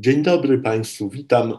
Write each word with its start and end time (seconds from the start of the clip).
Dzień 0.00 0.22
dobry 0.22 0.58
Państwu, 0.58 1.10
witam 1.10 1.58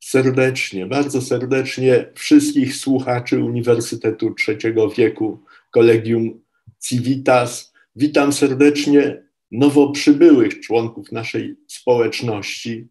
serdecznie, 0.00 0.86
bardzo 0.86 1.22
serdecznie 1.22 2.06
wszystkich 2.14 2.76
słuchaczy 2.76 3.44
Uniwersytetu 3.44 4.34
Trzeciego 4.34 4.90
Wieku, 4.90 5.44
Kolegium 5.70 6.42
Civitas. 6.80 7.72
Witam 7.96 8.32
serdecznie 8.32 9.22
nowo 9.50 9.92
przybyłych 9.92 10.60
członków 10.60 11.12
naszej 11.12 11.56
społeczności. 11.66 12.88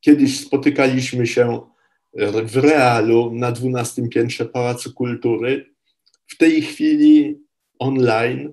Kiedyś 0.00 0.40
spotykaliśmy 0.40 1.26
się 1.26 1.60
w 2.44 2.56
realu 2.56 3.34
na 3.34 3.52
12 3.52 4.08
piętrze 4.08 4.44
Pałacu 4.44 4.94
Kultury. 4.94 5.74
W 6.26 6.36
tej 6.36 6.62
chwili 6.62 7.40
online 7.78 8.52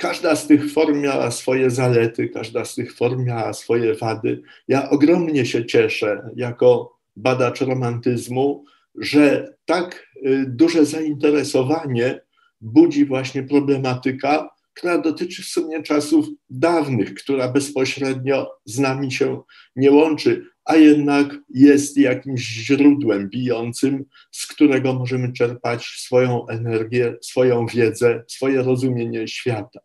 każda 0.00 0.36
z 0.36 0.46
tych 0.46 0.72
form 0.72 1.00
miała 1.00 1.30
swoje 1.30 1.70
zalety, 1.70 2.28
każda 2.28 2.64
z 2.64 2.74
tych 2.74 2.96
form 2.96 3.24
miała 3.24 3.52
swoje 3.52 3.94
wady. 3.94 4.42
Ja 4.68 4.90
ogromnie 4.90 5.46
się 5.46 5.66
cieszę 5.66 6.30
jako 6.36 6.98
badacz 7.16 7.60
romantyzmu, 7.60 8.64
że 8.94 9.54
tak 9.64 10.06
y, 10.26 10.44
duże 10.48 10.84
zainteresowanie 10.84 12.20
budzi 12.60 13.06
właśnie 13.06 13.42
problematyka, 13.42 14.48
która 14.74 14.98
dotyczy 14.98 15.42
w 15.42 15.46
sumie 15.46 15.82
czasów 15.82 16.26
dawnych, 16.50 17.14
która 17.14 17.48
bezpośrednio 17.48 18.50
z 18.64 18.78
nami 18.78 19.12
się 19.12 19.42
nie 19.76 19.92
łączy, 19.92 20.46
a 20.64 20.76
jednak 20.76 21.36
jest 21.48 21.96
jakimś 21.96 22.40
źródłem 22.40 23.28
bijącym, 23.28 24.04
z 24.30 24.46
którego 24.46 24.94
możemy 24.94 25.32
czerpać 25.32 25.84
swoją 25.84 26.46
energię, 26.46 27.16
swoją 27.22 27.66
wiedzę, 27.66 28.24
swoje 28.28 28.62
rozumienie 28.62 29.28
świata. 29.28 29.80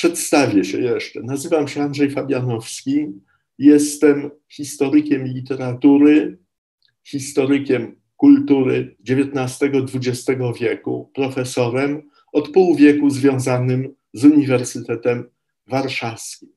Przedstawię 0.00 0.64
się 0.64 0.80
jeszcze. 0.80 1.20
Nazywam 1.22 1.68
się 1.68 1.82
Andrzej 1.82 2.10
Fabianowski. 2.10 3.06
Jestem 3.58 4.30
historykiem 4.48 5.26
literatury, 5.26 6.38
historykiem 7.04 7.96
kultury 8.16 8.96
XIX-XX 9.10 10.40
wieku, 10.60 11.10
profesorem 11.14 12.02
od 12.32 12.48
pół 12.48 12.76
wieku 12.76 13.10
związanym 13.10 13.94
z 14.12 14.24
Uniwersytetem 14.24 15.24
Warszawskim. 15.66 16.48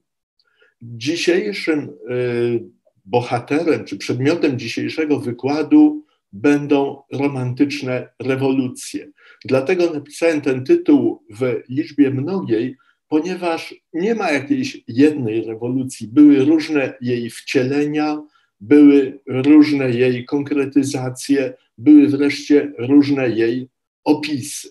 Dzisiejszym 0.81 1.89
y, 2.11 2.63
bohaterem 3.05 3.85
czy 3.85 3.97
przedmiotem 3.97 4.59
dzisiejszego 4.59 5.19
wykładu 5.19 6.05
będą 6.33 7.01
romantyczne 7.11 8.09
rewolucje. 8.19 9.11
Dlatego 9.45 9.93
napisałem 9.93 10.41
ten 10.41 10.63
tytuł 10.63 11.23
w 11.29 11.61
liczbie 11.69 12.11
mnogiej, 12.11 12.77
ponieważ 13.13 13.75
nie 13.93 14.15
ma 14.15 14.31
jakiejś 14.31 14.83
jednej 14.87 15.43
rewolucji. 15.43 16.07
Były 16.07 16.45
różne 16.45 16.93
jej 17.01 17.29
wcielenia, 17.29 18.21
były 18.59 19.19
różne 19.27 19.91
jej 19.91 20.25
konkretyzacje, 20.25 21.53
były 21.77 22.07
wreszcie 22.07 22.71
różne 22.77 23.29
jej 23.29 23.69
opisy. 24.03 24.69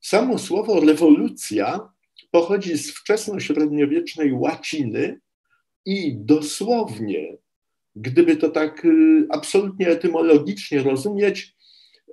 Samo 0.00 0.38
słowo 0.38 0.80
rewolucja 0.80 1.92
pochodzi 2.30 2.78
z 2.78 2.90
wczesnośredniowiecznej 2.90 4.32
łaciny 4.32 5.20
i 5.84 6.16
dosłownie, 6.16 7.36
gdyby 7.94 8.36
to 8.36 8.48
tak 8.48 8.84
y, 8.84 9.26
absolutnie 9.30 9.88
etymologicznie 9.88 10.82
rozumieć, 10.82 11.54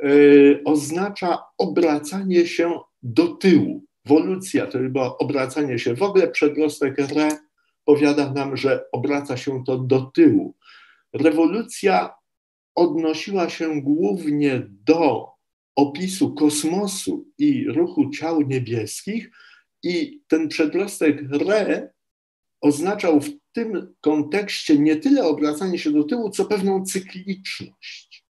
y, 0.06 0.62
oznacza 0.66 1.38
obracanie 1.58 2.48
się 2.48 2.80
do 3.02 3.28
tyłu. 3.28 3.84
Wolucja 4.06 4.68
to 4.68 4.78
chyba 4.78 5.18
obracanie 5.18 5.80
się. 5.80 5.96
W 5.96 6.04
ogóle 6.04 6.28
przedrostek 6.28 7.00
re 7.00 7.30
powiada 7.86 8.34
nam, 8.34 8.58
że 8.58 8.86
obraca 8.92 9.38
się 9.38 9.64
to 9.64 9.78
do 9.78 10.02
tyłu. 10.02 10.56
Rewolucja 11.14 12.16
odnosiła 12.76 13.50
się 13.50 13.82
głównie 13.82 14.68
do 14.70 15.28
opisu 15.76 16.34
kosmosu 16.34 17.26
i 17.38 17.68
ruchu 17.68 18.10
ciał 18.10 18.42
niebieskich, 18.42 19.30
i 19.84 20.22
ten 20.28 20.48
przedrostek 20.48 21.22
re 21.50 21.90
oznaczał 22.62 23.22
w 23.22 23.30
tym 23.54 23.94
kontekście 24.02 24.80
nie 24.80 24.96
tyle 24.96 25.24
obracanie 25.24 25.80
się 25.80 25.92
do 25.92 26.04
tyłu, 26.04 26.30
co 26.30 26.46
pewną 26.46 26.86
cykliczność. 26.86 28.26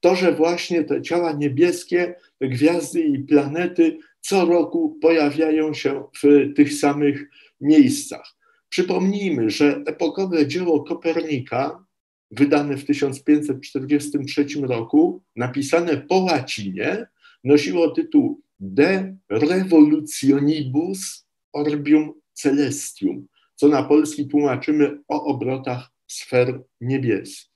To, 0.00 0.16
że 0.16 0.32
właśnie 0.32 0.84
te 0.84 1.02
ciała 1.02 1.32
niebieskie, 1.32 2.14
te 2.38 2.48
gwiazdy 2.48 3.00
i 3.00 3.18
planety 3.18 3.98
co 4.28 4.44
roku 4.44 4.98
pojawiają 5.02 5.74
się 5.74 6.04
w 6.22 6.52
tych 6.56 6.74
samych 6.74 7.30
miejscach. 7.60 8.36
Przypomnijmy, 8.68 9.50
że 9.50 9.82
epokowe 9.86 10.46
dzieło 10.46 10.84
Kopernika, 10.84 11.84
wydane 12.30 12.76
w 12.76 12.84
1543 12.84 14.46
roku, 14.62 15.22
napisane 15.36 15.96
po 15.96 16.18
łacinie, 16.18 17.06
nosiło 17.44 17.90
tytuł 17.90 18.40
De 18.60 19.16
Revolutionibus 19.30 21.26
Orbium 21.52 22.12
Celestium, 22.32 23.26
co 23.54 23.68
na 23.68 23.82
polski 23.82 24.28
tłumaczymy 24.28 24.98
o 25.08 25.24
obrotach 25.24 25.90
sfer 26.06 26.60
niebieskich. 26.80 27.55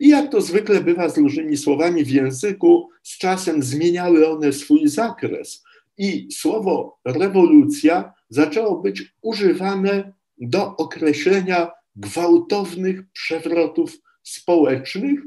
I 0.00 0.08
jak 0.08 0.30
to 0.30 0.40
zwykle 0.40 0.80
bywa 0.80 1.08
z 1.08 1.18
różnymi 1.18 1.56
słowami 1.56 2.04
w 2.04 2.10
języku, 2.10 2.88
z 3.02 3.18
czasem 3.18 3.62
zmieniały 3.62 4.28
one 4.28 4.52
swój 4.52 4.88
zakres 4.88 5.64
i 5.98 6.28
słowo 6.32 6.98
rewolucja 7.04 8.12
zaczęło 8.28 8.80
być 8.80 9.14
używane 9.22 10.12
do 10.38 10.76
określenia 10.76 11.70
gwałtownych 11.96 13.10
przewrotów 13.12 13.98
społecznych, 14.22 15.20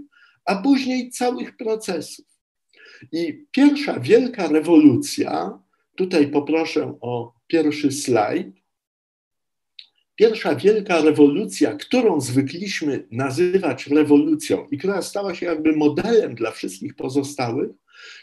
a 0.46 0.56
później 0.56 1.10
całych 1.10 1.58
procesów. 1.58 2.26
I 3.12 3.46
pierwsza 3.52 4.00
wielka 4.00 4.48
rewolucja, 4.48 5.60
tutaj 5.96 6.28
poproszę 6.28 6.98
o 7.02 7.34
pierwszy 7.48 7.92
slajd, 7.92 8.48
Pierwsza 10.16 10.56
wielka 10.56 11.02
rewolucja, 11.02 11.74
którą 11.74 12.22
zwykliśmy 12.22 13.08
nazywać 13.12 13.88
rewolucją 13.88 14.68
i 14.72 14.78
która 14.78 15.02
stała 15.02 15.36
się 15.36 15.46
jakby 15.46 15.76
modelem 15.76 16.36
dla 16.36 16.52
wszystkich 16.52 16.96
pozostałych, 16.96 17.70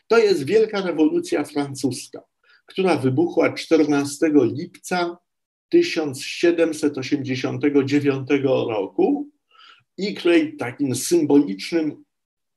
to 0.09 0.19
jest 0.19 0.45
wielka 0.45 0.81
rewolucja 0.81 1.45
francuska, 1.45 2.23
która 2.67 2.97
wybuchła 2.97 3.53
14 3.53 4.33
lipca 4.35 5.17
1789 5.69 8.29
roku 8.69 9.29
i 9.99 10.15
której 10.15 10.57
takim 10.57 10.95
symbolicznym 10.95 12.05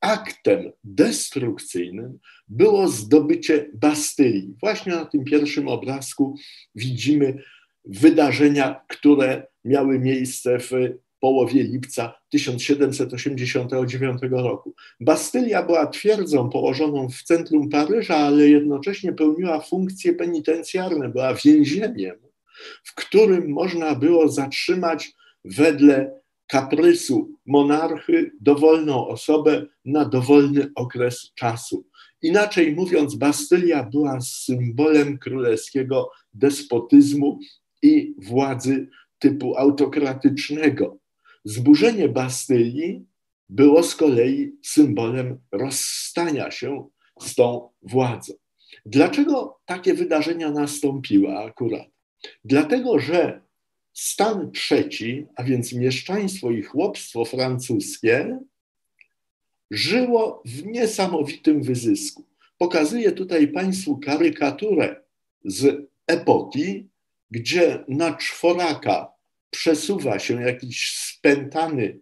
aktem 0.01 0.71
destrukcyjnym 0.83 2.19
było 2.47 2.87
zdobycie 2.87 3.69
Bastylii. 3.73 4.55
Właśnie 4.59 4.95
na 4.95 5.05
tym 5.05 5.23
pierwszym 5.23 5.67
obrazku 5.67 6.35
widzimy 6.75 7.43
wydarzenia, 7.85 8.81
które 8.87 9.47
miały 9.65 9.99
miejsce 9.99 10.59
w 10.59 10.71
połowie 11.19 11.63
lipca 11.63 12.13
1789 12.29 14.21
roku. 14.31 14.73
Bastylia 14.99 15.63
była 15.63 15.87
twierdzą 15.87 16.49
położoną 16.49 17.09
w 17.09 17.23
centrum 17.23 17.69
Paryża, 17.69 18.15
ale 18.15 18.47
jednocześnie 18.47 19.13
pełniła 19.13 19.59
funkcje 19.59 20.13
penitencjarne, 20.13 21.09
była 21.09 21.33
więzieniem, 21.33 22.15
w 22.83 22.95
którym 22.95 23.49
można 23.49 23.95
było 23.95 24.27
zatrzymać 24.29 25.13
wedle 25.45 26.19
kaprysu 26.47 27.29
monarchy 27.45 28.31
dowolną 28.41 29.07
osobę 29.07 29.65
na 29.85 30.05
dowolny 30.05 30.71
okres 30.75 31.31
czasu. 31.35 31.85
Inaczej 32.21 32.75
mówiąc, 32.75 33.15
Bastylia 33.15 33.83
była 33.83 34.21
symbolem 34.21 35.17
królewskiego 35.17 36.09
despotyzmu 36.33 37.39
i 37.85 38.15
władzy 38.17 38.87
typu 39.19 39.57
autokratycznego. 39.57 40.97
Zburzenie 41.45 42.09
Bastylii 42.09 43.05
było 43.49 43.83
z 43.83 43.95
kolei 43.95 44.55
symbolem 44.63 45.39
rozstania 45.51 46.51
się 46.51 46.87
z 47.21 47.35
tą 47.35 47.69
władzą. 47.81 48.33
Dlaczego 48.85 49.59
takie 49.65 49.93
wydarzenia 49.93 50.51
nastąpiły 50.51 51.37
akurat? 51.37 51.87
Dlatego, 52.45 52.99
że 52.99 53.41
stan 53.93 54.51
trzeci, 54.51 55.25
a 55.35 55.43
więc 55.43 55.73
mieszczaństwo 55.73 56.51
i 56.51 56.63
chłopstwo 56.63 57.25
francuskie, 57.25 58.39
żyło 59.71 60.41
w 60.45 60.65
niesamowitym 60.65 61.63
wyzysku. 61.63 62.23
Pokazuję 62.57 63.11
tutaj 63.11 63.47
Państwu 63.47 63.97
karykaturę 63.97 64.95
z 65.45 65.89
epoki, 66.07 66.87
gdzie 67.35 67.83
na 67.87 68.13
czworaka 68.13 69.13
przesuwa 69.49 70.19
się 70.19 70.41
jakiś 70.41 70.91
spętany 70.95 71.99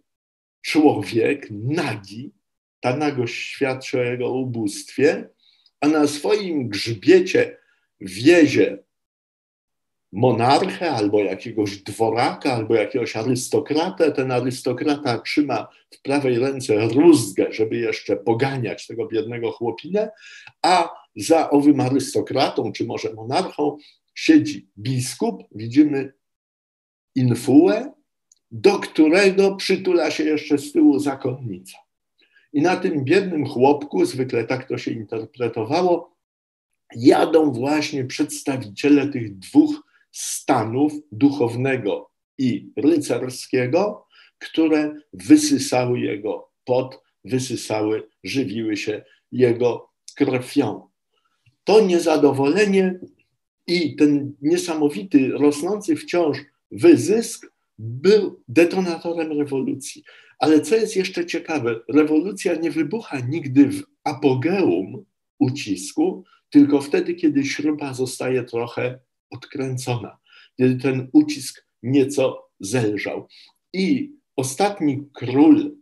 człowiek, 0.62 1.48
nagi, 1.50 2.32
ta 2.80 2.96
nagość 2.96 3.34
świadczy 3.34 4.00
o 4.00 4.02
jego 4.02 4.32
ubóstwie, 4.32 5.28
a 5.80 5.88
na 5.88 6.06
swoim 6.06 6.68
grzbiecie 6.68 7.58
wiezie 8.00 8.78
monarchę, 10.12 10.90
albo 10.90 11.20
jakiegoś 11.20 11.76
dworaka, 11.76 12.52
albo 12.52 12.74
jakiegoś 12.74 13.16
arystokratę. 13.16 14.12
Ten 14.12 14.30
arystokrata 14.30 15.18
trzyma 15.18 15.68
w 15.90 16.02
prawej 16.02 16.38
ręce 16.38 16.88
rózgę, 16.88 17.46
żeby 17.52 17.76
jeszcze 17.76 18.16
poganiać 18.16 18.86
tego 18.86 19.06
biednego 19.06 19.52
chłopinę, 19.52 20.10
a 20.62 20.88
za 21.16 21.50
owym 21.50 21.80
arystokratą, 21.80 22.72
czy 22.72 22.84
może 22.84 23.12
monarchą, 23.12 23.76
siedzi 24.14 24.68
biskup, 24.78 25.42
widzimy 25.54 26.12
infułę, 27.14 27.92
do 28.50 28.78
którego 28.78 29.56
przytula 29.56 30.10
się 30.10 30.24
jeszcze 30.24 30.58
z 30.58 30.72
tyłu 30.72 30.98
zakonnica. 30.98 31.78
I 32.52 32.62
na 32.62 32.76
tym 32.76 33.04
biednym 33.04 33.46
chłopku, 33.46 34.04
zwykle 34.04 34.44
tak 34.44 34.68
to 34.68 34.78
się 34.78 34.90
interpretowało, 34.90 36.16
jadą 36.96 37.52
właśnie 37.52 38.04
przedstawiciele 38.04 39.08
tych 39.08 39.38
dwóch 39.38 39.82
stanów 40.12 40.92
duchownego 41.12 42.10
i 42.38 42.72
rycerskiego, 42.76 44.06
które 44.38 44.94
wysysały 45.12 46.00
jego 46.00 46.50
pot, 46.64 47.02
wysysały, 47.24 48.08
żywiły 48.24 48.76
się 48.76 49.04
jego 49.32 49.90
krwią. 50.14 50.88
To 51.64 51.80
niezadowolenie 51.80 53.00
i 53.66 53.96
ten 53.96 54.32
niesamowity, 54.42 55.28
rosnący 55.28 55.96
wciąż 55.96 56.38
wyzysk 56.70 57.52
był 57.78 58.42
detonatorem 58.48 59.38
rewolucji. 59.38 60.02
Ale 60.38 60.60
co 60.60 60.76
jest 60.76 60.96
jeszcze 60.96 61.26
ciekawe, 61.26 61.80
rewolucja 61.88 62.54
nie 62.54 62.70
wybucha 62.70 63.20
nigdy 63.20 63.68
w 63.68 63.82
apogeum 64.04 65.04
ucisku, 65.38 66.24
tylko 66.50 66.80
wtedy, 66.80 67.14
kiedy 67.14 67.44
śruba 67.44 67.94
zostaje 67.94 68.44
trochę 68.44 68.98
odkręcona, 69.30 70.18
kiedy 70.56 70.76
ten 70.76 71.08
ucisk 71.12 71.66
nieco 71.82 72.50
zelżał. 72.60 73.28
I 73.72 74.12
ostatni 74.36 75.08
król 75.12 75.76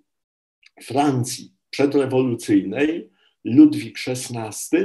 Francji 0.83 1.53
przedrewolucyjnej, 1.71 3.11
Ludwik 3.45 3.99
XVI, 4.07 4.79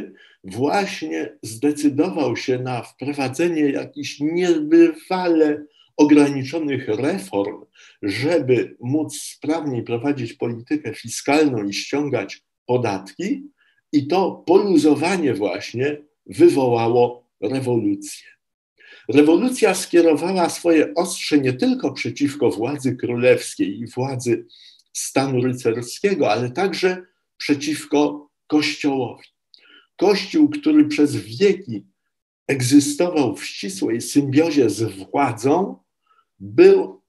właśnie 0.48 1.38
zdecydował 1.42 2.38
się 2.38 2.60
na 2.60 2.82
wprowadzenie 2.82 3.62
jakichś 3.62 4.20
niebywale 4.20 5.66
ograniczonych 5.98 6.88
reform, 6.88 7.66
żeby 8.02 8.76
móc 8.80 9.22
sprawniej 9.22 9.84
prowadzić 9.84 10.34
politykę 10.34 10.94
fiskalną 10.94 11.64
i 11.64 11.74
ściągać 11.74 12.44
podatki, 12.66 13.44
i 13.92 14.08
to 14.08 14.44
poluzowanie 14.46 15.34
właśnie 15.34 15.98
wywołało 16.26 17.30
rewolucję. 17.42 18.28
Rewolucja 19.10 19.74
skierowała 19.74 20.50
swoje 20.50 20.94
ostrze 20.94 21.38
nie 21.38 21.54
tylko 21.54 21.94
przeciwko 21.94 22.50
władzy 22.50 22.96
królewskiej 22.96 23.80
i 23.80 23.88
władzy 23.88 24.46
stanu 24.94 25.42
rycerskiego, 25.42 26.32
ale 26.32 26.52
także 26.52 27.06
przeciwko 27.38 28.30
Kościołowi. 28.48 29.37
Kościół, 29.98 30.50
który 30.50 30.86
przez 30.86 31.16
wieki 31.16 31.86
egzystował 32.48 33.36
w 33.36 33.46
ścisłej 33.46 34.02
symbiozie 34.02 34.70
z 34.70 34.84
władzą, 34.84 35.80
był 36.40 37.02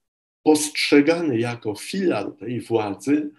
postrzegany 0.43 1.39
jako 1.39 1.75
filar 1.75 2.31
tej 2.31 2.61
władzy 2.61 3.31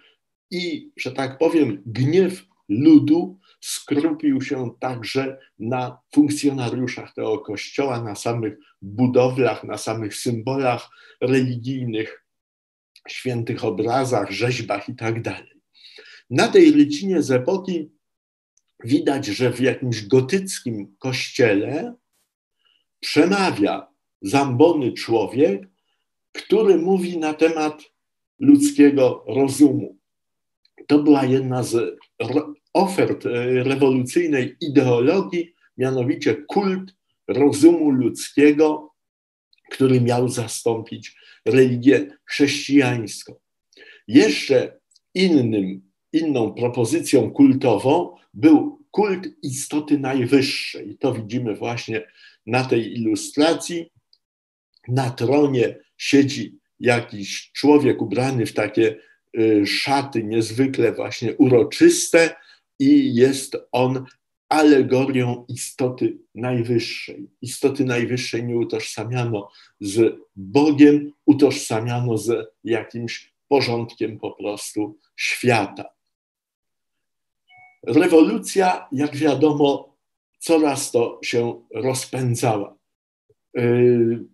i, 0.51 0.91
że 0.97 1.13
tak 1.13 1.39
powiem, 1.39 1.83
gniew 1.87 2.47
ludu 2.69 3.39
skrupił 3.61 4.43
się 4.43 4.71
także 4.81 5.39
na 5.59 5.99
funkcjonariuszach 6.15 7.15
tego 7.15 7.39
kościoła, 7.39 8.03
na 8.03 8.15
samych 8.15 8.59
budowlach, 8.83 9.65
na 9.65 9.79
samych 9.79 10.17
symbolach 10.17 10.91
religijnych, 11.21 12.25
świętych 13.09 13.65
obrazach, 13.65 14.31
rzeźbach 14.31 14.89
itd. 14.89 15.23
Tak 15.23 15.45
na 16.31 16.49
tej 16.49 16.73
rycinie 16.73 17.23
z 17.23 17.31
epoki 17.31 17.91
widać, 18.85 19.27
że 19.27 19.53
w 19.53 19.61
jakimś 19.61 20.07
gotyckim 20.07 20.97
kościele 20.99 21.95
przemawia 23.01 23.87
zambony 24.23 24.93
człowiek, 24.93 25.69
który 26.33 26.79
mówi 26.79 27.19
na 27.19 27.35
temat 27.35 27.83
ludzkiego 28.39 29.25
rozumu. 29.29 29.97
To 30.87 30.99
była 30.99 31.25
jedna 31.25 31.63
z 31.63 31.99
ofert 32.73 33.27
e, 33.27 33.31
rewolucyjnej 33.63 34.57
ideologii, 34.61 35.55
mianowicie 35.79 36.35
kult 36.35 36.95
rozumu 37.29 37.91
ludzkiego, 37.91 38.95
który 39.71 40.01
miał 40.01 40.29
zastąpić 40.29 41.17
religię 41.45 42.19
chrześcijańską. 42.25 43.35
Jeszcze 44.09 44.81
innym, 45.15 45.90
inną 46.13 46.55
propozycją 46.55 47.31
kultową 47.31 48.17
był 48.35 48.81
kult 48.91 49.29
istoty 49.43 49.99
najwyższej. 49.99 50.97
To 50.99 51.15
widzimy 51.15 51.55
właśnie 51.55 52.07
na 52.47 52.65
tej 52.65 52.93
ilustracji. 52.93 53.93
Na 54.89 55.11
tronie 55.11 55.79
siedzi 55.97 56.59
jakiś 56.81 57.51
człowiek 57.53 58.03
ubrany 58.03 58.47
w 58.47 58.53
takie 58.53 58.97
y, 59.39 59.67
szaty 59.67 60.25
niezwykle 60.25 60.93
właśnie 60.93 61.37
uroczyste 61.37 62.37
i 62.79 63.15
jest 63.15 63.57
on 63.73 64.05
alegorią 64.49 65.45
istoty 65.49 66.19
najwyższej. 66.35 67.31
Istoty 67.43 67.85
najwyższej 67.85 68.45
nie 68.45 68.57
utożsamiano 68.57 69.51
z 69.81 70.17
Bogiem, 70.37 71.13
utożsamiano 71.27 72.19
z 72.19 72.49
jakimś 72.65 73.33
porządkiem 73.49 74.19
po 74.19 74.31
prostu 74.31 74.99
świata. 75.17 76.00
Rewolucja, 77.87 78.89
jak 78.93 79.17
wiadomo, 79.17 79.97
coraz 80.39 80.91
to 80.91 81.21
się 81.23 81.63
rozpędzała. 81.75 82.77
Yy, 83.55 84.25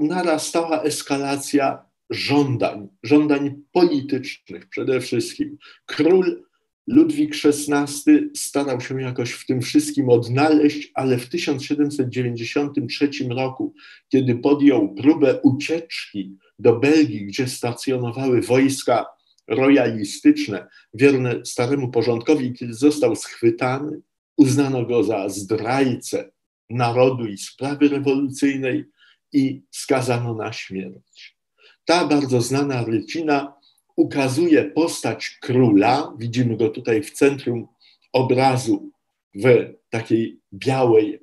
narastała 0.00 0.82
eskalacja 0.82 1.90
żądań, 2.10 2.88
żądań 3.02 3.62
politycznych 3.72 4.68
przede 4.68 5.00
wszystkim. 5.00 5.56
Król 5.86 6.44
Ludwik 6.86 7.34
XVI 7.44 8.30
starał 8.36 8.80
się 8.80 9.02
jakoś 9.02 9.30
w 9.32 9.46
tym 9.46 9.60
wszystkim 9.60 10.08
odnaleźć, 10.08 10.90
ale 10.94 11.18
w 11.18 11.28
1793 11.28 13.10
roku, 13.28 13.74
kiedy 14.08 14.34
podjął 14.34 14.94
próbę 14.94 15.40
ucieczki 15.42 16.36
do 16.58 16.78
Belgii, 16.78 17.26
gdzie 17.26 17.48
stacjonowały 17.48 18.42
wojska 18.42 19.06
royalistyczne, 19.50 20.66
wierne 20.94 21.44
staremu 21.44 21.90
porządkowi, 21.90 22.52
kiedy 22.52 22.74
został 22.74 23.16
schwytany, 23.16 24.00
uznano 24.36 24.84
go 24.84 25.04
za 25.04 25.28
zdrajcę 25.28 26.30
narodu 26.70 27.26
i 27.26 27.38
sprawy 27.38 27.88
rewolucyjnej 27.88 28.84
i 29.32 29.62
skazano 29.70 30.34
na 30.34 30.52
śmierć. 30.52 31.36
Ta 31.84 32.06
bardzo 32.06 32.40
znana 32.40 32.84
rycina 32.84 33.52
ukazuje 33.96 34.64
postać 34.64 35.38
króla, 35.40 36.14
widzimy 36.18 36.56
go 36.56 36.68
tutaj 36.68 37.02
w 37.02 37.10
centrum 37.10 37.68
obrazu 38.12 38.90
w 39.34 39.44
takiej 39.90 40.40
białej 40.52 41.20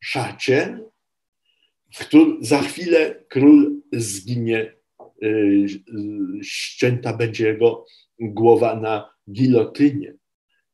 szacie, 0.00 0.78
w 1.94 1.98
którym 1.98 2.38
za 2.40 2.62
chwilę 2.62 3.24
król 3.28 3.82
zginie, 3.92 4.75
ścięta 6.42 7.16
będzie 7.16 7.46
jego 7.46 7.86
głowa 8.18 8.76
na 8.80 9.10
gilotynie. 9.30 10.14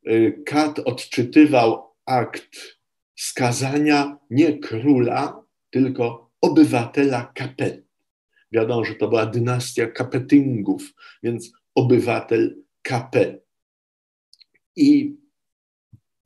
Y, 0.06 0.42
Kat 0.46 0.78
odczytywał 0.78 1.82
akt 2.06 2.78
skazania 3.16 4.18
nie 4.30 4.58
króla, 4.58 5.42
tylko 5.70 6.30
obywatela 6.40 7.32
Kapety. 7.34 7.82
Wiadomo, 8.52 8.84
że 8.84 8.94
to 8.94 9.08
była 9.08 9.26
dynastia 9.26 9.86
Kapetyngów, 9.86 10.94
więc 11.22 11.52
obywatel 11.74 12.62
KP. 12.82 13.38
I 14.76 15.16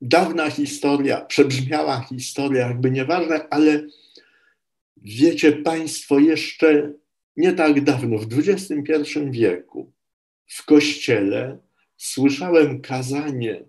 dawna 0.01 0.49
historia, 0.49 1.25
przebrzmiała 1.25 2.01
historia, 2.01 2.67
jakby 2.67 2.91
nieważne, 2.91 3.47
ale 3.49 3.87
wiecie 4.97 5.51
Państwo, 5.51 6.19
jeszcze 6.19 6.93
nie 7.37 7.53
tak 7.53 7.83
dawno, 7.83 8.17
w 8.17 8.27
XXI 8.33 9.19
wieku, 9.31 9.93
w 10.45 10.65
kościele 10.65 11.57
słyszałem 11.97 12.81
kazanie 12.81 13.65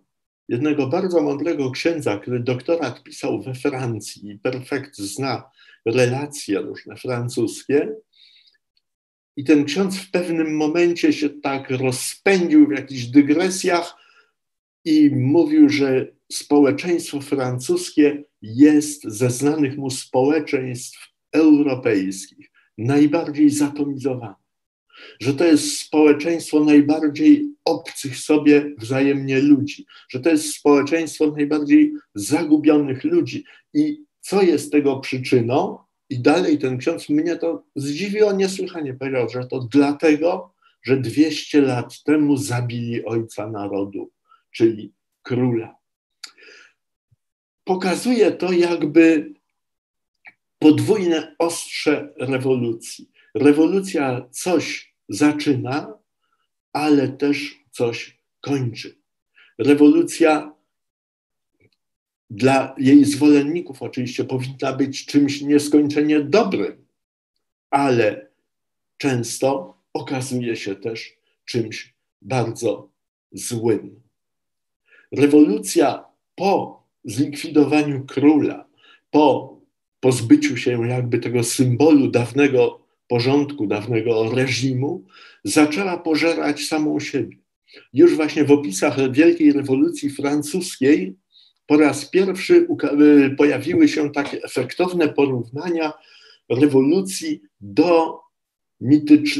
jednego 0.49 0.87
bardzo 0.87 1.23
mądrego 1.23 1.71
księdza, 1.71 2.19
który 2.19 2.41
doktorat 2.41 3.03
pisał 3.03 3.43
we 3.43 3.55
Francji 3.55 4.31
i 4.31 4.39
perfekt 4.39 4.97
zna 4.97 5.51
relacje 5.87 6.61
różne 6.61 6.97
francuskie. 6.97 7.95
I 9.37 9.45
ten 9.45 9.65
ksiądz 9.65 9.97
w 9.97 10.11
pewnym 10.11 10.57
momencie 10.57 11.13
się 11.13 11.31
tak 11.31 11.71
rozpędził 11.71 12.69
w 12.69 12.73
jakichś 12.73 13.05
dygresjach 13.05 13.97
i 14.85 15.11
mówił, 15.11 15.69
że 15.69 16.07
społeczeństwo 16.33 17.21
francuskie 17.21 18.25
jest 18.43 19.05
ze 19.05 19.31
znanych 19.31 19.77
mu 19.77 19.91
społeczeństw 19.91 21.09
europejskich 21.33 22.48
najbardziej 22.79 23.51
zatomizowane, 23.51 24.35
że 25.21 25.35
to 25.35 25.45
jest 25.45 25.79
społeczeństwo 25.79 26.65
najbardziej 26.65 27.49
obcych 27.65 28.17
sobie 28.17 28.75
wzajemnie 28.79 29.41
ludzi, 29.41 29.87
że 30.09 30.21
to 30.21 30.31
jest 30.31 30.55
społeczeństwo 30.55 31.31
najbardziej 31.37 31.93
zagubionych 32.15 33.05
ludzi. 33.05 33.45
I 33.75 34.05
co 34.21 34.43
jest 34.43 34.73
tego 34.73 35.01
przyczyną? 35.01 35.79
I 36.11 36.21
dalej 36.21 36.59
ten 36.59 36.79
ksiądz 36.79 37.09
mnie 37.09 37.37
to 37.37 37.65
zdziwiło 37.77 38.33
niesłychanie. 38.33 38.95
Powiedział, 38.95 39.29
że 39.29 39.47
to 39.47 39.69
dlatego, 39.73 40.55
że 40.83 40.97
200 40.97 41.61
lat 41.61 42.03
temu 42.03 42.37
zabili 42.37 43.05
ojca 43.05 43.51
narodu, 43.51 44.11
czyli 44.51 44.93
króla. 45.23 45.77
Pokazuje 47.65 48.33
to 48.33 48.53
jakby 48.53 49.35
podwójne 50.59 51.37
ostrze 51.39 52.15
rewolucji. 52.17 53.11
Rewolucja 53.35 54.29
coś 54.31 54.95
zaczyna, 55.09 55.99
ale 56.73 57.09
też 57.09 57.65
coś 57.71 58.19
kończy. 58.41 58.99
Rewolucja 59.59 60.55
dla 62.31 62.75
jej 62.79 63.05
zwolenników 63.05 63.83
oczywiście 63.83 64.25
powinna 64.25 64.73
być 64.73 65.07
czymś 65.07 65.41
nieskończenie 65.41 66.21
dobrym, 66.21 66.87
ale 67.71 68.31
często 68.99 69.79
okazuje 69.93 70.57
się 70.57 70.75
też 70.77 71.17
czymś 71.45 71.95
bardzo 72.23 72.91
złym. 73.33 74.01
Rewolucja 75.13 76.05
po 76.35 76.83
zlikwidowaniu 77.05 78.07
króla, 78.07 78.69
po 79.11 79.58
pozbyciu 80.01 80.57
się 80.57 80.89
jakby 80.89 81.19
tego 81.19 81.45
symbolu 81.45 82.11
dawnego 82.11 82.81
porządku, 83.09 83.67
dawnego 83.67 84.31
reżimu, 84.35 85.05
zaczęła 85.45 85.99
pożerać 85.99 86.67
samą 86.67 87.01
siebie. 87.01 87.37
Już 87.93 88.17
właśnie 88.17 88.45
w 88.45 88.51
opisach 88.51 89.13
Wielkiej 89.13 89.53
Rewolucji 89.53 90.11
Francuskiej 90.11 91.17
po 91.67 91.77
raz 91.77 92.11
pierwszy 92.11 92.67
y, 93.27 93.35
pojawiły 93.37 93.89
się 93.89 94.13
takie 94.13 94.43
efektowne 94.43 95.09
porównania 95.09 95.93
rewolucji 96.49 97.41
do 97.61 98.21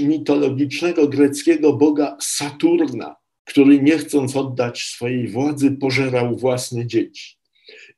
mitologicznego 0.01 1.09
greckiego 1.09 1.73
boga 1.73 2.17
Saturna, 2.21 3.17
który 3.45 3.83
nie 3.83 3.99
chcąc 3.99 4.37
oddać 4.37 4.81
swojej 4.81 5.29
władzy, 5.29 5.71
pożerał 5.71 6.37
własne 6.37 6.87
dzieci. 6.87 7.37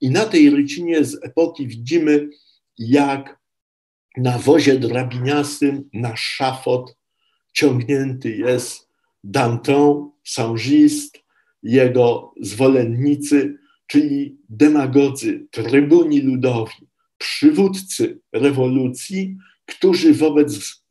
I 0.01 0.11
na 0.11 0.25
tej 0.25 0.51
rycinie 0.51 1.05
z 1.05 1.25
epoki 1.25 1.67
widzimy, 1.67 2.29
jak 2.81 3.39
na 4.17 4.39
wozie 4.39 4.79
drabiniastym, 4.79 5.91
na 5.93 6.17
szafot 6.17 6.97
ciągnięty 7.53 8.37
jest 8.37 8.89
Danton, 9.25 10.11
Saint-Just, 10.25 11.19
jego 11.63 12.35
zwolennicy, 12.41 13.59
czyli 13.87 14.39
demagodzy, 14.49 15.47
trybuni 15.51 16.21
ludowi, 16.21 16.89
przywódcy 17.19 18.21
rewolucji, 18.33 19.37
którzy 19.67 20.15
wobec 20.15 20.85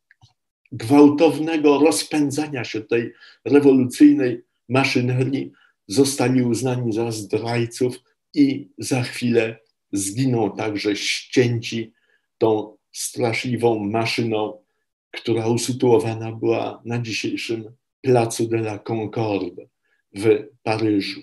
gwałtownego 0.71 1.79
rozpędzania 1.79 2.63
się 2.63 2.81
tej 2.81 3.13
rewolucyjnej 3.45 4.41
maszynerii 4.69 5.51
zostali 5.87 6.43
uznani 6.43 6.93
za 6.93 7.11
zdrajców 7.11 7.95
i 8.33 8.69
za 8.77 9.01
chwilę 9.01 9.59
zginą 9.91 10.51
także 10.51 10.95
ścięci 10.95 11.93
tą 12.37 12.77
straszliwą 12.91 13.79
maszyną, 13.79 14.63
która 15.11 15.47
usytuowana 15.47 16.31
była 16.31 16.81
na 16.85 16.99
dzisiejszym 16.99 17.71
placu 18.01 18.47
de 18.47 18.57
la 18.57 18.79
Concorde 18.79 19.67
w 20.15 20.47
Paryżu. 20.63 21.21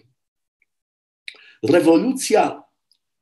Rewolucja 1.62 2.62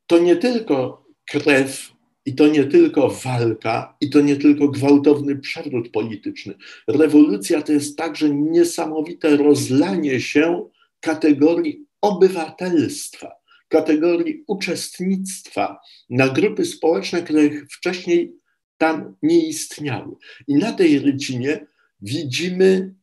to 0.06 0.18
nie 0.18 0.36
tylko 0.36 1.04
krew 1.26 1.92
i 2.26 2.34
to 2.34 2.46
nie 2.46 2.64
tylko 2.64 3.10
walka, 3.10 3.96
i 4.00 4.10
to 4.10 4.20
nie 4.20 4.36
tylko 4.36 4.68
gwałtowny 4.68 5.36
przewrót 5.36 5.88
polityczny. 5.88 6.54
Rewolucja 6.88 7.62
to 7.62 7.72
jest 7.72 7.98
także 7.98 8.30
niesamowite 8.30 9.36
rozlanie 9.36 10.20
się 10.20 10.68
kategorii 11.00 11.86
obywatelstwa, 12.00 13.32
kategorii 13.75 14.45
uczestnictwa 14.47 15.81
na 16.11 16.28
grupy 16.28 16.64
społeczne, 16.64 17.23
które 17.23 17.43
wcześniej 17.71 18.33
tam 18.78 19.16
nie 19.23 19.47
istniały. 19.49 20.14
I 20.49 20.54
na 20.54 20.73
tej 20.73 20.99
rycinie 20.99 21.66
widzimy 22.00 22.95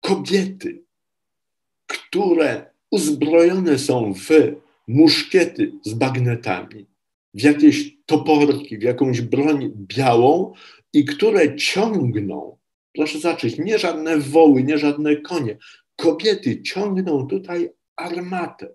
kobiety, 0.00 0.84
które 1.86 2.70
uzbrojone 2.90 3.78
są 3.78 4.14
w 4.14 4.28
muszkiety 4.88 5.72
z 5.84 5.94
bagnetami, 5.94 6.86
w 7.34 7.42
jakieś 7.42 7.96
toporki, 8.06 8.78
w 8.78 8.82
jakąś 8.82 9.20
broń 9.20 9.72
białą 9.76 10.52
i 10.92 11.04
które 11.04 11.56
ciągną, 11.56 12.58
proszę 12.94 13.18
zobaczyć, 13.18 13.58
nie 13.58 13.78
żadne 13.78 14.18
woły, 14.18 14.62
nie 14.62 14.78
żadne 14.78 15.16
konie, 15.16 15.58
kobiety 15.96 16.62
ciągną 16.62 17.26
tutaj 17.26 17.70
armatę. 17.96 18.68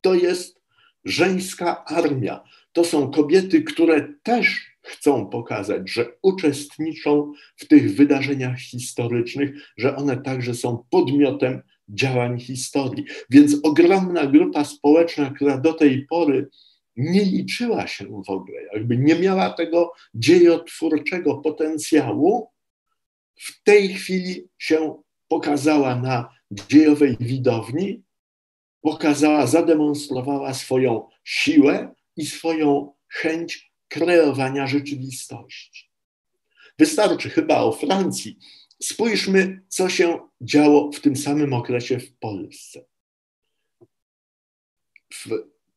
To 0.00 0.14
jest 0.14 0.63
żeńska 1.04 1.84
armia. 1.84 2.44
To 2.72 2.84
są 2.84 3.10
kobiety, 3.10 3.62
które 3.62 4.08
też 4.22 4.74
chcą 4.82 5.26
pokazać, 5.26 5.90
że 5.90 6.06
uczestniczą 6.22 7.32
w 7.56 7.68
tych 7.68 7.96
wydarzeniach 7.96 8.58
historycznych, 8.58 9.50
że 9.76 9.96
one 9.96 10.16
także 10.16 10.54
są 10.54 10.84
podmiotem 10.90 11.62
działań 11.88 12.40
historii. 12.40 13.04
Więc 13.30 13.56
ogromna 13.62 14.26
grupa 14.26 14.64
społeczna, 14.64 15.30
która 15.30 15.58
do 15.58 15.72
tej 15.72 16.06
pory 16.06 16.48
nie 16.96 17.24
liczyła 17.24 17.86
się 17.86 18.22
w 18.26 18.30
ogóle, 18.30 18.58
jakby 18.74 18.96
nie 18.96 19.14
miała 19.14 19.50
tego 19.50 19.92
dziejotwórczego 20.14 21.36
potencjału, 21.36 22.48
w 23.36 23.62
tej 23.62 23.88
chwili 23.94 24.48
się 24.58 25.02
pokazała 25.28 25.96
na 25.96 26.28
dziejowej 26.50 27.16
widowni, 27.20 28.02
pokazała, 28.84 29.46
zademonstrowała 29.46 30.54
swoją 30.54 31.08
siłę 31.24 31.94
i 32.16 32.26
swoją 32.26 32.92
chęć 33.08 33.72
kreowania 33.88 34.66
rzeczywistości. 34.66 35.90
Wystarczy 36.78 37.30
chyba 37.30 37.58
o 37.58 37.72
Francji. 37.72 38.38
Spójrzmy, 38.82 39.62
co 39.68 39.88
się 39.88 40.18
działo 40.40 40.92
w 40.92 41.00
tym 41.00 41.16
samym 41.16 41.52
okresie 41.52 41.98
w 41.98 42.12
Polsce. 42.12 42.84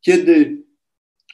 Kiedy 0.02 0.64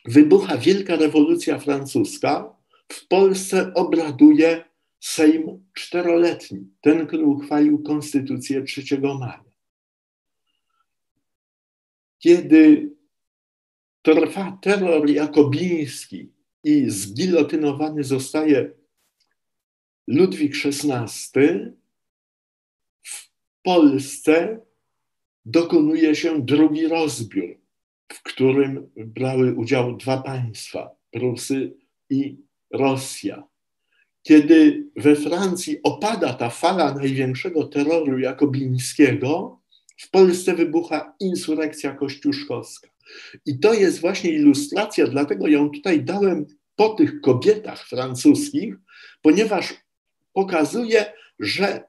wybucha 0.05 0.57
Wielka 0.57 0.95
Rewolucja 0.95 1.59
Francuska, 1.59 2.55
w 2.91 3.07
Polsce 3.07 3.73
obraduje 3.73 4.65
Sejm 4.99 5.65
czteroletni, 5.73 6.67
ten, 6.81 7.07
który 7.07 7.25
uchwalił 7.25 7.83
Konstytucję 7.83 8.63
3 8.63 8.83
maja. 9.19 9.42
Kiedy 12.23 12.89
trwa 14.01 14.57
terror 14.61 15.09
jakobiński 15.09 16.31
i 16.63 16.89
zgilotynowany 16.89 18.03
zostaje 18.03 18.71
Ludwik 20.07 20.53
XVI, 20.65 21.71
w 23.03 23.29
Polsce 23.63 24.59
dokonuje 25.45 26.15
się 26.15 26.41
drugi 26.41 26.87
rozbiór, 26.87 27.57
w 28.07 28.23
którym 28.23 28.89
brały 28.95 29.55
udział 29.55 29.97
dwa 29.97 30.17
państwa, 30.17 30.95
Prusy 31.11 31.73
i 32.09 32.37
Rosja. 32.71 33.43
Kiedy 34.21 34.87
we 34.95 35.15
Francji 35.15 35.79
opada 35.83 36.33
ta 36.33 36.49
fala 36.49 36.93
największego 36.93 37.67
terroru 37.67 38.19
jakobińskiego, 38.19 39.62
w 39.97 40.09
Polsce 40.09 40.53
wybucha 40.53 41.15
insurekcja 41.19 41.93
kościuszkowska. 41.93 42.89
I 43.45 43.59
to 43.59 43.73
jest 43.73 43.99
właśnie 43.99 44.31
ilustracja, 44.31 45.07
dlatego 45.07 45.47
ją 45.47 45.69
tutaj 45.69 46.03
dałem 46.03 46.45
po 46.75 46.89
tych 46.89 47.21
kobietach 47.21 47.87
francuskich, 47.87 48.75
ponieważ 49.21 49.73
pokazuje, 50.33 51.13
że 51.39 51.83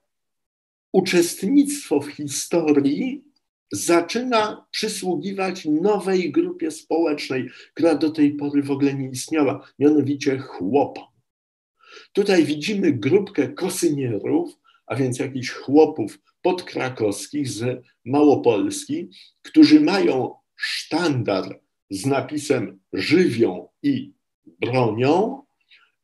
uczestnictwo 0.93 2.01
w 2.01 2.09
historii 2.09 3.25
zaczyna 3.73 4.67
przysługiwać 4.71 5.65
nowej 5.65 6.33
grupie 6.33 6.71
społecznej, 6.71 7.51
która 7.75 7.95
do 7.95 8.11
tej 8.11 8.35
pory 8.35 8.63
w 8.63 8.71
ogóle 8.71 8.95
nie 8.95 9.09
istniała, 9.09 9.67
mianowicie 9.79 10.39
chłopom. 10.39 11.05
Tutaj 12.13 12.45
widzimy 12.45 12.93
grupkę 12.93 13.49
kosynierów, 13.49 14.59
a 14.87 14.97
więc 14.97 15.19
jakichś 15.19 15.51
chłopów 15.51 16.19
podkrakowskich 16.45 17.49
z 17.49 17.85
Małopolski, 18.05 19.09
którzy 19.43 19.81
mają 19.81 20.35
sztandar 20.57 21.61
z 21.91 22.07
napisem 22.07 22.81
żywią 22.93 23.69
i 23.83 24.13
bronią 24.61 25.43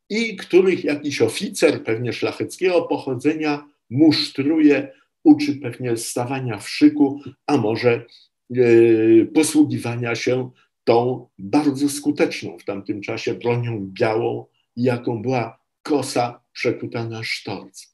i 0.09 0.37
których 0.37 0.85
jakiś 0.85 1.23
oficer, 1.23 1.85
pewnie 1.85 2.13
szlacheckiego 2.13 2.83
pochodzenia, 2.83 3.67
musztruje, 3.91 4.93
uczy 5.25 5.57
pewnie 5.57 5.97
stawania 5.97 6.59
w 6.59 6.69
szyku, 6.69 7.21
a 7.47 7.57
może 7.57 8.07
yy, 8.51 9.31
posługiwania 9.35 10.15
się 10.15 10.51
tą 10.85 11.29
bardzo 11.39 11.89
skuteczną 11.89 12.59
w 12.59 12.65
tamtym 12.65 13.01
czasie 13.01 13.35
bronią 13.35 13.87
białą, 13.93 14.47
jaką 14.77 15.23
była 15.23 15.59
kosa 15.83 16.41
przekuta 16.53 17.09
na 17.09 17.23
sztorc. 17.23 17.90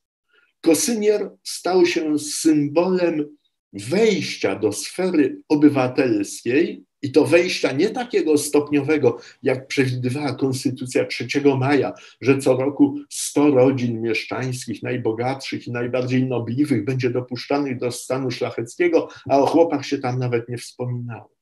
Kosynier 0.66 1.30
stał 1.42 1.86
się 1.86 2.18
symbolem 2.18 3.36
wejścia 3.72 4.56
do 4.56 4.72
sfery 4.72 5.40
obywatelskiej 5.48 6.84
i 7.02 7.12
to 7.12 7.24
wejścia 7.24 7.72
nie 7.72 7.90
takiego 7.90 8.38
stopniowego, 8.38 9.18
jak 9.42 9.66
przewidywała 9.66 10.34
Konstytucja 10.34 11.04
3 11.04 11.26
maja, 11.58 11.92
że 12.20 12.38
co 12.38 12.56
roku 12.56 12.98
100 13.10 13.50
rodzin 13.50 14.02
mieszczańskich, 14.02 14.82
najbogatszych 14.82 15.66
i 15.66 15.72
najbardziej 15.72 16.26
nobliwych 16.26 16.84
będzie 16.84 17.10
dopuszczanych 17.10 17.78
do 17.78 17.92
stanu 17.92 18.30
szlacheckiego, 18.30 19.08
a 19.28 19.38
o 19.38 19.46
chłopach 19.46 19.86
się 19.86 19.98
tam 19.98 20.18
nawet 20.18 20.48
nie 20.48 20.58
wspominało. 20.58 21.35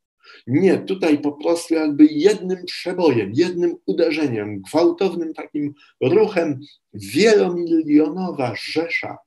Nie, 0.47 0.79
tutaj 0.79 1.19
po 1.19 1.33
prostu 1.33 1.75
jakby 1.75 2.07
jednym 2.07 2.65
przebojem, 2.65 3.33
jednym 3.35 3.77
uderzeniem, 3.87 4.63
gwałtownym 4.63 5.35
takim 5.35 5.75
ruchem 6.01 6.61
wielomilionowa 6.95 8.55
rzesza 8.57 9.19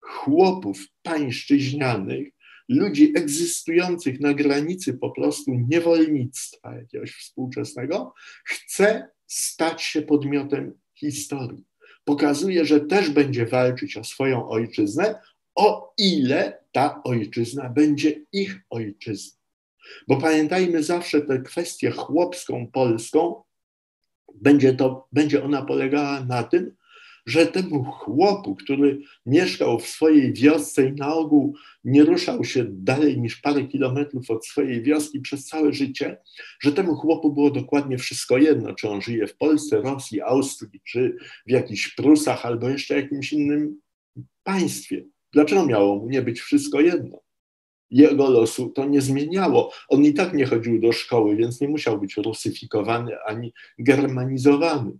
chłopów 0.00 0.86
pańszczyźnianych, 1.02 2.28
ludzi 2.68 3.12
egzystujących 3.16 4.20
na 4.20 4.34
granicy 4.34 4.94
po 4.94 5.10
prostu 5.10 5.50
niewolnictwa 5.68 6.76
jakiegoś 6.76 7.14
współczesnego, 7.14 8.14
chce 8.44 9.08
stać 9.26 9.82
się 9.82 10.02
podmiotem 10.02 10.72
historii. 10.94 11.64
Pokazuje, 12.04 12.64
że 12.64 12.80
też 12.80 13.10
będzie 13.10 13.46
walczyć 13.46 13.96
o 13.96 14.04
swoją 14.04 14.48
ojczyznę, 14.48 15.14
o 15.54 15.94
ile 15.98 16.58
ta 16.72 17.00
ojczyzna 17.04 17.68
będzie 17.68 18.20
ich 18.32 18.60
ojczyzną. 18.70 19.37
Bo 20.08 20.16
pamiętajmy 20.16 20.82
zawsze 20.82 21.20
tę 21.20 21.38
kwestię 21.38 21.90
chłopską, 21.90 22.66
polską, 22.72 23.42
będzie, 24.34 24.72
to, 24.72 25.08
będzie 25.12 25.44
ona 25.44 25.62
polegała 25.62 26.24
na 26.24 26.42
tym, 26.42 26.76
że 27.28 27.46
temu 27.46 27.84
chłopu, 27.84 28.56
który 28.56 29.00
mieszkał 29.26 29.80
w 29.80 29.86
swojej 29.86 30.32
wiosce 30.32 30.86
i 30.86 30.92
na 30.92 31.14
ogół 31.14 31.54
nie 31.84 32.04
ruszał 32.04 32.44
się 32.44 32.64
dalej 32.68 33.20
niż 33.20 33.36
parę 33.36 33.64
kilometrów 33.64 34.30
od 34.30 34.46
swojej 34.46 34.82
wioski 34.82 35.20
przez 35.20 35.46
całe 35.46 35.72
życie, 35.72 36.16
że 36.60 36.72
temu 36.72 36.94
chłopu 36.94 37.32
było 37.32 37.50
dokładnie 37.50 37.98
wszystko 37.98 38.38
jedno, 38.38 38.74
czy 38.74 38.88
on 38.88 39.02
żyje 39.02 39.26
w 39.26 39.36
Polsce, 39.36 39.80
Rosji, 39.80 40.20
Austrii, 40.20 40.80
czy 40.84 41.16
w 41.46 41.50
jakichś 41.50 41.94
Prusach, 41.94 42.46
albo 42.46 42.68
jeszcze 42.68 42.96
jakimś 42.96 43.32
innym 43.32 43.80
państwie. 44.42 45.04
Dlaczego 45.32 45.66
miało 45.66 45.96
mu 45.96 46.08
nie 46.08 46.22
być 46.22 46.40
wszystko 46.40 46.80
jedno? 46.80 47.27
Jego 47.90 48.30
losu 48.30 48.70
to 48.70 48.84
nie 48.84 49.00
zmieniało. 49.00 49.72
On 49.88 50.04
i 50.04 50.14
tak 50.14 50.34
nie 50.34 50.46
chodził 50.46 50.80
do 50.80 50.92
szkoły, 50.92 51.36
więc 51.36 51.60
nie 51.60 51.68
musiał 51.68 52.00
być 52.00 52.16
rusyfikowany 52.16 53.22
ani 53.26 53.52
germanizowany. 53.78 54.98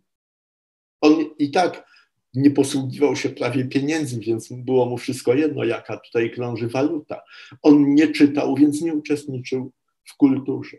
On 1.00 1.24
i 1.38 1.50
tak 1.50 1.88
nie 2.34 2.50
posługiwał 2.50 3.16
się 3.16 3.28
prawie 3.28 3.64
pieniędzmi, 3.64 4.24
więc 4.24 4.52
było 4.52 4.86
mu 4.86 4.98
wszystko 4.98 5.34
jedno, 5.34 5.64
jaka 5.64 5.96
tutaj 5.96 6.30
krąży 6.30 6.68
waluta. 6.68 7.22
On 7.62 7.94
nie 7.94 8.08
czytał, 8.08 8.54
więc 8.54 8.82
nie 8.82 8.94
uczestniczył 8.94 9.72
w 10.04 10.16
kulturze. 10.16 10.76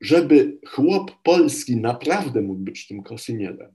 Żeby 0.00 0.58
chłop 0.66 1.10
polski 1.22 1.76
naprawdę 1.76 2.42
mógł 2.42 2.60
być 2.60 2.86
tym 2.86 3.02
kosynierem, 3.02 3.74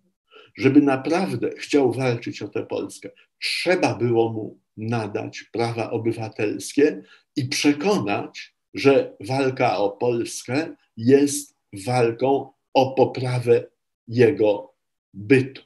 żeby 0.56 0.82
naprawdę 0.82 1.50
chciał 1.58 1.92
walczyć 1.92 2.42
o 2.42 2.48
tę 2.48 2.66
Polskę, 2.66 3.10
trzeba 3.42 3.96
było 3.96 4.34
mu 4.34 4.60
nadać 4.80 5.44
prawa 5.44 5.92
obywatelskie 5.92 7.04
i 7.36 7.46
przekonać, 7.46 8.56
że 8.74 9.14
walka 9.20 9.78
o 9.78 9.90
Polskę 9.90 10.76
jest 10.98 11.56
walką 11.86 12.52
o 12.74 12.92
poprawę 12.92 13.64
jego 14.08 14.74
bytu. 15.14 15.62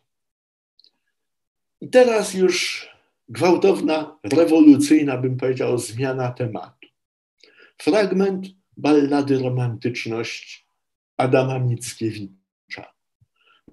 I 1.81 1.89
teraz 1.89 2.33
już 2.33 2.87
gwałtowna, 3.29 4.19
rewolucyjna, 4.23 5.17
bym 5.17 5.37
powiedział, 5.37 5.77
zmiana 5.77 6.31
tematu. 6.31 6.87
Fragment 7.77 8.47
ballady 8.77 9.39
Romantyczność 9.39 10.65
Adama 11.17 11.59
Mickiewicza. 11.59 12.93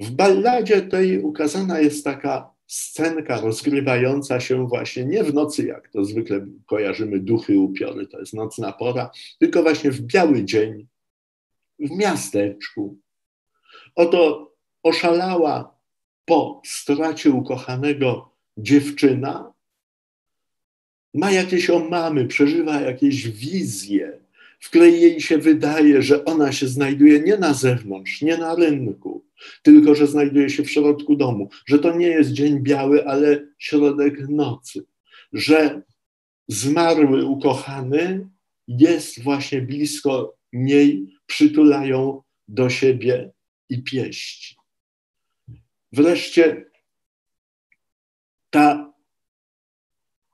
W 0.00 0.10
balladzie 0.10 0.82
tej 0.82 1.18
ukazana 1.18 1.80
jest 1.80 2.04
taka 2.04 2.50
scenka 2.70 3.40
rozgrywająca 3.40 4.40
się 4.40 4.68
właśnie 4.68 5.04
nie 5.04 5.24
w 5.24 5.34
nocy, 5.34 5.66
jak 5.66 5.88
to 5.88 6.04
zwykle 6.04 6.46
kojarzymy 6.66 7.18
duchy 7.18 7.58
upiory, 7.58 8.06
to 8.06 8.20
jest 8.20 8.34
nocna 8.34 8.72
pora, 8.72 9.10
tylko 9.38 9.62
właśnie 9.62 9.90
w 9.90 10.00
biały 10.00 10.44
dzień, 10.44 10.86
w 11.78 11.90
miasteczku. 11.90 12.98
Oto 13.94 14.52
oszalała 14.82 15.78
po 16.24 16.62
stracie 16.64 17.30
ukochanego 17.30 18.30
dziewczyna, 18.56 19.52
ma 21.14 21.30
jakieś 21.30 21.70
omamy, 21.70 22.26
przeżywa 22.26 22.80
jakieś 22.80 23.28
wizje, 23.28 24.20
w 24.60 24.68
której 24.68 25.00
jej 25.00 25.20
się 25.20 25.38
wydaje, 25.38 26.02
że 26.02 26.24
ona 26.24 26.52
się 26.52 26.68
znajduje 26.68 27.20
nie 27.20 27.36
na 27.36 27.54
zewnątrz, 27.54 28.22
nie 28.22 28.36
na 28.36 28.54
rynku, 28.54 29.24
tylko 29.62 29.94
że 29.94 30.06
znajduje 30.06 30.50
się 30.50 30.62
w 30.62 30.70
środku 30.70 31.16
domu, 31.16 31.48
że 31.66 31.78
to 31.78 31.96
nie 31.96 32.06
jest 32.06 32.32
dzień 32.32 32.60
biały, 32.60 33.06
ale 33.06 33.46
środek 33.58 34.28
nocy, 34.28 34.84
że 35.32 35.82
zmarły 36.48 37.24
ukochany 37.24 38.28
jest 38.68 39.22
właśnie 39.22 39.62
blisko 39.62 40.36
niej, 40.52 41.06
przytulają 41.26 42.22
do 42.48 42.70
siebie 42.70 43.30
i 43.68 43.82
pieści. 43.82 44.56
Wreszcie 45.92 46.70
ta 48.50 48.92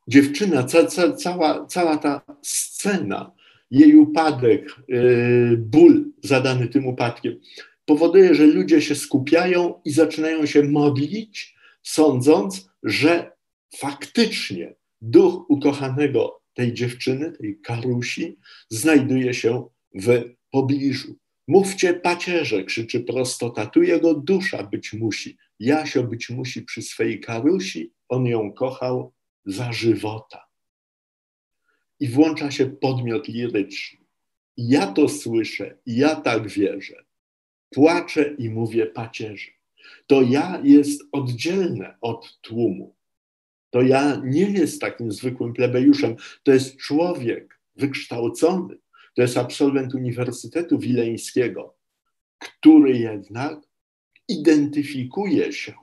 dziewczyna, 0.08 0.62
ca, 0.62 0.86
ca, 0.86 1.12
cała, 1.12 1.66
cała 1.66 1.96
ta 1.96 2.20
scena, 2.42 3.32
jej 3.70 3.96
upadek, 3.96 4.76
yy, 4.88 5.57
ból 5.57 6.05
zadany 6.22 6.68
tym 6.68 6.87
upadkiem, 6.87 7.40
powoduje, 7.85 8.35
że 8.35 8.46
ludzie 8.46 8.83
się 8.83 8.94
skupiają 8.94 9.81
i 9.85 9.90
zaczynają 9.90 10.46
się 10.46 10.62
modlić, 10.62 11.57
sądząc, 11.83 12.70
że 12.83 13.33
faktycznie 13.76 14.74
duch 15.00 15.50
ukochanego 15.50 16.42
tej 16.55 16.74
dziewczyny, 16.74 17.33
tej 17.33 17.61
Karusi, 17.61 18.38
znajduje 18.70 19.35
się 19.35 19.68
w 19.94 20.24
pobliżu. 20.50 21.16
Mówcie 21.48 21.94
pacierze, 21.94 22.64
krzyczy 22.64 23.00
prostota, 23.00 23.66
tu 23.66 23.83
jego 23.83 24.14
dusza 24.14 24.62
być 24.62 24.92
musi. 24.92 25.37
Jasio 25.61 26.02
być 26.02 26.31
musi 26.31 26.62
przy 26.62 26.83
swej 26.83 27.20
Karusi, 27.20 27.92
on 28.09 28.26
ją 28.26 28.52
kochał 28.52 29.12
za 29.44 29.72
żywota. 29.72 30.45
I 32.00 32.09
włącza 32.09 32.50
się 32.50 32.66
podmiot 32.66 33.28
liryczny. 33.28 33.98
Ja 34.56 34.87
to 34.87 35.09
słyszę, 35.09 35.78
ja 35.87 36.16
tak 36.16 36.48
wierzę. 36.48 37.04
Płaczę 37.70 38.35
i 38.38 38.50
mówię 38.50 38.87
pacierze. 38.87 39.50
To 40.06 40.22
ja 40.22 40.61
jest 40.64 41.02
oddzielne 41.12 41.96
od 42.00 42.38
tłumu. 42.40 42.94
To 43.70 43.82
ja 43.82 44.20
nie 44.24 44.50
jest 44.50 44.80
takim 44.80 45.12
zwykłym 45.12 45.52
plebejuszem. 45.52 46.16
To 46.42 46.52
jest 46.52 46.76
człowiek 46.76 47.61
wykształcony. 47.76 48.78
To 49.14 49.22
jest 49.22 49.37
absolwent 49.37 49.94
Uniwersytetu 49.94 50.78
Wileńskiego, 50.78 51.74
który 52.38 52.98
jednak 52.98 53.61
identyfikuje 54.28 55.52
się 55.52 55.74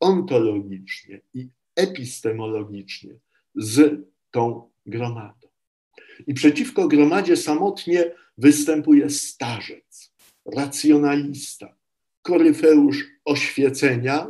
ontologicznie 0.00 1.20
i 1.34 1.48
epistemologicznie 1.76 3.14
z 3.54 4.00
tą 4.30 4.70
gromadą. 4.86 5.48
I 6.26 6.34
przeciwko 6.34 6.88
gromadzie 6.88 7.36
samotnie 7.36 8.14
występuje 8.38 9.10
starzec, 9.10 10.12
racjonalista, 10.56 11.76
koryfeusz 12.22 13.04
oświecenia, 13.24 14.28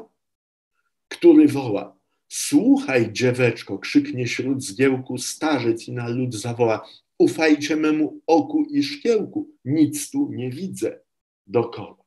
który 1.09 1.49
woła: 1.49 1.97
Słuchaj, 2.29 3.12
dzieweczko, 3.12 3.79
krzyknie 3.79 4.27
śród 4.27 4.64
zgiełku 4.64 5.19
starzec 5.19 5.88
i 5.88 5.93
na 5.93 6.09
lud 6.09 6.35
zawoła: 6.35 6.88
Ufajcie 7.19 7.77
memu 7.77 8.21
oku 8.27 8.64
i 8.71 8.83
szkiełku, 8.83 9.51
nic 9.64 10.11
tu 10.11 10.31
nie 10.33 10.51
widzę 10.51 11.01
dokoła. 11.47 12.05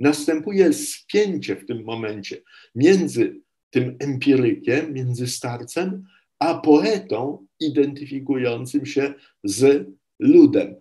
Następuje 0.00 0.72
spięcie 0.72 1.56
w 1.56 1.66
tym 1.66 1.84
momencie 1.84 2.42
między 2.74 3.40
tym 3.70 3.96
empirykiem, 4.00 4.92
między 4.92 5.26
starcem, 5.26 6.04
a 6.38 6.54
poetą 6.54 7.46
identyfikującym 7.66 8.86
się 8.86 9.14
z 9.44 9.88
ludem. 10.18 10.76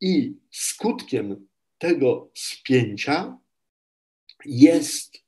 I 0.00 0.36
skutkiem 0.50 1.46
tego 1.78 2.30
spięcia 2.34 3.38
jest, 4.44 5.24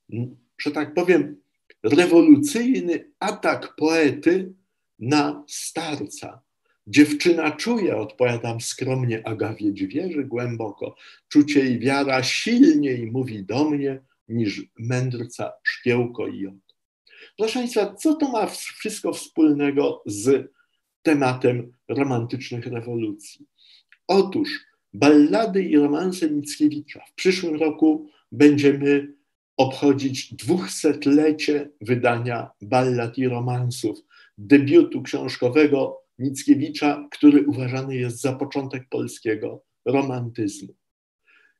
że 0.58 0.70
tak 0.70 0.94
powiem, 0.94 1.36
rewolucyjny 1.82 3.10
atak 3.20 3.76
poety 3.76 4.52
na 4.98 5.44
starca. 5.48 6.42
Dziewczyna 6.86 7.50
czuje, 7.50 7.96
odpowiadam 7.96 8.60
skromnie, 8.60 9.26
Agawie 9.26 9.72
wierzy 9.72 10.24
głęboko. 10.24 10.96
Czucie 11.28 11.70
i 11.70 11.78
wiara 11.78 12.22
silniej 12.22 13.06
mówi 13.06 13.44
do 13.44 13.70
mnie 13.70 14.00
niż 14.28 14.62
mędrca 14.78 15.52
szkiełko 15.62 16.28
i 16.28 16.46
oko. 16.46 16.69
Proszę 17.40 17.58
Państwa, 17.58 17.94
co 17.94 18.14
to 18.14 18.28
ma 18.28 18.46
wszystko 18.46 19.12
wspólnego 19.12 20.02
z 20.06 20.52
tematem 21.02 21.72
romantycznych 21.88 22.66
rewolucji? 22.66 23.46
Otóż 24.08 24.48
ballady 24.92 25.62
i 25.62 25.76
romanse 25.76 26.30
Mickiewicza. 26.30 27.00
W 27.08 27.14
przyszłym 27.14 27.56
roku 27.56 28.08
będziemy 28.32 29.14
obchodzić 29.56 30.34
dwusetlecie 30.34 31.70
wydania 31.80 32.50
ballad 32.62 33.18
i 33.18 33.28
romansów, 33.28 33.98
debiutu 34.38 35.02
książkowego 35.02 36.02
Mickiewicza, 36.18 37.08
który 37.10 37.46
uważany 37.46 37.96
jest 37.96 38.20
za 38.20 38.32
początek 38.32 38.88
polskiego 38.88 39.64
romantyzmu. 39.84 40.74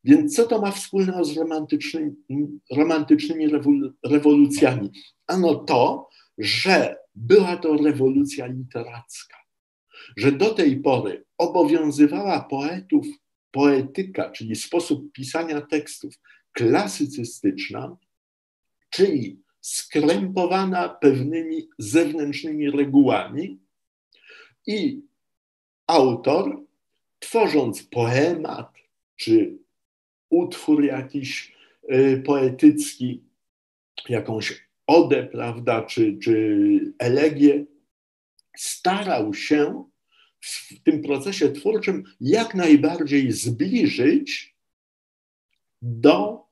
Więc 0.05 0.37
co 0.37 0.47
to 0.47 0.61
ma 0.61 0.71
wspólnego 0.71 1.25
z 1.25 1.37
romantycznymi, 2.71 3.51
rewolucjami? 4.05 4.91
Ano 5.27 5.55
to, 5.55 6.09
że 6.39 6.97
była 7.15 7.57
to 7.57 7.77
rewolucja 7.77 8.47
literacka, 8.47 9.37
że 10.17 10.33
do 10.33 10.55
tej 10.55 10.81
pory 10.81 11.25
obowiązywała 11.39 12.41
poetów 12.41 13.07
poetyka, 13.51 14.31
czyli 14.31 14.57
sposób 14.57 15.13
pisania 15.13 15.61
tekstów 15.61 16.15
klasycystyczna, 16.53 17.97
czyli 18.91 19.43
skrępowana 19.61 20.89
pewnymi 20.89 21.69
zewnętrznymi 21.79 22.71
regułami 22.71 23.61
i 24.67 25.03
autor, 25.87 26.63
tworząc 27.19 27.83
poemat 27.83 28.73
czy 29.17 29.60
utwór 30.31 30.85
jakiś 30.85 31.53
y, 31.93 32.23
poetycki, 32.27 33.23
jakąś 34.09 34.69
odę, 34.87 35.27
prawda, 35.27 35.83
czy, 35.83 36.19
czy 36.19 36.95
elegię, 36.99 37.64
starał 38.57 39.35
się 39.35 39.85
w 40.40 40.83
tym 40.83 41.03
procesie 41.03 41.53
twórczym 41.53 42.05
jak 42.21 42.55
najbardziej 42.55 43.33
zbliżyć 43.33 44.57
do 45.83 46.47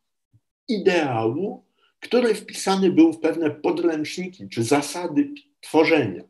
ideału, 0.69 1.65
który 2.01 2.35
wpisany 2.35 2.91
był 2.93 3.13
w 3.13 3.21
pewne 3.21 3.51
podręczniki 3.51 4.49
czy 4.49 4.63
zasady 4.63 5.31
tworzenia, 5.61 6.23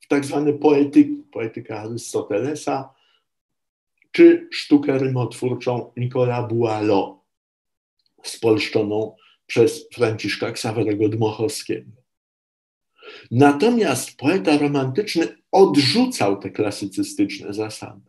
w 0.00 0.08
tak 0.08 0.24
zwane 0.24 0.52
poetyki, 0.52 1.22
poetyka 1.32 1.80
Arystotelesa, 1.80 2.94
czy 4.14 4.48
sztukę 4.52 4.98
rymotwórczą 4.98 5.92
Nicola 5.96 6.42
Boileau, 6.42 7.20
spolszczoną 8.22 9.16
przez 9.46 9.88
Franciszka 9.94 10.52
Ksawerego 10.52 11.08
Dmochowskiego. 11.08 11.90
Natomiast 13.30 14.16
poeta 14.16 14.58
romantyczny 14.58 15.28
odrzucał 15.52 16.40
te 16.40 16.50
klasycystyczne 16.50 17.54
zasady. 17.54 18.00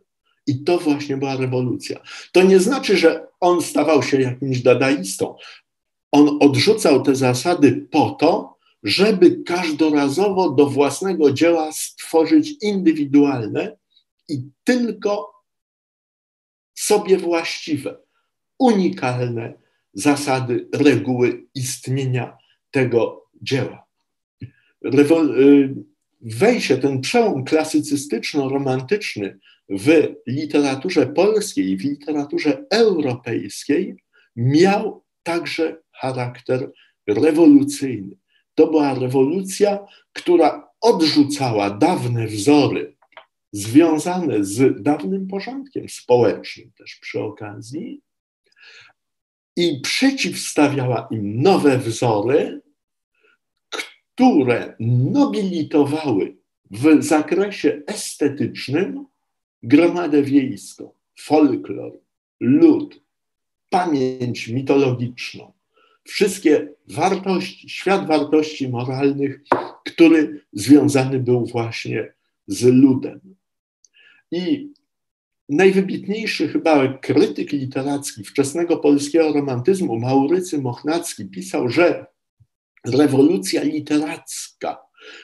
I 0.46 0.64
to 0.64 0.78
właśnie 0.78 1.16
była 1.16 1.36
rewolucja. 1.36 2.00
To 2.32 2.42
nie 2.42 2.60
znaczy, 2.60 2.96
że 2.96 3.26
on 3.40 3.62
stawał 3.62 4.02
się 4.02 4.20
jakimś 4.20 4.60
dadaistą. 4.60 5.36
On 6.12 6.38
odrzucał 6.40 7.02
te 7.02 7.14
zasady 7.14 7.86
po 7.90 8.10
to, 8.10 8.56
żeby 8.82 9.42
każdorazowo 9.46 10.50
do 10.50 10.66
własnego 10.66 11.32
dzieła 11.32 11.72
stworzyć 11.72 12.54
indywidualne 12.62 13.76
i 14.28 14.42
tylko 14.64 15.35
sobie 16.76 17.18
właściwe, 17.18 17.96
unikalne 18.58 19.54
zasady, 19.92 20.68
reguły 20.74 21.46
istnienia 21.54 22.38
tego 22.70 23.26
dzieła. 23.42 23.86
Y, 24.84 25.74
wejście, 26.20 26.78
ten 26.78 27.00
przełom 27.00 27.44
klasycystyczno-romantyczny 27.44 29.38
w 29.68 30.14
literaturze 30.26 31.06
polskiej 31.06 31.76
w 31.76 31.84
literaturze 31.84 32.64
europejskiej 32.70 33.96
miał 34.36 35.04
także 35.22 35.76
charakter 35.92 36.70
rewolucyjny. 37.06 38.16
To 38.54 38.66
była 38.66 38.94
rewolucja, 38.94 39.78
która 40.12 40.68
odrzucała 40.80 41.70
dawne 41.70 42.26
wzory 42.26 42.95
związane 43.56 44.44
z 44.44 44.82
dawnym 44.82 45.26
porządkiem 45.26 45.88
społecznym 45.88 46.72
też 46.78 46.96
przy 46.96 47.20
okazji 47.20 48.00
i 49.56 49.80
przeciwstawiała 49.80 51.08
im 51.10 51.42
nowe 51.42 51.78
wzory, 51.78 52.60
które 53.70 54.76
nobilitowały 54.80 56.36
w 56.70 57.02
zakresie 57.02 57.82
estetycznym 57.86 59.06
gromadę 59.62 60.22
wiejską, 60.22 60.90
folklor, 61.18 61.92
lud, 62.40 63.00
pamięć 63.70 64.48
mitologiczną, 64.48 65.52
wszystkie 66.04 66.68
wartości, 66.88 67.68
świat 67.68 68.06
wartości 68.06 68.68
moralnych, 68.68 69.40
który 69.84 70.46
związany 70.52 71.20
był 71.20 71.46
właśnie 71.46 72.12
z 72.46 72.64
ludem. 72.64 73.36
I 74.30 74.72
najwybitniejszy 75.48 76.48
chyba 76.48 76.98
krytyk 76.98 77.52
literacki 77.52 78.24
wczesnego 78.24 78.76
polskiego 78.76 79.32
romantyzmu, 79.32 79.98
Maurycy 79.98 80.58
Mochnacki, 80.58 81.24
pisał, 81.24 81.68
że 81.68 82.06
rewolucja 82.84 83.62
literacka, 83.62 84.78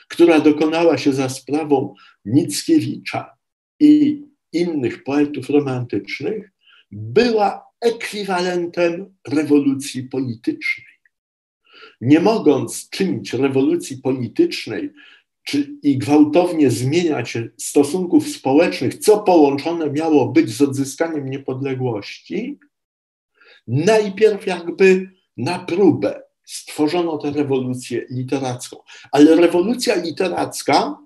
która 0.07 0.39
dokonała 0.39 0.97
się 0.97 1.13
za 1.13 1.29
sprawą 1.29 1.95
Mickiewicza 2.25 3.37
i 3.79 4.21
innych 4.53 5.03
poetów 5.03 5.49
romantycznych, 5.49 6.51
była 6.91 7.65
ekwiwalentem 7.81 9.15
rewolucji 9.27 10.03
politycznej. 10.03 10.93
Nie 12.01 12.19
mogąc 12.19 12.89
czynić 12.89 13.33
rewolucji 13.33 13.97
politycznej 13.97 14.89
czy, 15.43 15.77
i 15.83 15.97
gwałtownie 15.97 16.71
zmieniać 16.71 17.37
stosunków 17.57 18.27
społecznych, 18.27 18.97
co 18.97 19.19
połączone 19.19 19.89
miało 19.89 20.27
być 20.27 20.49
z 20.49 20.61
odzyskaniem 20.61 21.29
niepodległości, 21.29 22.59
najpierw 23.67 24.47
jakby 24.47 25.11
na 25.37 25.59
próbę 25.59 26.23
stworzono 26.45 27.17
tę 27.17 27.31
rewolucję 27.31 28.05
literacką. 28.09 28.77
Ale 29.11 29.35
rewolucja 29.35 29.95
literacka 29.95 30.97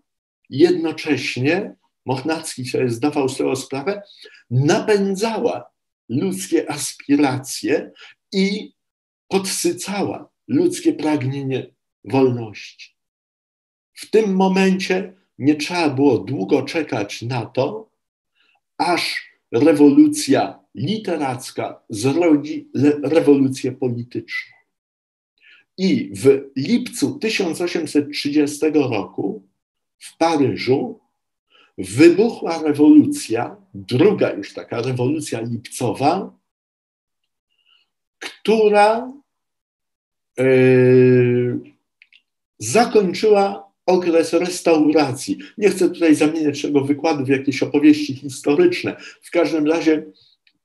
jednocześnie, 0.49 1.75
Mochnacki 2.05 2.65
sobie 2.65 2.89
zdawał 2.89 3.29
z 3.29 3.37
tego 3.37 3.55
sprawę, 3.55 4.01
napędzała 4.49 5.71
ludzkie 6.09 6.71
aspiracje 6.71 7.91
i 8.31 8.73
podsycała 9.27 10.29
ludzkie 10.47 10.93
pragnienie 10.93 11.67
wolności. 12.03 12.96
W 13.97 14.09
tym 14.09 14.35
momencie 14.35 15.13
nie 15.39 15.55
trzeba 15.55 15.89
było 15.89 16.17
długo 16.17 16.61
czekać 16.63 17.21
na 17.21 17.45
to, 17.45 17.89
aż 18.77 19.31
rewolucja 19.51 20.59
literacka 20.75 21.81
zrodzi 21.89 22.69
rewolucję 23.03 23.71
polityczną. 23.71 24.57
I 25.77 26.11
w 26.13 26.49
lipcu 26.55 27.19
1830 27.19 28.65
roku 28.73 29.43
w 29.97 30.17
Paryżu 30.17 30.99
wybuchła 31.77 32.63
rewolucja, 32.63 33.55
druga 33.73 34.31
już 34.31 34.53
taka 34.53 34.81
rewolucja 34.81 35.41
lipcowa, 35.41 36.37
która 38.19 39.11
yy, 40.37 41.59
zakończyła 42.59 43.66
okres 43.87 44.33
restauracji. 44.33 45.37
Nie 45.57 45.69
chcę 45.69 45.89
tutaj 45.89 46.15
zamieniać 46.15 46.61
tego 46.61 46.81
wykładu 46.81 47.25
w 47.25 47.29
jakieś 47.29 47.63
opowieści 47.63 48.15
historyczne. 48.15 48.95
W 49.21 49.31
każdym 49.31 49.67
razie 49.67 50.05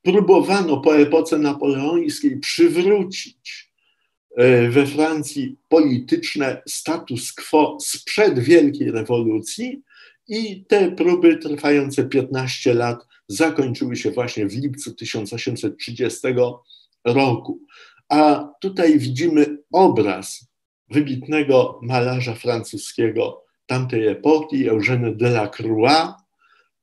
próbowano 0.01 0.77
po 0.77 0.97
epoce 0.97 1.37
napoleońskiej 1.37 2.39
przywrócić 2.39 3.71
e, 4.37 4.69
we 4.69 4.87
Francji 4.87 5.55
polityczne 5.69 6.61
status 6.67 7.33
quo 7.33 7.77
sprzed 7.81 8.39
Wielkiej 8.39 8.91
Rewolucji 8.91 9.81
i 10.27 10.65
te 10.65 10.91
próby 10.91 11.37
trwające 11.37 12.03
15 12.03 12.73
lat 12.73 13.07
zakończyły 13.27 13.95
się 13.95 14.11
właśnie 14.11 14.47
w 14.47 14.55
lipcu 14.55 14.93
1830 14.93 16.27
roku. 17.05 17.59
A 18.09 18.49
tutaj 18.61 18.99
widzimy 18.99 19.57
obraz 19.71 20.52
wybitnego 20.93 21.79
malarza 21.81 22.35
francuskiego 22.35 23.43
tamtej 23.65 24.07
epoki, 24.07 24.69
Eugène 24.69 25.15
Delacroix, 25.15 26.13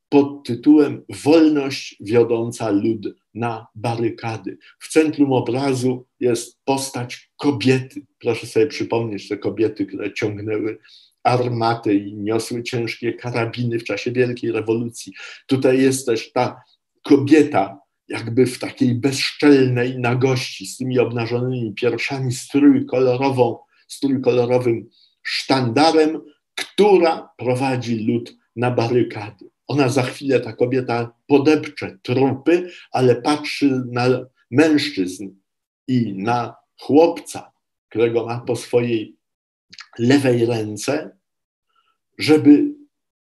pod 0.09 0.46
tytułem 0.46 1.05
Wolność 1.25 1.96
wiodąca 2.01 2.70
lud 2.70 3.09
na 3.35 3.66
barykady. 3.75 4.59
W 4.81 4.88
centrum 4.88 5.33
obrazu 5.33 6.07
jest 6.20 6.61
postać 6.64 7.31
kobiety. 7.37 8.07
Proszę 8.18 8.46
sobie 8.46 8.66
przypomnieć 8.66 9.29
te 9.29 9.37
kobiety, 9.37 9.87
które 9.87 10.12
ciągnęły 10.12 10.79
armaty 11.23 11.94
i 11.94 12.14
niosły 12.14 12.62
ciężkie 12.62 13.12
karabiny 13.12 13.79
w 13.79 13.85
czasie 13.85 14.12
Wielkiej 14.12 14.53
Rewolucji. 14.53 15.12
Tutaj 15.46 15.83
jest 15.83 16.07
też 16.07 16.33
ta 16.33 16.62
kobieta, 17.03 17.79
jakby 18.09 18.46
w 18.46 18.59
takiej 18.59 18.94
bezszczelnej 18.94 19.99
nagości, 19.99 20.66
z 20.66 20.77
tymi 20.77 20.99
obnażonymi 20.99 21.75
piersiami, 21.75 22.33
strój 22.33 22.87
kolorową, 22.87 23.59
strój 23.92 24.20
kolorowym 24.20 24.90
sztandarem, 25.22 26.20
która 26.55 27.31
prowadzi 27.37 28.07
lud 28.07 28.37
na 28.57 28.70
barykady. 28.70 29.50
Ona 29.66 29.88
za 29.88 30.03
chwilę, 30.03 30.40
ta 30.40 30.53
kobieta, 30.53 31.12
podepcze 31.26 31.98
trupy, 32.03 32.70
ale 32.92 33.22
patrzy 33.22 33.83
na 33.87 34.26
mężczyzn 34.50 35.29
i 35.88 36.14
na 36.14 36.57
chłopca, 36.81 37.53
którego 37.88 38.26
ma 38.26 38.40
po 38.40 38.57
swojej 38.57 39.16
lewej 39.98 40.46
ręce, 40.46 41.16
żeby 42.18 42.74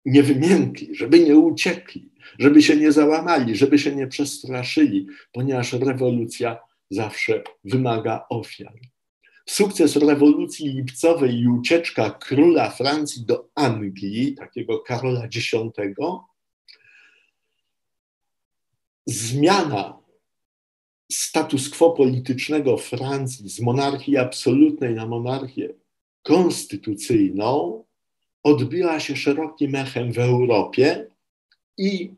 nie 0.05 0.23
wymiękli, 0.23 0.95
żeby 0.95 1.19
nie 1.19 1.37
uciekli, 1.37 2.11
żeby 2.39 2.61
się 2.61 2.75
nie 2.75 2.91
załamali, 2.91 3.55
żeby 3.55 3.79
się 3.79 3.95
nie 3.95 4.07
przestraszyli, 4.07 5.07
ponieważ 5.31 5.73
rewolucja 5.73 6.57
zawsze 6.89 7.43
wymaga 7.63 8.25
ofiar. 8.29 8.73
Sukces 9.45 9.95
rewolucji 9.95 10.69
lipcowej 10.69 11.39
i 11.39 11.47
ucieczka 11.47 12.09
króla 12.09 12.69
Francji 12.69 13.25
do 13.25 13.49
Anglii, 13.55 14.35
takiego 14.35 14.79
Karola 14.79 15.23
X, 15.25 15.51
zmiana 19.05 20.01
status 21.11 21.69
quo 21.69 21.91
politycznego 21.91 22.77
Francji 22.77 23.49
z 23.49 23.59
monarchii 23.59 24.17
absolutnej 24.17 24.95
na 24.95 25.05
monarchię 25.05 25.73
konstytucyjną 26.23 27.83
odbiła 28.43 28.99
się 28.99 29.15
szerokim 29.15 29.75
echem 29.75 30.13
w 30.13 30.19
Europie 30.19 31.07
i 31.77 32.13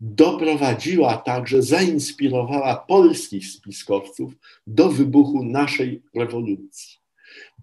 doprowadziła 0.00 1.16
także, 1.16 1.62
zainspirowała 1.62 2.76
polskich 2.76 3.46
spiskowców 3.46 4.32
do 4.66 4.88
wybuchu 4.88 5.44
naszej 5.44 6.02
rewolucji. 6.14 7.00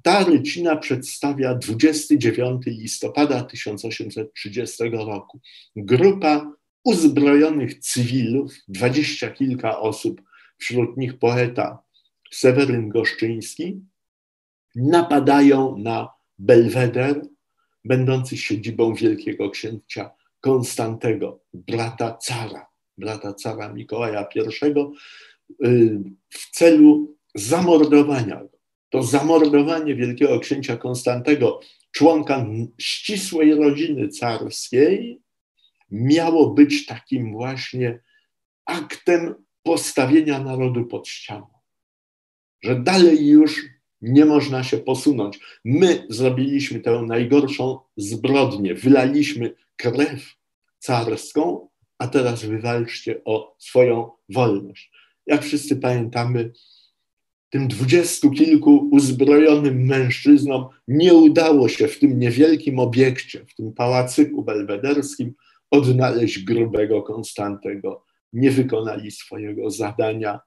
Ta 0.04 0.24
rycina 0.24 0.76
przedstawia 0.76 1.56
29 1.56 2.62
listopada 2.66 3.44
1830 3.44 4.84
roku. 4.92 5.40
Grupa 5.76 6.52
uzbrojonych 6.84 7.80
cywilów, 7.80 8.54
dwadzieścia 8.68 9.30
kilka 9.30 9.80
osób, 9.80 10.22
wśród 10.58 10.98
nich 10.98 11.20
poeta 11.20 11.84
Seweryn 12.32 12.90
Goszczyński, 12.90 13.82
napadają 14.76 15.78
na 15.78 16.10
Belweder, 16.40 17.22
będący 17.86 18.38
siedzibą 18.38 18.94
wielkiego 18.94 19.50
księcia 19.50 20.12
Konstantego, 20.48 21.44
brata 21.54 22.18
cara, 22.18 22.68
brata 22.98 23.34
cara 23.34 23.74
Mikołaja 23.74 24.28
I, 24.36 24.70
y, 25.66 26.00
w 26.30 26.52
celu 26.52 27.18
zamordowania 27.36 28.36
go. 28.36 28.58
To 28.90 29.04
zamordowanie 29.04 29.96
wielkiego 29.96 30.40
księcia 30.40 30.78
Konstantego, 30.78 31.60
członka 31.92 32.46
ścisłej 32.78 33.56
rodziny 33.56 34.10
carskiej, 34.10 35.22
miało 35.92 36.50
być 36.50 36.86
takim 36.86 37.32
właśnie 37.32 38.00
aktem 38.66 39.36
postawienia 39.64 40.40
narodu 40.40 40.86
pod 40.86 41.08
ścianą. 41.08 41.48
Że 42.62 42.80
dalej 42.80 43.28
już 43.28 43.62
nie 44.02 44.26
można 44.26 44.64
się 44.64 44.78
posunąć. 44.78 45.40
My 45.66 46.06
zrobiliśmy 46.10 46.80
tę 46.80 47.04
najgorszą 47.08 47.80
zbrodnię, 47.98 48.76
wylaliśmy 48.76 49.56
krew 49.78 50.37
carską, 50.80 51.68
a 51.98 52.08
teraz 52.08 52.46
wywalczcie 52.46 53.22
o 53.26 53.56
swoją 53.60 54.12
wolność. 54.30 54.92
Jak 55.26 55.44
wszyscy 55.44 55.76
pamiętamy, 55.76 56.52
tym 57.50 57.68
dwudziestu 57.68 58.32
kilku 58.32 58.90
uzbrojonym 58.92 59.86
mężczyznom 59.86 60.68
nie 60.88 61.14
udało 61.14 61.70
się 61.70 61.88
w 61.88 62.00
tym 62.00 62.20
niewielkim 62.20 62.80
obiekcie, 62.80 63.46
w 63.46 63.56
tym 63.56 63.74
pałacyku 63.74 64.44
belwederskim 64.44 65.34
odnaleźć 65.72 66.40
grubego 66.40 67.04
Konstantego. 67.04 68.06
Nie 68.34 68.52
wykonali 68.52 69.12
swojego 69.12 69.70
zadania 69.70 70.40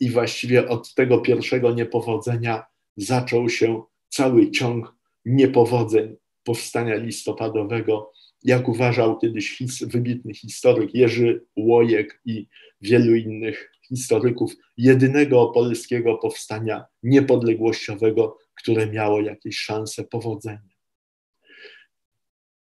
i 0.00 0.10
właściwie 0.10 0.68
od 0.68 0.94
tego 0.94 1.18
pierwszego 1.18 1.74
niepowodzenia 1.74 2.64
zaczął 2.96 3.48
się 3.48 3.82
cały 4.08 4.50
ciąg 4.50 4.94
niepowodzeń 5.24 6.16
powstania 6.44 6.94
listopadowego, 6.94 8.12
jak 8.44 8.68
uważał 8.68 9.18
kiedyś 9.18 9.58
his, 9.58 9.82
wybitny 9.82 10.34
historyk 10.34 10.94
Jerzy 10.94 11.44
Łojek 11.56 12.20
i 12.24 12.46
wielu 12.80 13.14
innych 13.14 13.72
historyków, 13.88 14.52
jedynego 14.76 15.46
polskiego 15.46 16.14
powstania 16.14 16.84
niepodległościowego, 17.02 18.38
które 18.54 18.86
miało 18.86 19.20
jakieś 19.20 19.58
szanse 19.58 20.04
powodzenia. 20.04 20.76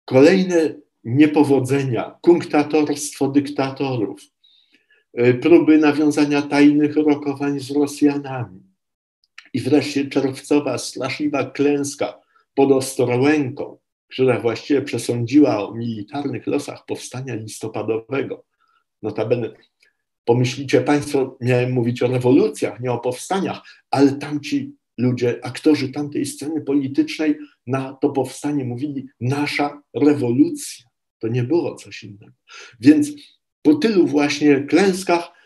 Kolejne 0.06 0.76
niepowodzenia, 1.04 2.20
kunktatorstwo 2.22 3.28
dyktatorów, 3.28 4.22
y, 5.20 5.34
próby 5.34 5.78
nawiązania 5.78 6.42
tajnych 6.42 6.96
rokowań 6.96 7.60
z 7.60 7.72
Rosjanami 7.72 8.62
i 9.54 9.62
wreszcie 9.62 10.06
czerwcowa 10.06 10.78
straszliwa 10.78 11.52
klęska 11.52 12.20
pod 12.56 12.72
Ostrołęką, 12.72 13.78
która 14.08 14.40
właściwie 14.40 14.82
przesądziła 14.82 15.68
o 15.68 15.76
militarnych 15.76 16.48
losach 16.48 16.86
powstania 16.86 17.36
listopadowego. 17.36 18.46
Notabene 19.02 19.54
pomyślicie 20.26 20.82
Państwo, 20.82 21.38
miałem 21.42 21.72
mówić 21.72 22.04
o 22.04 22.08
rewolucjach, 22.08 22.80
nie 22.80 22.92
o 22.92 23.00
powstaniach, 23.00 23.62
ale 23.92 24.12
tamci 24.12 24.76
ludzie, 24.98 25.40
aktorzy 25.44 25.90
tamtej 25.90 26.26
sceny 26.26 26.62
politycznej 26.62 27.38
na 27.68 27.94
to 27.94 28.10
powstanie 28.10 28.66
mówili 28.66 29.08
nasza 29.22 29.82
rewolucja. 29.94 30.86
To 31.20 31.28
nie 31.28 31.44
było 31.44 31.76
coś 31.76 32.04
innego. 32.04 32.34
Więc 32.80 33.12
po 33.62 33.76
tylu 33.76 34.08
właśnie 34.08 34.62
klęskach 34.62 35.37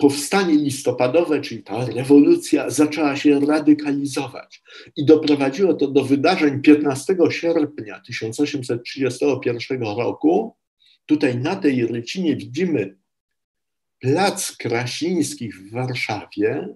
powstanie 0.00 0.54
listopadowe, 0.54 1.40
czyli 1.40 1.62
ta 1.62 1.84
rewolucja, 1.84 2.70
zaczęła 2.70 3.16
się 3.16 3.40
radykalizować 3.40 4.62
i 4.96 5.04
doprowadziło 5.04 5.74
to 5.74 5.88
do 5.88 6.04
wydarzeń 6.04 6.62
15 6.62 7.16
sierpnia 7.30 8.00
1831 8.06 9.82
roku. 9.82 10.56
Tutaj 11.06 11.38
na 11.38 11.56
tej 11.56 11.86
rycinie 11.86 12.36
widzimy 12.36 12.96
plac 13.98 14.56
Krasińskich 14.56 15.56
w 15.56 15.70
Warszawie. 15.72 16.68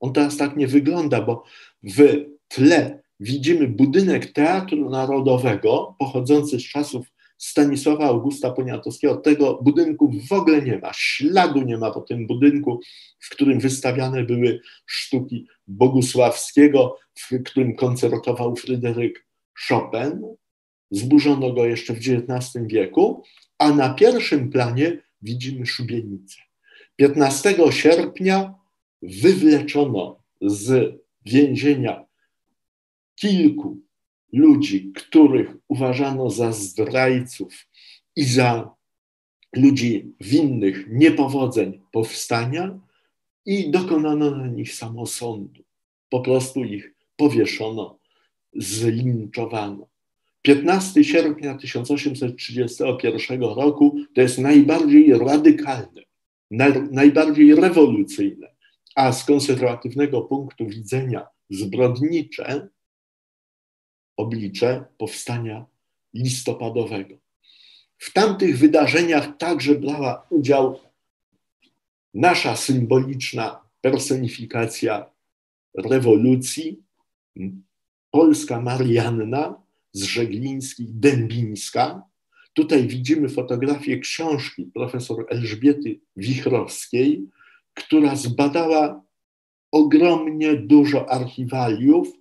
On 0.00 0.12
teraz 0.12 0.36
tak 0.36 0.56
nie 0.56 0.66
wygląda, 0.66 1.22
bo 1.22 1.44
w 1.82 2.24
tle 2.48 3.02
widzimy 3.20 3.68
budynek 3.68 4.32
Teatru 4.32 4.90
Narodowego 4.90 5.96
pochodzący 5.98 6.60
z 6.60 6.64
czasów 6.64 7.06
Stanisława 7.38 8.04
Augusta 8.04 8.50
Poniatowskiego. 8.50 9.16
Tego 9.16 9.58
budynku 9.62 10.12
w 10.28 10.32
ogóle 10.32 10.62
nie 10.62 10.78
ma, 10.78 10.90
śladu 10.92 11.62
nie 11.62 11.78
ma 11.78 11.90
po 11.90 12.00
tym 12.00 12.26
budynku, 12.26 12.80
w 13.18 13.30
którym 13.30 13.60
wystawiane 13.60 14.24
były 14.24 14.60
sztuki 14.86 15.46
Bogusławskiego, 15.66 16.98
w 17.14 17.42
którym 17.44 17.76
koncertował 17.76 18.56
Fryderyk 18.56 19.26
Chopin. 19.68 20.22
Zburzono 20.90 21.52
go 21.52 21.66
jeszcze 21.66 21.94
w 21.94 21.98
XIX 21.98 22.66
wieku, 22.66 23.22
a 23.58 23.70
na 23.70 23.94
pierwszym 23.94 24.50
planie 24.50 25.02
widzimy 25.22 25.66
szubienicę. 25.66 26.36
15 26.96 27.54
sierpnia 27.70 28.54
wywleczono 29.02 30.22
z 30.40 30.94
więzienia 31.26 32.04
kilku 33.14 33.87
ludzi, 34.32 34.92
których 34.94 35.56
uważano 35.68 36.30
za 36.30 36.52
zdrajców 36.52 37.66
i 38.16 38.24
za 38.24 38.70
ludzi 39.56 40.12
winnych 40.20 40.86
niepowodzeń 40.90 41.80
powstania 41.92 42.78
i 43.46 43.70
dokonano 43.70 44.30
na 44.30 44.46
nich 44.46 44.74
samosądu. 44.74 45.62
Po 46.08 46.20
prostu 46.20 46.64
ich 46.64 46.94
powieszono, 47.16 47.98
zlinczowano. 48.54 49.88
15 50.42 51.04
sierpnia 51.04 51.54
1831 51.54 53.40
roku 53.42 53.96
to 54.14 54.20
jest 54.20 54.38
najbardziej 54.38 55.18
radykalne, 55.18 56.02
najbardziej 56.90 57.54
rewolucyjne, 57.54 58.54
a 58.94 59.12
z 59.12 59.24
konserwatywnego 59.24 60.22
punktu 60.22 60.66
widzenia 60.66 61.26
zbrodnicze 61.50 62.68
oblicze 64.18 64.84
powstania 64.98 65.66
listopadowego. 66.14 67.14
W 67.98 68.12
tamtych 68.12 68.58
wydarzeniach 68.58 69.36
także 69.36 69.74
brała 69.74 70.26
udział 70.30 70.80
nasza 72.14 72.56
symboliczna 72.56 73.60
personifikacja 73.80 75.10
rewolucji, 75.74 76.82
polska 78.10 78.60
Marianna 78.60 79.62
z 79.92 80.02
Żeglińskiej, 80.02 80.86
Dębińska. 80.90 82.02
Tutaj 82.52 82.86
widzimy 82.88 83.28
fotografię 83.28 83.98
książki 83.98 84.64
profesor 84.74 85.26
Elżbiety 85.28 86.00
Wichrowskiej, 86.16 87.28
która 87.74 88.16
zbadała 88.16 89.02
ogromnie 89.72 90.56
dużo 90.56 91.10
archiwaliów, 91.10 92.17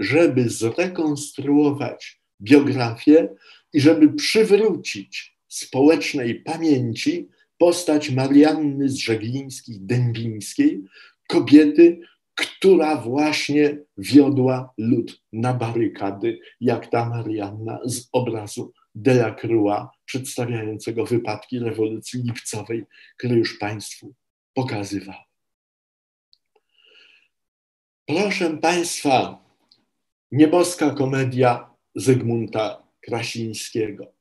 żeby 0.00 0.48
zrekonstruować 0.48 2.20
biografię 2.42 3.28
i 3.72 3.80
żeby 3.80 4.12
przywrócić 4.12 5.38
społecznej 5.48 6.34
pamięci 6.34 7.28
postać 7.58 8.10
Marianny 8.10 8.88
z 8.88 8.96
Żeglińskiej, 8.96 9.76
Dębińskiej, 9.80 10.82
kobiety, 11.28 12.00
która 12.34 12.96
właśnie 12.96 13.78
wiodła 13.98 14.72
lud 14.78 15.22
na 15.32 15.54
barykady, 15.54 16.38
jak 16.60 16.90
ta 16.90 17.08
Marianna 17.08 17.78
z 17.84 18.08
obrazu 18.12 18.72
Delacroix 18.94 19.88
przedstawiającego 20.04 21.06
wypadki 21.06 21.58
rewolucji 21.58 22.22
lipcowej, 22.22 22.84
który 23.16 23.36
już 23.36 23.58
Państwu 23.58 24.14
pokazywał. 24.54 25.18
Proszę 28.06 28.56
Państwa, 28.56 29.44
nieboska 30.32 30.90
komedia 30.90 31.70
Zygmunta 31.94 32.82
Krasińskiego. 33.00 34.12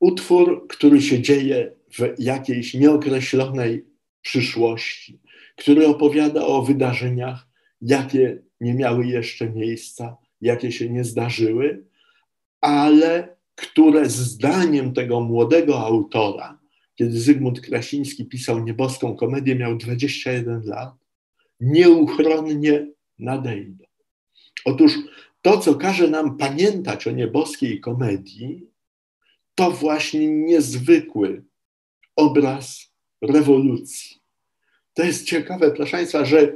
Utwór, 0.00 0.66
który 0.68 1.02
się 1.02 1.22
dzieje 1.22 1.72
w 1.98 2.14
jakiejś 2.18 2.74
nieokreślonej 2.74 3.86
przyszłości, 4.22 5.20
który 5.56 5.86
opowiada 5.86 6.46
o 6.46 6.62
wydarzeniach, 6.62 7.46
jakie 7.80 8.42
nie 8.60 8.74
miały 8.74 9.06
jeszcze 9.06 9.50
miejsca, 9.50 10.16
jakie 10.40 10.72
się 10.72 10.90
nie 10.90 11.04
zdarzyły, 11.04 11.84
ale 12.60 13.36
które 13.54 14.08
zdaniem 14.08 14.92
tego 14.92 15.20
młodego 15.20 15.78
autora, 15.78 16.58
kiedy 16.94 17.20
Zygmunt 17.20 17.60
Krasiński 17.60 18.26
pisał 18.26 18.64
nieboską 18.64 19.16
komedię, 19.16 19.54
miał 19.54 19.76
21 19.76 20.62
lat, 20.64 20.94
nieuchronnie 21.60 22.86
nadejdą. 23.18 23.84
Otóż 24.64 24.92
to, 25.42 25.58
co 25.58 25.74
każe 25.74 26.08
nam 26.08 26.36
pamiętać 26.36 27.06
o 27.06 27.10
nieboskiej 27.10 27.80
komedii, 27.80 28.66
to 29.54 29.70
właśnie 29.70 30.28
niezwykły 30.28 31.44
obraz 32.16 32.92
rewolucji. 33.22 34.16
To 34.94 35.02
jest 35.02 35.26
ciekawe, 35.26 35.70
proszę 35.70 35.92
Państwa, 35.92 36.24
że 36.24 36.52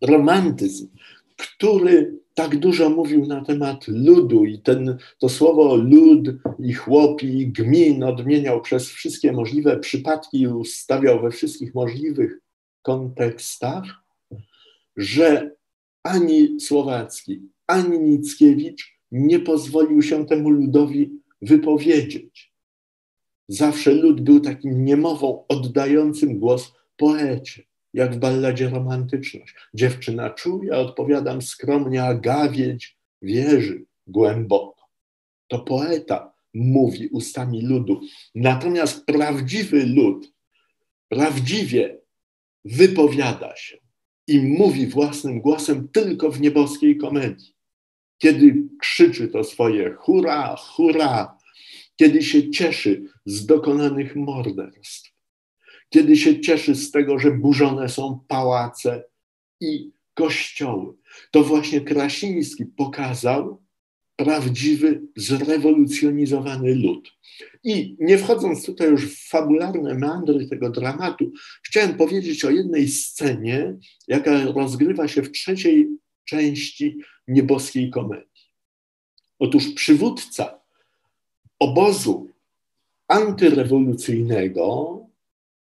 romantyzm, 0.00 0.88
który 1.36 2.18
tak 2.34 2.56
dużo 2.56 2.90
mówił 2.90 3.26
na 3.26 3.44
temat 3.44 3.88
ludu 3.88 4.44
i 4.44 4.58
ten, 4.58 4.98
to 5.18 5.28
słowo 5.28 5.76
lud 5.76 6.28
i 6.58 6.72
chłopi 6.72 7.38
i 7.38 7.52
gmin 7.52 8.04
odmieniał 8.04 8.60
przez 8.60 8.88
wszystkie 8.88 9.32
możliwe 9.32 9.78
przypadki 9.78 10.40
i 10.40 10.46
ustawiał 10.46 11.22
we 11.22 11.30
wszystkich 11.30 11.74
możliwych 11.74 12.38
kontekstach, 12.82 14.03
że 14.96 15.56
ani 16.02 16.60
Słowacki, 16.60 17.42
ani 17.66 17.98
Mickiewicz 17.98 18.98
nie 19.12 19.38
pozwolił 19.40 20.02
się 20.02 20.26
temu 20.26 20.50
ludowi 20.50 21.10
wypowiedzieć. 21.42 22.54
Zawsze 23.48 23.92
lud 23.92 24.20
był 24.20 24.40
takim 24.40 24.84
niemową 24.84 25.44
oddającym 25.48 26.38
głos 26.38 26.72
poecie, 26.96 27.62
jak 27.94 28.14
w 28.14 28.18
balladzie 28.18 28.68
Romantyczność. 28.68 29.54
Dziewczyna 29.74 30.30
czuje, 30.30 30.76
odpowiadam 30.76 31.42
skromnie, 31.42 32.04
a 32.04 32.14
gawiedź 32.14 32.98
wierzy 33.22 33.84
głęboko. 34.06 34.88
To 35.48 35.58
poeta 35.58 36.34
mówi 36.54 37.08
ustami 37.08 37.62
ludu. 37.62 38.00
Natomiast 38.34 39.06
prawdziwy 39.06 39.86
lud 39.86 40.32
prawdziwie 41.08 41.98
wypowiada 42.64 43.56
się 43.56 43.83
i 44.26 44.40
mówi 44.40 44.86
własnym 44.86 45.40
głosem 45.40 45.88
tylko 45.88 46.30
w 46.30 46.40
nieboskiej 46.40 46.96
komedii. 46.98 47.54
Kiedy 48.18 48.68
krzyczy 48.80 49.28
to 49.28 49.44
swoje 49.44 49.94
hurra, 49.94 50.56
hurra, 50.56 51.38
kiedy 51.96 52.22
się 52.22 52.50
cieszy 52.50 53.04
z 53.26 53.46
dokonanych 53.46 54.16
morderstw, 54.16 55.12
kiedy 55.88 56.16
się 56.16 56.40
cieszy 56.40 56.74
z 56.74 56.90
tego, 56.90 57.18
że 57.18 57.30
burzone 57.30 57.88
są 57.88 58.24
pałace 58.28 59.04
i 59.60 59.90
kościoły. 60.14 60.94
To 61.30 61.44
właśnie 61.44 61.80
Krasiński 61.80 62.66
pokazał 62.66 63.63
prawdziwy, 64.16 65.02
zrewolucjonizowany 65.16 66.74
lud. 66.74 67.10
I 67.64 67.96
nie 68.00 68.18
wchodząc 68.18 68.66
tutaj 68.66 68.90
już 68.90 69.06
w 69.06 69.28
fabularne 69.28 69.94
meandry 69.94 70.46
tego 70.46 70.70
dramatu, 70.70 71.32
chciałem 71.62 71.96
powiedzieć 71.96 72.44
o 72.44 72.50
jednej 72.50 72.88
scenie, 72.88 73.76
jaka 74.08 74.44
rozgrywa 74.44 75.08
się 75.08 75.22
w 75.22 75.32
trzeciej 75.32 75.88
części 76.24 76.98
nieboskiej 77.28 77.90
komedii. 77.90 78.44
Otóż 79.38 79.68
przywódca 79.68 80.60
obozu 81.58 82.28
antyrewolucyjnego 83.08 84.98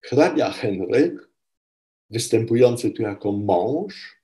hrabia 0.00 0.50
Henryk, 0.50 1.30
występujący 2.10 2.90
tu 2.90 3.02
jako 3.02 3.32
mąż, 3.32 4.21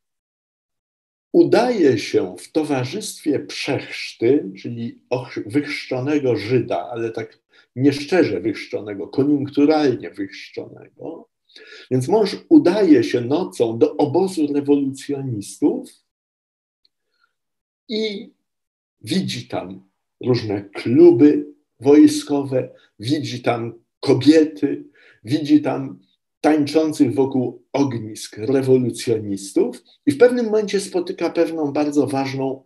udaje 1.33 1.99
się 1.99 2.37
w 2.39 2.53
towarzystwie 2.53 3.41
przechrzty, 3.41 4.51
czyli 4.59 5.03
wychrzczonego 5.47 6.37
Żyda, 6.37 6.89
ale 6.91 7.11
tak 7.11 7.39
nieszczerze 7.77 8.41
wychrzczonego, 8.41 9.09
koniunkturalnie 9.09 10.11
wychrzczonego. 10.11 11.29
Więc 11.91 12.09
mąż 12.09 12.37
udaje 12.49 13.05
się 13.05 13.21
nocą 13.21 13.79
do 13.79 13.97
obozu 13.97 14.53
rewolucjonistów 14.53 15.91
i 17.89 18.33
widzi 19.01 19.49
tam 19.49 19.89
różne 20.21 20.63
kluby 20.63 21.47
wojskowe, 21.81 22.69
widzi 22.99 23.43
tam 23.43 23.75
kobiety, 24.01 24.85
widzi 25.25 25.63
tam 25.63 25.99
tańczących 26.49 27.15
wokół 27.15 27.63
ognisk 27.73 28.39
rewolucjonistów 28.39 29.83
i 30.07 30.13
w 30.13 30.19
pewnym 30.19 30.47
momencie 30.47 30.81
spotyka 30.81 31.31
pewną 31.31 31.73
bardzo 31.73 32.07
ważną 32.07 32.65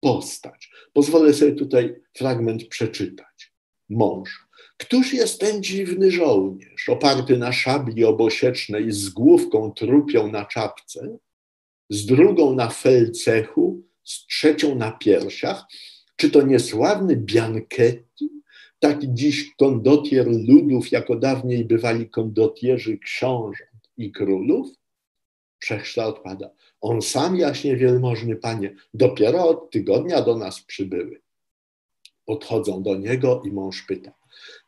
postać. 0.00 0.70
Pozwolę 0.92 1.34
sobie 1.34 1.52
tutaj 1.52 1.94
fragment 2.16 2.68
przeczytać. 2.68 3.52
Mąż. 3.88 4.46
Któż 4.76 5.12
jest 5.12 5.40
ten 5.40 5.62
dziwny 5.62 6.10
żołnierz, 6.10 6.88
oparty 6.88 7.38
na 7.38 7.52
szabli 7.52 8.04
obosiecznej 8.04 8.92
z 8.92 9.08
główką 9.08 9.72
trupią 9.72 10.32
na 10.32 10.44
czapce, 10.44 11.18
z 11.90 12.06
drugą 12.06 12.54
na 12.54 12.68
felcechu, 12.68 13.82
z 14.04 14.26
trzecią 14.26 14.74
na 14.74 14.92
piersiach? 14.92 15.64
Czy 16.16 16.30
to 16.30 16.42
niesławny 16.42 17.16
Bianchetti, 17.16 18.28
taki 18.84 19.08
dziś 19.14 19.54
kondotier 19.56 20.26
ludów, 20.48 20.92
jako 20.92 21.16
dawniej 21.16 21.64
bywali 21.64 22.10
kondotierzy 22.10 22.98
książąt 22.98 23.90
i 23.96 24.12
królów? 24.12 24.66
Wszechśla 25.58 26.06
odpada. 26.06 26.50
On 26.80 27.02
sam, 27.02 27.36
jaśnie 27.36 27.76
wielmożny 27.76 28.36
panie, 28.36 28.74
dopiero 28.94 29.48
od 29.48 29.70
tygodnia 29.70 30.22
do 30.22 30.36
nas 30.36 30.60
przybyły. 30.60 31.20
Podchodzą 32.24 32.82
do 32.82 32.96
niego 32.96 33.42
i 33.44 33.52
mąż 33.52 33.82
pyta, 33.82 34.12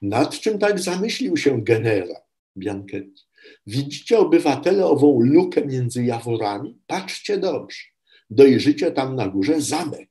nad 0.02 0.40
czym 0.40 0.58
tak 0.58 0.80
zamyślił 0.80 1.36
się 1.36 1.64
genera 1.64 2.20
Bianchetti? 2.56 3.22
Widzicie, 3.66 4.18
obywatele, 4.18 4.86
ową 4.86 5.20
lukę 5.20 5.66
między 5.66 6.04
jaworami? 6.04 6.78
Patrzcie 6.86 7.38
dobrze. 7.38 7.82
Dojrzycie 8.30 8.92
tam 8.92 9.16
na 9.16 9.28
górze 9.28 9.60
zamek. 9.60 10.10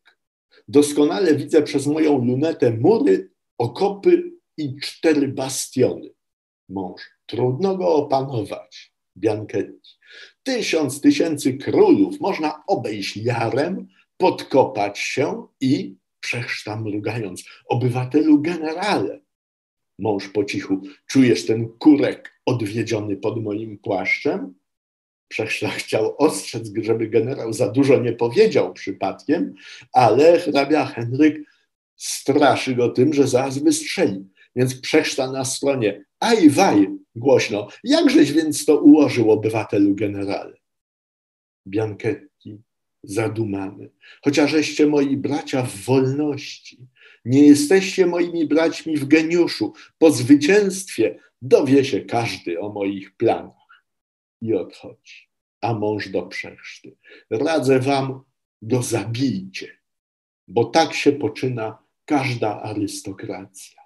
Doskonale 0.68 1.36
widzę 1.36 1.62
przez 1.62 1.88
moją 1.88 2.26
lunetę 2.26 2.72
mury 2.72 3.35
okopy 3.58 4.32
i 4.58 4.76
cztery 4.82 5.28
bastiony. 5.28 6.10
Mąż, 6.70 7.02
trudno 7.26 7.78
go 7.78 7.96
opanować, 7.96 8.94
Bianchetti. 9.18 9.90
Tysiąc 10.44 11.02
tysięcy 11.02 11.54
królów 11.58 12.20
można 12.20 12.64
obejść 12.68 13.18
jarem, 13.18 13.88
podkopać 14.18 15.00
się 15.00 15.48
i, 15.62 15.96
przechrzta 16.20 16.76
mrugając, 16.76 17.44
obywatelu 17.66 18.42
generale. 18.42 19.20
Mąż 20.00 20.30
po 20.30 20.44
cichu, 20.44 20.82
czujesz 21.08 21.46
ten 21.46 21.70
kurek 21.70 22.42
odwiedziony 22.46 23.18
pod 23.18 23.44
moim 23.44 23.78
płaszczem. 23.78 24.54
Przeszla 25.28 25.70
chciał 25.70 26.16
ostrzec, 26.18 26.72
żeby 26.82 27.08
generał 27.08 27.54
za 27.54 27.70
dużo 27.70 28.00
nie 28.00 28.14
powiedział 28.14 28.74
przypadkiem, 28.74 29.54
ale 29.94 30.40
hrabia 30.40 30.86
Henryk 30.86 31.55
straszy 31.96 32.76
go 32.76 32.90
tym, 32.90 33.14
że 33.14 33.28
zaraz 33.28 33.58
wystrzeli. 33.58 34.26
Więc 34.56 34.82
przeszła 34.82 35.32
na 35.32 35.46
stronie 35.46 36.06
aj 36.20 36.50
waj 36.50 36.88
głośno, 37.16 37.68
jakżeś 37.84 38.32
więc 38.32 38.66
to 38.66 38.80
ułożył 38.82 39.32
obywatelu 39.32 39.96
generale? 39.96 40.58
Bianchetti 41.68 42.62
zadumany. 43.04 43.90
Chociażeście 44.24 44.88
moi 44.88 45.18
bracia 45.18 45.64
w 45.64 45.76
wolności, 45.76 46.88
nie 47.26 47.48
jesteście 47.48 48.06
moimi 48.06 48.48
braćmi 48.48 48.98
w 48.98 49.06
geniuszu. 49.06 49.74
Po 49.98 50.12
zwycięstwie 50.12 51.20
dowie 51.42 51.86
się 51.86 52.02
każdy 52.02 52.60
o 52.60 52.70
moich 52.70 53.16
planach. 53.16 53.86
I 54.42 54.54
odchodzi. 54.54 55.30
A 55.62 55.74
mąż 55.74 56.10
do 56.10 56.22
przechrzty. 56.22 56.96
Radzę 57.30 57.80
wam, 57.80 58.24
go 58.62 58.84
zabijcie, 58.84 59.78
bo 60.48 60.66
tak 60.66 60.94
się 60.94 61.12
poczyna 61.12 61.85
każda 62.06 62.62
arystokracja. 62.62 63.82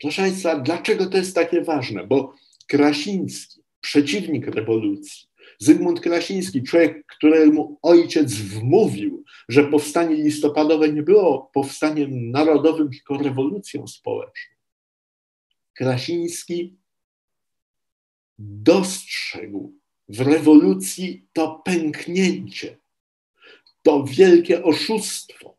Proszę 0.00 0.22
Państwa, 0.22 0.60
dlaczego 0.60 1.06
to 1.06 1.16
jest 1.16 1.34
takie 1.34 1.62
ważne? 1.62 2.06
Bo 2.06 2.34
Krasiński, 2.66 3.62
przeciwnik 3.80 4.46
rewolucji, 4.46 5.28
Zygmunt 5.58 6.00
Krasiński, 6.00 6.62
człowiek, 6.62 7.06
któremu 7.06 7.78
ojciec 7.82 8.34
wmówił, 8.34 9.24
że 9.48 9.64
powstanie 9.64 10.14
listopadowe 10.14 10.92
nie 10.92 11.02
było 11.02 11.50
powstaniem 11.54 12.30
narodowym, 12.30 12.90
tylko 12.90 13.18
rewolucją 13.18 13.86
społeczną. 13.86 14.56
Krasiński 15.74 16.76
dostrzegł 18.38 19.74
w 20.08 20.20
rewolucji 20.20 21.26
to 21.32 21.62
pęknięcie, 21.64 22.78
to 23.82 24.04
wielkie 24.04 24.64
oszustwo, 24.64 25.57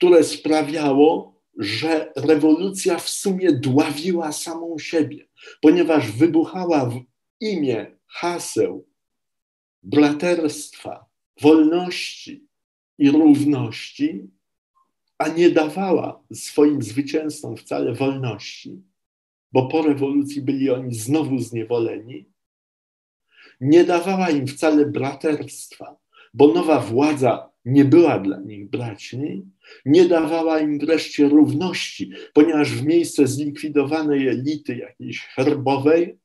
które 0.00 0.24
sprawiało, 0.24 1.40
że 1.58 2.12
rewolucja 2.16 2.98
w 2.98 3.08
sumie 3.08 3.52
dławiła 3.52 4.32
samą 4.32 4.78
siebie, 4.78 5.28
ponieważ 5.60 6.12
wybuchała 6.12 6.86
w 6.86 7.00
imię 7.40 7.96
haseł 8.06 8.86
braterstwa, 9.82 11.06
wolności 11.40 12.46
i 12.98 13.10
równości, 13.10 14.30
a 15.18 15.28
nie 15.28 15.50
dawała 15.50 16.22
swoim 16.32 16.82
zwycięzcom 16.82 17.56
wcale 17.56 17.92
wolności, 17.92 18.82
bo 19.52 19.68
po 19.68 19.82
rewolucji 19.82 20.42
byli 20.42 20.70
oni 20.70 20.94
znowu 20.94 21.38
zniewoleni, 21.38 22.26
nie 23.60 23.84
dawała 23.84 24.30
im 24.30 24.46
wcale 24.46 24.86
braterstwa, 24.86 25.96
bo 26.34 26.48
nowa 26.48 26.80
władza 26.80 27.49
nie 27.64 27.84
była 27.84 28.18
dla 28.18 28.40
nich 28.40 28.70
braćmi, 28.70 29.46
nie 29.84 30.08
dawała 30.08 30.60
im 30.60 30.78
wreszcie 30.78 31.28
równości, 31.28 32.12
ponieważ 32.32 32.72
w 32.72 32.86
miejsce 32.86 33.26
zlikwidowanej 33.26 34.28
elity 34.28 34.76
jakiejś 34.76 35.20
herbowej 35.20 36.18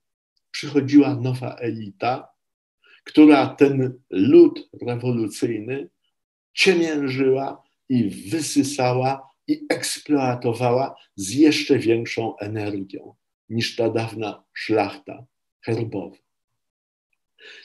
przychodziła 0.51 1.15
nowa 1.15 1.55
elita, 1.55 2.27
która 3.03 3.47
ten 3.47 3.93
lud 4.09 4.69
rewolucyjny 4.81 5.89
ciemiężyła 6.53 7.63
i 7.89 8.09
wysysała 8.29 9.29
i 9.47 9.65
eksploatowała 9.69 10.95
z 11.15 11.33
jeszcze 11.33 11.79
większą 11.79 12.37
energią 12.37 13.15
niż 13.49 13.75
ta 13.75 13.89
dawna 13.89 14.43
szlachta 14.53 15.25
herbowa. 15.61 16.17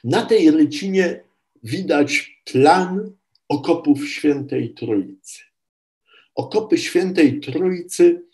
Na 0.05 0.27
tej 0.27 0.51
rycinie 0.51 1.25
widać 1.63 2.41
plan 2.45 3.13
okopów 3.51 4.09
Świętej 4.09 4.75
Trójcy. 4.75 5.43
Okopy 6.35 6.79
Świętej 6.79 7.41
Trójcy 7.41 8.25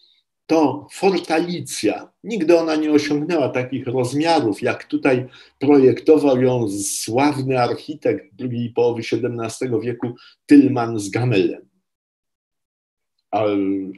to 0.46 0.86
fortalicja. 0.92 2.12
Nigdy 2.24 2.58
ona 2.58 2.76
nie 2.76 2.92
osiągnęła 2.92 3.48
takich 3.48 3.86
rozmiarów, 3.86 4.62
jak 4.62 4.84
tutaj 4.84 5.26
projektował 5.58 6.42
ją 6.42 6.68
sławny 6.68 7.60
architekt 7.60 8.34
drugiej 8.34 8.70
połowy 8.70 9.02
XVII 9.12 9.80
wieku 9.82 10.14
Tylman 10.46 10.98
z 10.98 11.10
Gamelem. 11.10 11.68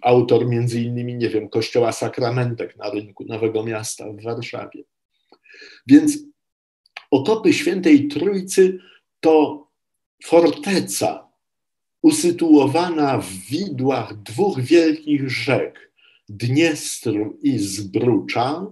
Autor 0.03 0.47
między 0.47 0.81
innymi, 0.81 1.15
nie 1.15 1.29
wiem, 1.29 1.49
kościoła 1.49 1.93
Sakramentek 1.93 2.77
na 2.77 2.91
rynku 2.91 3.25
Nowego 3.25 3.65
Miasta 3.65 4.13
w 4.13 4.23
Warszawie. 4.23 4.85
Więc 5.87 6.19
okopy 7.11 7.53
Świętej 7.53 8.09
Trójcy 8.09 8.79
to 9.21 9.68
forteca 10.25 11.29
usytuowana 12.03 13.19
w 13.19 13.31
widłach 13.31 14.23
dwóch 14.23 14.61
wielkich 14.61 15.31
rzek, 15.31 15.93
Dniestru 16.29 17.39
i 17.43 17.59
Zbrucza, 17.59 18.67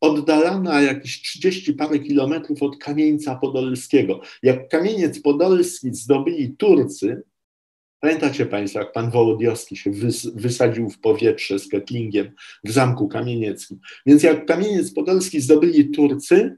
oddalana 0.00 0.82
jakieś 0.82 1.22
30 1.22 1.72
parę 1.72 1.98
kilometrów 1.98 2.62
od 2.62 2.76
Kamieńca 2.76 3.34
Podolskiego. 3.34 4.20
Jak 4.42 4.68
Kamieniec 4.68 5.20
Podolski 5.20 5.94
zdobyli 5.94 6.56
Turcy, 6.56 7.22
pamiętacie 8.00 8.46
Państwo, 8.46 8.78
jak 8.78 8.92
pan 8.92 9.10
Wołodiowski 9.10 9.76
się 9.76 9.90
wys 9.90 10.26
wysadził 10.26 10.90
w 10.90 10.98
powietrze 10.98 11.58
z 11.58 11.68
Ketlingiem 11.68 12.32
w 12.64 12.70
Zamku 12.70 13.08
Kamienieckim. 13.08 13.80
Więc 14.06 14.22
jak 14.22 14.46
Kamieniec 14.46 14.94
Podolski 14.94 15.40
zdobyli 15.40 15.90
Turcy, 15.90 16.56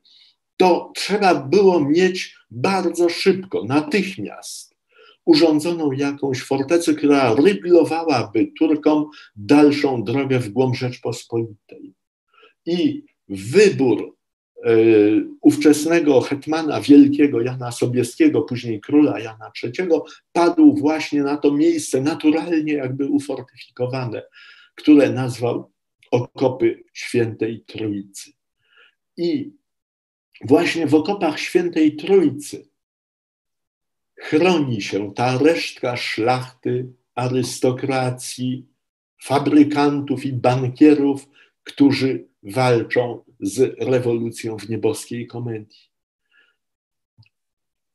to 0.57 0.93
trzeba 0.95 1.35
było 1.35 1.81
mieć 1.81 2.37
bardzo 2.51 3.09
szybko, 3.09 3.65
natychmiast 3.65 4.75
urządzoną 5.25 5.93
jakąś 5.93 6.43
fortecę, 6.43 6.95
która 6.95 7.35
ryglowałaby 7.35 8.53
Turkom 8.59 9.11
dalszą 9.37 10.05
drogę 10.05 10.39
w 10.39 10.49
głąb 10.49 10.77
Rzeczpospolitej. 10.77 11.95
I 12.67 13.05
wybór 13.29 14.17
y, 14.67 15.27
ówczesnego 15.41 16.21
hetmana 16.21 16.81
wielkiego 16.81 17.41
Jana 17.41 17.73
Sobieskiego, 17.73 18.43
później 18.43 18.81
króla 18.81 19.21
Jana 19.21 19.53
III, 19.63 19.89
padł 20.33 20.75
właśnie 20.75 21.23
na 21.23 21.37
to 21.37 21.53
miejsce 21.53 22.01
naturalnie 22.01 22.73
jakby 22.73 23.07
ufortyfikowane, 23.07 24.23
które 24.75 25.11
nazwał 25.11 25.73
okopy 26.11 26.85
Świętej 26.93 27.65
Trójcy. 27.67 28.31
I 29.17 29.53
właśnie 30.41 30.87
w 30.87 30.95
okopach 30.95 31.41
Świętej 31.41 31.97
Trójcy 31.97 32.69
chroni 34.17 34.83
się 34.83 35.15
ta 35.15 35.39
resztka 35.39 35.97
szlachty, 35.97 36.93
arystokracji, 37.15 38.67
fabrykantów 39.23 40.25
i 40.25 40.33
bankierów, 40.33 41.29
którzy 41.65 42.29
walczą 42.43 43.25
z 43.41 43.75
rewolucją 43.79 44.59
w 44.59 44.69
nieboskiej 44.69 45.27
komedii. 45.27 45.95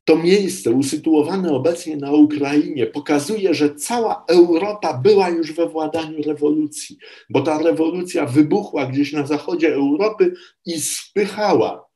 To 0.06 0.16
miejsce 0.16 0.72
usytuowane 0.72 1.52
obecnie 1.52 1.98
na 1.98 2.12
Ukrainie 2.12 2.86
pokazuje, 2.86 3.54
że 3.54 3.76
cała 3.76 4.26
Europa 4.28 4.94
była 4.94 5.30
już 5.30 5.54
we 5.54 5.70
władaniu 5.70 6.24
rewolucji, 6.24 6.98
bo 7.30 7.42
ta 7.42 7.62
rewolucja 7.62 8.26
wybuchła 8.26 8.86
gdzieś 8.86 9.14
na 9.14 9.28
zachodzie 9.28 9.74
Europy 9.74 10.34
i 10.66 10.82
spychała 10.82 11.89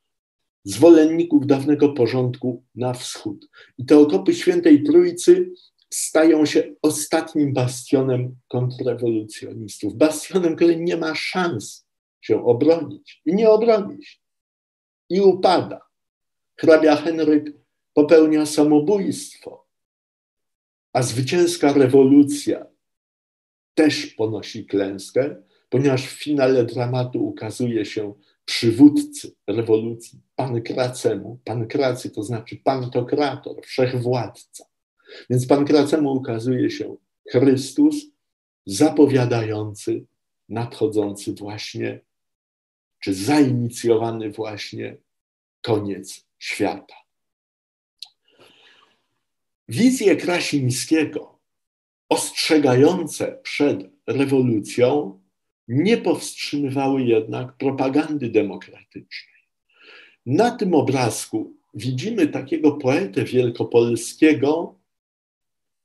zwolenników 0.63 1.47
dawnego 1.47 1.89
porządku 1.89 2.63
na 2.75 2.93
wschód. 2.93 3.49
I 3.77 3.85
te 3.85 3.97
okopy 3.97 4.33
Świętej 4.33 4.83
Trójcy 4.83 5.51
stają 5.89 6.45
się 6.45 6.73
ostatnim 6.81 7.53
bastionem 7.53 8.35
kontrrewolucjonistów. 8.47 9.95
Bastionem, 9.95 10.55
który 10.55 10.77
nie 10.77 10.97
ma 10.97 11.15
szans 11.15 11.85
się 12.21 12.45
obronić 12.45 13.21
i 13.25 13.35
nie 13.35 13.49
obronić. 13.49 14.21
I 15.09 15.21
upada. 15.21 15.81
Hrabia 16.55 16.95
Henryk 16.95 17.53
popełnia 17.93 18.45
samobójstwo, 18.45 19.67
a 20.93 21.03
zwycięska 21.03 21.73
rewolucja 21.73 22.65
też 23.73 24.05
ponosi 24.05 24.65
klęskę, 24.65 25.35
ponieważ 25.69 26.07
w 26.07 26.23
finale 26.23 26.65
dramatu 26.65 27.27
ukazuje 27.27 27.85
się 27.85 28.13
przywódcy 28.45 29.35
rewolucji, 29.47 30.21
pankracemu. 30.35 31.39
Pankracy 31.45 32.09
to 32.09 32.23
znaczy 32.23 32.57
pantokrator, 32.63 33.55
wszechwładca. 33.63 34.65
Więc 35.29 35.47
pankracemu 35.47 36.13
ukazuje 36.13 36.69
się 36.69 36.95
Chrystus 37.31 37.95
zapowiadający 38.65 40.05
nadchodzący 40.49 41.33
właśnie, 41.33 42.01
czy 42.99 43.13
zainicjowany 43.13 44.31
właśnie 44.31 44.97
koniec 45.61 46.25
świata. 46.39 46.95
Wizje 49.67 50.15
Krasińskiego 50.15 51.39
ostrzegające 52.09 53.39
przed 53.43 53.89
rewolucją 54.07 55.22
nie 55.67 55.97
powstrzymywały 55.97 57.01
jednak 57.01 57.57
propagandy 57.57 58.29
demokratycznej. 58.29 59.33
Na 60.25 60.51
tym 60.51 60.73
obrazku 60.73 61.53
widzimy 61.73 62.27
takiego 62.27 62.71
poetę 62.71 63.23
wielkopolskiego, 63.23 64.75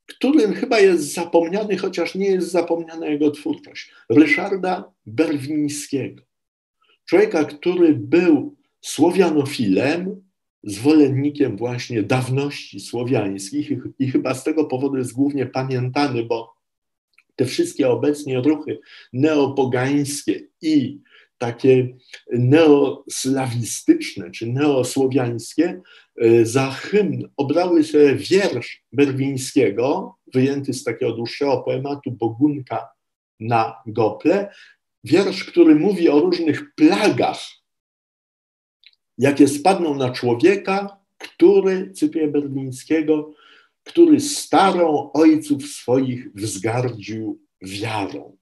którym 0.06 0.54
chyba 0.54 0.80
jest 0.80 1.14
zapomniany, 1.14 1.76
chociaż 1.76 2.14
nie 2.14 2.26
jest 2.26 2.50
zapomniana 2.50 3.06
jego 3.06 3.30
twórczość, 3.30 3.90
Ryszarda 4.08 4.92
Berwińskiego. 5.06 6.22
Człowieka, 7.04 7.44
który 7.44 7.94
był 7.94 8.56
słowianofilem, 8.80 10.28
zwolennikiem 10.62 11.56
właśnie 11.56 12.02
dawności 12.02 12.80
słowiańskich 12.80 13.70
i 13.98 14.10
chyba 14.10 14.34
z 14.34 14.44
tego 14.44 14.64
powodu 14.64 14.96
jest 14.96 15.12
głównie 15.12 15.46
pamiętany, 15.46 16.24
bo 16.24 16.57
te 17.38 17.44
wszystkie 17.44 17.88
obecnie 17.88 18.40
ruchy 18.40 18.80
neopogańskie 19.12 20.46
i 20.62 21.00
takie 21.38 21.88
neoslawistyczne 22.32 24.30
czy 24.30 24.46
neosłowiańskie 24.46 25.80
e, 26.16 26.46
za 26.46 26.70
hymn 26.70 27.28
obrały 27.36 27.84
sobie 27.84 28.14
wiersz 28.14 28.82
Berwińskiego, 28.92 30.16
wyjęty 30.34 30.74
z 30.74 30.84
takiego 30.84 31.12
dłuższego 31.12 31.58
poematu 31.58 32.10
Bogunka 32.10 32.88
na 33.40 33.76
gople, 33.86 34.52
wiersz, 35.04 35.44
który 35.44 35.74
mówi 35.74 36.08
o 36.08 36.20
różnych 36.20 36.74
plagach, 36.74 37.40
jakie 39.18 39.48
spadną 39.48 39.94
na 39.94 40.10
człowieka, 40.10 40.96
który, 41.18 41.92
cytuję 41.92 42.28
Berwińskiego, 42.28 43.34
który 43.88 44.20
starą 44.20 45.12
ojców 45.12 45.66
swoich 45.66 46.32
wzgardził 46.34 47.40
wiarą. 47.62 48.36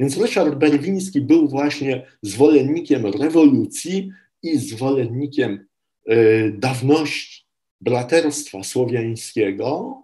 Więc 0.00 0.16
Ryszard 0.16 0.54
Berwiński 0.54 1.20
był 1.20 1.48
właśnie 1.48 2.06
zwolennikiem 2.22 3.06
rewolucji 3.06 4.10
i 4.42 4.58
zwolennikiem 4.58 5.66
y, 6.10 6.54
dawności 6.58 7.44
braterstwa 7.80 8.62
słowiańskiego. 8.62 10.02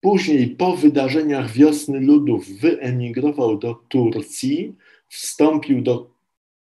Później, 0.00 0.48
po 0.48 0.76
wydarzeniach 0.76 1.52
wiosny 1.52 2.00
ludów, 2.00 2.48
wyemigrował 2.48 3.58
do 3.58 3.74
Turcji, 3.74 4.74
wstąpił 5.08 5.82
do 5.82 6.10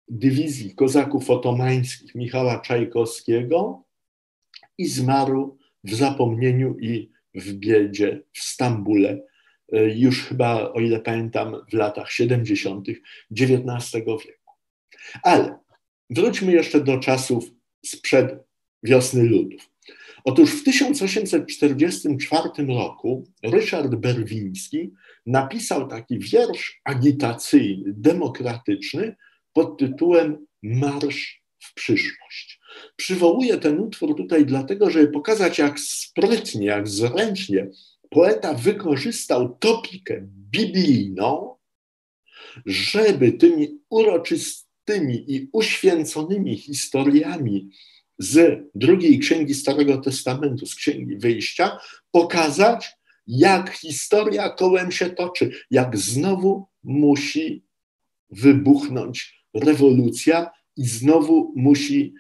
dywizji 0.08 0.76
kozaków 0.76 1.30
otomańskich 1.30 2.16
Michała 2.16 2.60
Czajkowskiego 2.60 3.84
i 4.82 4.88
zmarł 4.88 5.58
w 5.84 5.94
zapomnieniu 5.94 6.78
i 6.80 7.12
w 7.36 7.54
biedzie 7.54 8.22
w 8.34 8.40
Stambule 8.40 9.22
E, 9.72 9.90
już 9.96 10.24
chyba, 10.24 10.72
o 10.74 10.80
ile 10.80 11.00
pamiętam, 11.00 11.56
w 11.72 11.74
latach 11.74 12.12
70. 12.12 12.88
XIX 13.32 13.94
wieku. 14.06 14.54
Ale 15.24 15.60
wróćmy 16.10 16.52
jeszcze 16.52 16.84
do 16.84 17.00
czasów 17.00 17.52
sprzed 17.86 18.40
wiosny 18.84 19.24
ludów. 19.24 19.70
Otóż 20.24 20.52
w 20.52 20.64
1844 20.64 22.50
roku 22.68 23.24
Ryszard 23.44 23.96
Berwiński 23.96 24.92
napisał 25.26 25.88
taki 25.88 26.20
wiersz 26.20 26.82
agitacyjny, 26.84 27.94
demokratyczny 27.98 29.16
pod 29.54 29.80
tytułem 29.80 30.46
Marsz 30.64 31.44
w 31.60 31.74
przyszłość. 31.74 32.61
Przywołuję 32.96 33.58
ten 33.58 33.80
utwór 33.80 34.16
tutaj 34.18 34.46
dlatego, 34.46 34.90
żeby 34.90 35.08
pokazać, 35.08 35.58
jak 35.58 35.80
sprytnie, 35.80 36.66
jak 36.66 36.88
zręcznie 36.88 37.68
poeta 38.10 38.54
wykorzystał 38.54 39.58
topikę 39.60 40.28
biblijną, 40.52 41.56
żeby 42.66 43.32
tymi 43.32 43.80
uroczystymi 43.90 45.26
i 45.28 45.50
uświęconymi 45.54 46.58
historiami 46.58 47.70
z 48.20 48.64
drugiej 48.76 49.20
księgi 49.20 49.54
Starego 49.54 49.98
Testamentu, 49.98 50.66
z 50.66 50.76
księgi 50.76 51.18
wyjścia, 51.18 51.78
pokazać, 52.12 52.92
jak 53.28 53.70
historia 53.70 54.50
kołem 54.50 54.92
się 54.92 55.10
toczy, 55.10 55.52
jak 55.72 55.98
znowu 55.98 56.68
musi 56.84 57.64
wybuchnąć 58.30 59.46
rewolucja 59.54 60.52
i 60.78 60.86
znowu 60.86 61.54
musi 61.56 62.14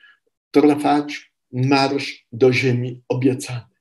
trwać 0.52 1.32
marsz 1.52 2.26
do 2.32 2.54
ziemi 2.54 3.02
obiecanej. 3.08 3.72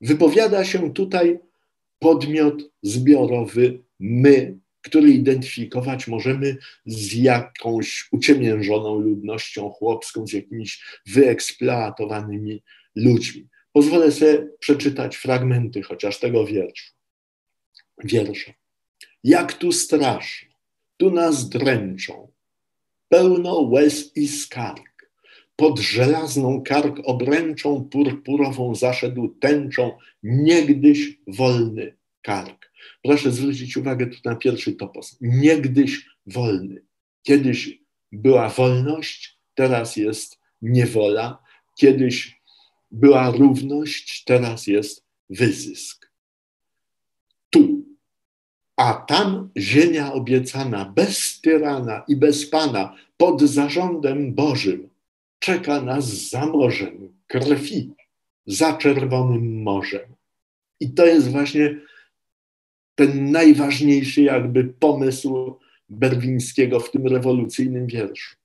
Wypowiada 0.00 0.64
się 0.64 0.92
tutaj 0.92 1.38
podmiot 1.98 2.62
zbiorowy 2.82 3.82
my, 3.98 4.58
który 4.82 5.10
identyfikować 5.10 6.08
możemy 6.08 6.56
z 6.86 7.14
jakąś 7.14 8.08
uciemiężoną 8.12 8.98
ludnością 8.98 9.70
chłopską, 9.70 10.26
z 10.26 10.32
jakimiś 10.32 10.84
wyeksploatowanymi 11.06 12.62
ludźmi. 12.94 13.48
Pozwolę 13.72 14.12
sobie 14.12 14.48
przeczytać 14.58 15.16
fragmenty 15.16 15.82
chociaż 15.82 16.18
tego 16.18 16.46
wiersza. 16.46 16.90
wiersza. 18.04 18.52
Jak 19.24 19.54
tu 19.54 19.72
strasznie, 19.72 20.48
tu 20.96 21.10
nas 21.10 21.48
dręczą, 21.48 22.32
pełno 23.08 23.60
łez 23.60 24.16
i 24.16 24.28
skarg 24.28 24.87
pod 25.58 25.78
żelazną 25.78 26.62
kark 26.62 27.00
obręczą 27.04 27.84
purpurową 27.84 28.74
zaszedł 28.74 29.28
tęczą 29.28 29.98
niegdyś 30.22 31.18
wolny 31.26 31.96
kark. 32.22 32.72
Proszę 33.02 33.32
zwrócić 33.32 33.76
uwagę 33.76 34.06
tu 34.06 34.16
na 34.24 34.36
pierwszy 34.36 34.72
topos. 34.72 35.16
Niegdyś 35.20 36.06
wolny. 36.26 36.82
Kiedyś 37.22 37.82
była 38.12 38.48
wolność, 38.48 39.38
teraz 39.54 39.96
jest 39.96 40.38
niewola. 40.62 41.42
Kiedyś 41.78 42.40
była 42.90 43.30
równość, 43.30 44.24
teraz 44.24 44.66
jest 44.66 45.04
wyzysk. 45.30 46.10
Tu. 47.50 47.84
A 48.76 48.94
tam 48.94 49.50
ziemia 49.56 50.12
obiecana, 50.12 50.92
bez 50.96 51.40
tyrana 51.40 52.04
i 52.08 52.16
bez 52.16 52.50
pana, 52.50 52.94
pod 53.16 53.42
zarządem 53.42 54.34
Bożym, 54.34 54.87
czeka 55.38 55.80
nas 55.80 56.30
za 56.30 56.46
morzem 56.46 57.12
krwi, 57.26 57.92
za 58.46 58.76
czerwonym 58.76 59.62
morzem. 59.62 60.14
I 60.80 60.90
to 60.90 61.06
jest 61.06 61.30
właśnie 61.30 61.80
ten 62.94 63.30
najważniejszy 63.30 64.22
jakby 64.22 64.64
pomysł 64.64 65.58
Berwińskiego 65.88 66.80
w 66.80 66.90
tym 66.90 67.06
rewolucyjnym 67.06 67.86
wierszu. 67.86 68.36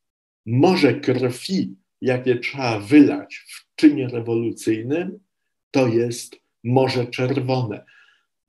Morze 0.46 0.94
krwi, 0.94 1.76
jakie 2.02 2.39
trzeba 2.39 2.80
wylać 2.80 3.36
w 3.36 3.76
czynie 3.76 4.08
rewolucyjnym, 4.08 5.20
to 5.72 5.88
jest 5.88 6.36
Morze 6.64 7.08
Czerwone. 7.08 7.86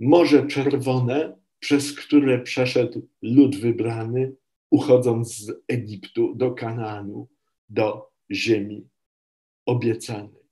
Morze 0.01 0.47
Czerwone, 0.47 1.37
przez 1.59 1.93
które 1.93 2.39
przeszedł 2.39 3.09
lud 3.23 3.57
wybrany, 3.57 4.33
uchodząc 4.71 5.37
z 5.37 5.53
Egiptu 5.69 6.35
do 6.35 6.51
Kanaanu, 6.51 7.29
do 7.69 8.14
ziemi 8.31 8.89
obiecanej. 9.67 10.45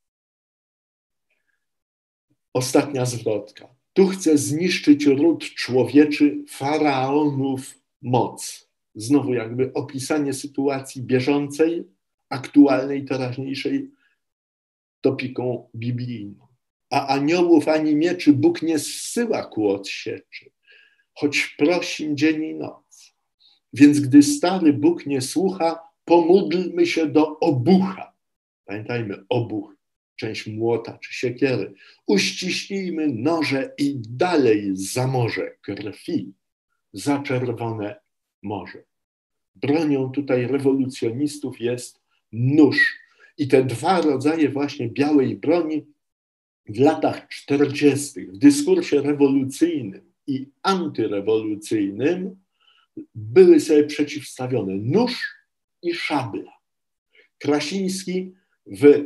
Ostatnia 2.55 3.07
zwrotka. 3.07 3.75
Tu 3.93 4.09
chce 4.09 4.39
zniszczyć 4.39 5.07
ród 5.07 5.45
człowieczy 5.45 6.45
faraonów 6.49 7.79
moc. 8.03 8.69
Znowu 8.95 9.35
jakby 9.35 9.73
opisanie 9.73 10.33
sytuacji 10.33 11.03
bieżącej, 11.03 11.85
aktualnej, 12.29 13.05
teraźniejszej 13.05 13.91
topiką 15.01 15.69
biblijną. 15.75 16.47
A 16.91 17.07
aniołów 17.07 17.69
ani 17.69 17.97
mieczy 17.97 18.33
Bóg 18.33 18.63
nie 18.63 18.79
zsyła 18.79 19.47
ku 19.47 19.69
odsieczy, 19.69 20.51
choć 21.15 21.55
prosi 21.59 22.15
dzień 22.15 22.45
i 22.45 22.55
noc. 22.55 23.15
Więc 23.73 24.01
gdy 24.01 24.23
stary 24.23 24.73
Bóg 24.73 25.07
nie 25.07 25.21
słucha, 25.21 25.92
pomódlmy 26.05 26.87
się 26.87 27.07
do 27.07 27.39
obucha. 27.39 28.13
Pamiętajmy, 28.65 29.25
obuch, 29.29 29.77
część 30.17 30.47
młota 30.47 30.99
czy 30.99 31.15
siekiery. 31.15 31.75
Uściśnijmy 32.07 33.09
noże 33.09 33.75
i 33.79 33.95
dalej 34.09 34.71
za 34.75 35.07
morze 35.07 35.57
krwi, 35.63 36.33
za 36.93 37.19
czerwone 37.19 38.01
morze. 38.43 38.85
Bronią 39.55 40.11
tutaj 40.11 40.47
rewolucjonistów 40.47 41.61
jest 41.61 42.01
nóż. 42.33 42.99
I 43.39 43.49
te 43.49 43.65
dwa 43.65 44.01
rodzaje 44.01 44.49
właśnie 44.49 44.89
białej 44.89 45.37
broni 45.37 45.87
w 46.69 46.81
latach 46.81 47.29
40. 47.29 48.27
w 48.27 48.39
dyskursie 48.39 49.01
rewolucyjnym 49.01 50.13
i 50.27 50.51
antyrewolucyjnym 50.63 52.37
były 53.15 53.61
sobie 53.61 53.85
przeciwstawione. 53.85 54.75
Nóż 54.75 55.42
i 55.83 55.95
szabla. 55.95 56.53
Krasiński 57.39 58.35
w 58.67 59.05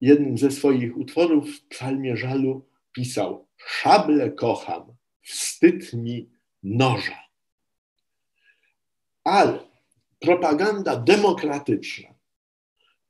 jednym 0.00 0.38
ze 0.38 0.50
swoich 0.50 0.96
utworów 0.96 1.50
w 1.50 1.68
psalmie 1.68 2.16
żalu 2.16 2.66
pisał 2.92 3.46
szablę 3.56 4.30
kocham, 4.30 4.82
wstyd 5.22 5.92
mi 5.92 6.28
noża. 6.62 7.24
Ale 9.24 9.58
propaganda 10.20 10.96
demokratyczna, 10.96 12.08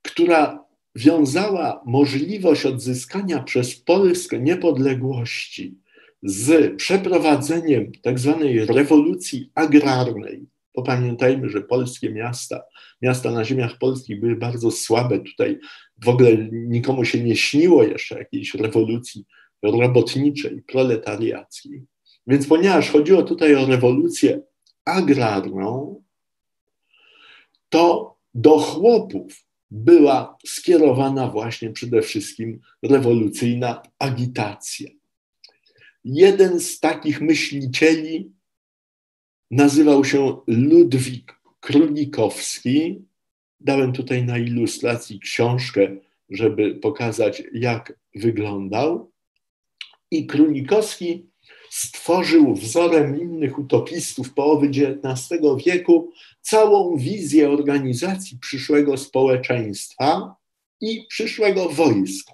która 0.03 0.65
wiązała 0.95 1.83
możliwość 1.87 2.67
odzyskania 2.67 3.43
przez 3.43 3.77
Polskę 3.77 4.39
niepodległości 4.39 5.79
z 6.23 6.77
przeprowadzeniem 6.77 7.93
tak 8.03 8.19
zwanej 8.19 8.67
rewolucji 8.67 9.51
agrarnej. 9.55 10.47
Popamiętajmy, 10.79 11.51
że 11.51 11.61
polskie 11.61 12.11
miasta, 12.11 12.63
miasta 13.03 13.31
na 13.31 13.45
ziemiach 13.45 13.79
polskich 13.79 14.21
były 14.21 14.37
bardzo 14.37 14.71
słabe. 14.71 15.19
Tutaj 15.19 15.59
w 16.05 16.09
ogóle 16.09 16.31
nikomu 16.53 17.05
się 17.05 17.25
nie 17.25 17.37
śniło 17.37 17.83
jeszcze 17.83 18.19
jakiejś 18.19 18.55
rewolucji 18.55 19.25
robotniczej, 19.63 20.63
proletariackiej. 20.63 21.83
Więc 22.27 22.47
ponieważ 22.47 22.91
chodziło 22.91 23.23
tutaj 23.23 23.55
o 23.55 23.67
rewolucję 23.67 24.41
agrarną, 24.85 26.03
to 27.69 28.15
do 28.35 28.59
chłopów 28.59 29.45
była 29.71 30.37
skierowana 30.47 31.29
właśnie 31.29 31.71
przede 31.71 32.03
wszystkim 32.03 32.61
rewolucyjna 32.83 33.83
agitacja. 33.99 34.91
Jeden 36.05 36.61
z 36.61 36.81
takich 36.81 37.21
myślicieli 37.21 38.38
nazywał 39.51 40.05
się 40.05 40.37
Ludwik 40.47 41.41
Królikowski. 41.61 43.05
Dałem 43.61 43.93
tutaj 43.93 44.25
na 44.25 44.39
ilustracji 44.39 45.21
książkę, 45.21 45.97
żeby 46.31 46.75
pokazać, 46.75 47.43
jak 47.53 47.99
wyglądał. 48.15 49.11
I 50.11 50.27
Królikowski 50.27 51.27
stworzył 51.71 52.55
wzorem 52.55 53.21
innych 53.21 53.59
utopistów 53.59 54.35
połowy 54.35 54.67
XIX 54.67 55.41
wieku 55.67 56.13
całą 56.41 56.97
wizję 56.97 57.51
organizacji 57.51 58.39
przyszłego 58.39 58.97
społeczeństwa 58.97 60.37
i 60.81 61.07
przyszłego 61.09 61.69
wojska. 61.69 62.33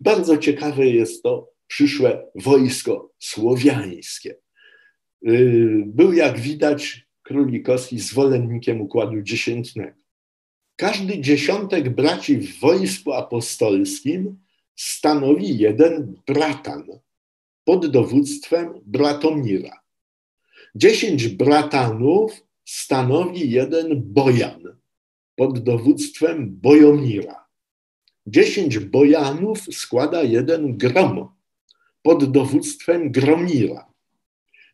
Bardzo 0.00 0.38
ciekawe 0.38 0.86
jest 0.86 1.22
to 1.22 1.50
przyszłe 1.66 2.26
wojsko 2.34 3.10
słowiańskie. 3.18 4.36
Y, 5.28 5.82
był, 5.86 6.12
jak 6.12 6.38
widać, 6.38 7.06
Królikowski 7.22 7.98
zwolennikiem 7.98 8.80
układu 8.80 9.22
dziesiętnego. 9.22 9.98
Każdy 10.76 11.20
dziesiątek 11.20 11.88
braci 11.88 12.36
w 12.36 12.60
wojsku 12.60 13.12
apostolskim 13.12 14.38
stanowi 14.76 15.58
jeden 15.58 16.14
bratan 16.26 16.84
pod 17.64 17.86
dowództwem 17.86 18.80
Bratomira. 18.86 19.80
Dziesięć 20.74 21.28
bratanów 21.28 22.32
stanowi 22.64 23.50
jeden 23.50 24.02
bojan 24.12 24.62
pod 25.36 25.58
dowództwem 25.58 26.56
Bojomira. 26.60 27.46
Dziesięć 28.26 28.78
bojanów 28.78 29.58
składa 29.72 30.22
jeden 30.22 30.76
grom 30.76 31.28
pod 32.02 32.32
dowództwem 32.32 33.12
Gromira. 33.12 33.95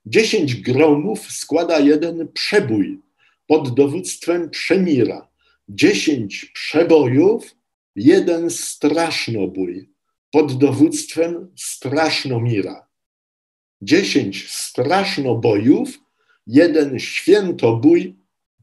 Dziesięć 0.06 0.54
gromów 0.54 1.32
składa 1.32 1.78
jeden 1.78 2.28
przebój 2.28 3.00
pod 3.46 3.74
dowództwem 3.74 4.50
Przemira. 4.50 5.28
Dziesięć 5.68 6.44
przebojów, 6.44 7.54
jeden 7.96 8.50
strasznobój 8.50 9.90
pod 10.30 10.58
dowództwem 10.58 11.52
Strasznomira. 11.56 12.86
Dziesięć 13.82 14.50
strasznobojów, 14.50 16.00
jeden 16.46 16.98
świętobój 16.98 18.16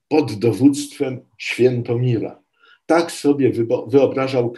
pod 0.07 0.33
dowództwem 0.33 1.19
Świętomira. 1.37 2.43
Tak 2.85 3.11
sobie 3.11 3.51
wyobrażał 3.87 4.53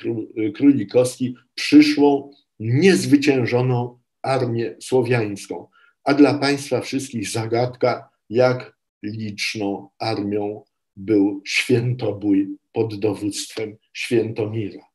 Królikowski 0.55 1.35
przyszłą, 1.55 2.31
niezwyciężoną 2.59 3.99
armię 4.21 4.75
słowiańską. 4.79 5.67
A 6.03 6.13
dla 6.13 6.33
Państwa 6.33 6.81
wszystkich 6.81 7.29
zagadka, 7.29 8.09
jak 8.29 8.77
liczną 9.03 9.89
armią 9.99 10.63
był 10.95 11.41
świętobój 11.45 12.57
pod 12.73 12.99
dowództwem 12.99 13.77
Świętomira. 13.93 14.91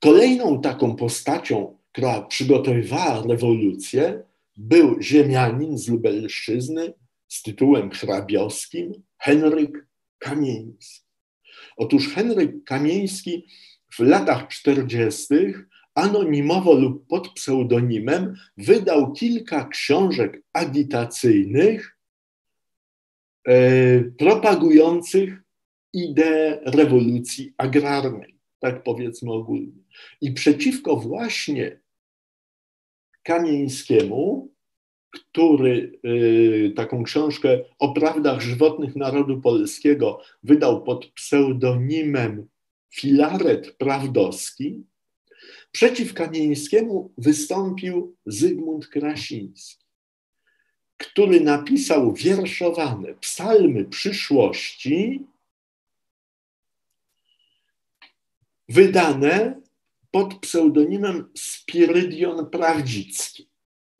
Kolejną 0.00 0.60
taką 0.60 0.96
postacią, 0.96 1.78
która 1.92 2.22
przygotowywała 2.22 3.26
rewolucję, 3.26 4.22
był 4.56 5.02
ziemianin 5.02 5.78
z 5.78 5.88
Lubelszczyzny 5.88 6.92
z 7.28 7.42
tytułem 7.42 7.90
hrabiowskim 7.90 8.92
Henryk 9.18 9.86
Kamieński. 10.18 11.04
Otóż 11.76 12.08
Henryk 12.08 12.64
Kamieński 12.64 13.46
w 13.92 13.98
latach 13.98 14.48
40. 14.48 15.26
anonimowo 16.00 16.74
lub 16.74 17.06
pod 17.06 17.28
pseudonimem 17.28 18.34
wydał 18.56 19.12
kilka 19.12 19.68
książek 19.68 20.42
agitacyjnych 20.52 21.96
e, 23.48 23.54
propagujących 24.02 25.42
ideę 25.92 26.60
rewolucji 26.64 27.54
agrarnej 27.56 28.40
tak 28.60 28.82
powiedzmy 28.82 29.32
ogólnie. 29.32 29.82
I 30.20 30.32
przeciwko 30.32 30.96
właśnie 30.96 31.80
Kamieńskiemu, 33.22 34.50
który 35.10 36.00
y, 36.06 36.72
taką 36.76 37.02
książkę 37.02 37.64
o 37.78 37.92
prawdach 37.92 38.40
żywotnych 38.40 38.96
narodu 38.96 39.40
polskiego 39.40 40.20
wydał 40.42 40.82
pod 40.82 41.06
pseudonimem 41.06 42.48
Filaret 42.94 43.76
Prawdowski, 43.76 44.82
przeciw 45.72 46.14
Kamieńskiemu 46.14 47.12
wystąpił 47.18 48.16
Zygmunt 48.26 48.86
Krasiński, 48.86 49.84
który 50.96 51.40
napisał 51.40 52.12
wierszowane 52.12 53.14
psalmy 53.14 53.84
przyszłości, 53.84 55.24
wydane 58.68 59.60
pod 60.10 60.34
pseudonimem 60.34 61.30
Spirydion 61.34 62.50
Prawdzicki. 62.50 63.48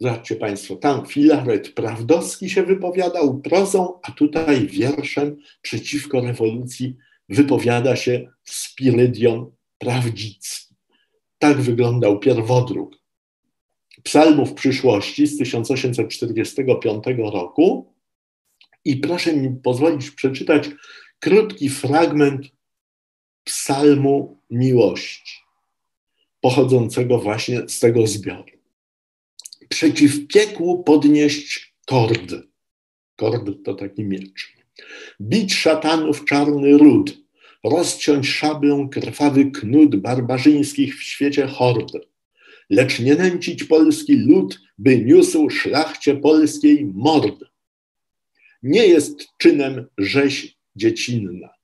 Zobaczcie 0.01 0.37
Państwo, 0.37 0.77
tam 0.77 1.07
Filaret 1.07 1.73
Prawdowski 1.73 2.51
się 2.51 2.63
wypowiadał 2.63 3.41
prozą, 3.41 4.01
a 4.03 4.13
tutaj 4.13 4.67
wierszem 4.67 5.37
przeciwko 5.63 6.21
rewolucji 6.21 6.97
wypowiada 7.29 7.97
się 7.97 8.33
Spirydion 8.45 9.51
Prawdzicki. 9.79 10.70
Tak 11.41 11.61
wyglądał 11.61 12.19
pierwodruk 12.19 13.01
psalmów 14.03 14.55
przyszłości 14.55 15.27
z 15.27 15.39
1845 15.39 17.05
roku. 17.33 17.95
I 18.85 18.97
proszę 18.97 19.37
mi 19.37 19.61
pozwolić 19.63 20.11
przeczytać 20.11 20.71
krótki 21.21 21.69
fragment 21.69 22.47
psalmu 23.45 24.41
miłości, 24.51 25.33
pochodzącego 26.41 27.19
właśnie 27.19 27.69
z 27.69 27.79
tego 27.79 28.07
zbioru. 28.07 28.45
Przeciw 29.69 30.27
piekłu 30.27 30.85
podnieść 30.85 31.75
kord. 31.87 32.35
Kord 33.17 33.51
to 33.65 33.75
taki 33.75 34.05
miecz. 34.05 34.53
Bić 35.21 35.55
szatanów 35.55 36.25
czarny 36.25 36.79
ród, 36.79 37.19
rozciąć 37.65 38.29
szablą 38.29 38.89
krwawy 38.89 39.51
knud 39.51 39.97
barbarzyńskich 39.97 40.99
w 40.99 41.03
świecie 41.03 41.47
hord, 41.47 41.93
lecz 42.71 43.01
nie 43.01 43.15
nęcić 43.15 43.65
polski 43.65 44.17
lud, 44.17 44.61
by 44.79 44.99
niósł 44.99 45.51
szlachcie 45.51 46.17
polskiej 46.17 46.87
mord. 46.95 47.45
Nie 48.63 48.87
jest 48.87 49.27
czynem 49.39 49.87
rzeź 49.99 50.57
dziecinna 50.77 51.61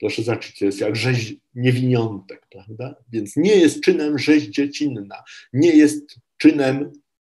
Proszę 0.00 0.22
zobaczyć, 0.22 0.58
to 0.58 0.64
jest 0.64 0.80
jak 0.80 0.96
rzeź 0.96 1.34
niewiniątek, 1.54 2.46
prawda? 2.50 2.94
Więc 3.12 3.36
nie 3.36 3.56
jest 3.56 3.80
czynem 3.80 4.18
rzeź 4.18 4.44
dziecinna, 4.44 5.22
nie 5.52 5.76
jest 5.76 6.16
czynem 6.36 6.92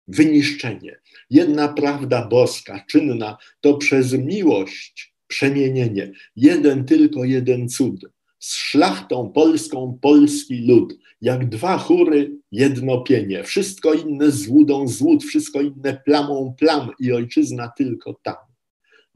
wyniszczenie. 0.07 0.99
Jedna 1.29 1.67
prawda 1.67 2.27
boska, 2.27 2.85
czynna, 2.89 3.37
to 3.61 3.77
przez 3.77 4.13
miłość 4.13 5.14
przemienienie. 5.27 6.11
Jeden, 6.35 6.85
tylko 6.85 7.23
jeden 7.23 7.69
cud. 7.69 8.05
Z 8.39 8.55
szlachtą 8.55 9.31
polską 9.31 9.99
polski 10.01 10.67
lud, 10.67 10.93
jak 11.21 11.49
dwa 11.49 11.77
chóry, 11.77 12.37
jedno 12.51 13.01
pienie. 13.01 13.43
Wszystko 13.43 13.93
inne 13.93 14.31
złudą 14.31 14.87
złód, 14.87 15.23
wszystko 15.23 15.61
inne 15.61 16.01
plamą 16.05 16.55
plam 16.59 16.89
i 16.99 17.11
ojczyzna 17.11 17.71
tylko 17.77 18.19
tam. 18.23 18.35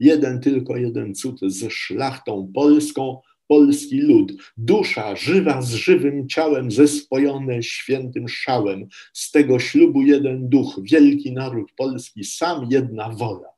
Jeden, 0.00 0.40
tylko 0.40 0.76
jeden 0.76 1.14
cud 1.14 1.40
ze 1.42 1.70
szlachtą 1.70 2.52
polską 2.54 3.20
polski 3.50 4.00
lud, 4.00 4.32
dusza 4.56 5.16
żywa 5.16 5.62
z 5.62 5.70
żywym 5.74 6.28
ciałem, 6.28 6.70
zespojone 6.70 7.62
świętym 7.62 8.28
szałem. 8.28 8.86
Z 9.12 9.30
tego 9.30 9.58
ślubu 9.58 10.02
jeden 10.02 10.48
duch, 10.48 10.80
wielki 10.82 11.32
naród 11.32 11.72
polski, 11.76 12.24
sam 12.24 12.66
jedna 12.70 13.08
wola, 13.08 13.48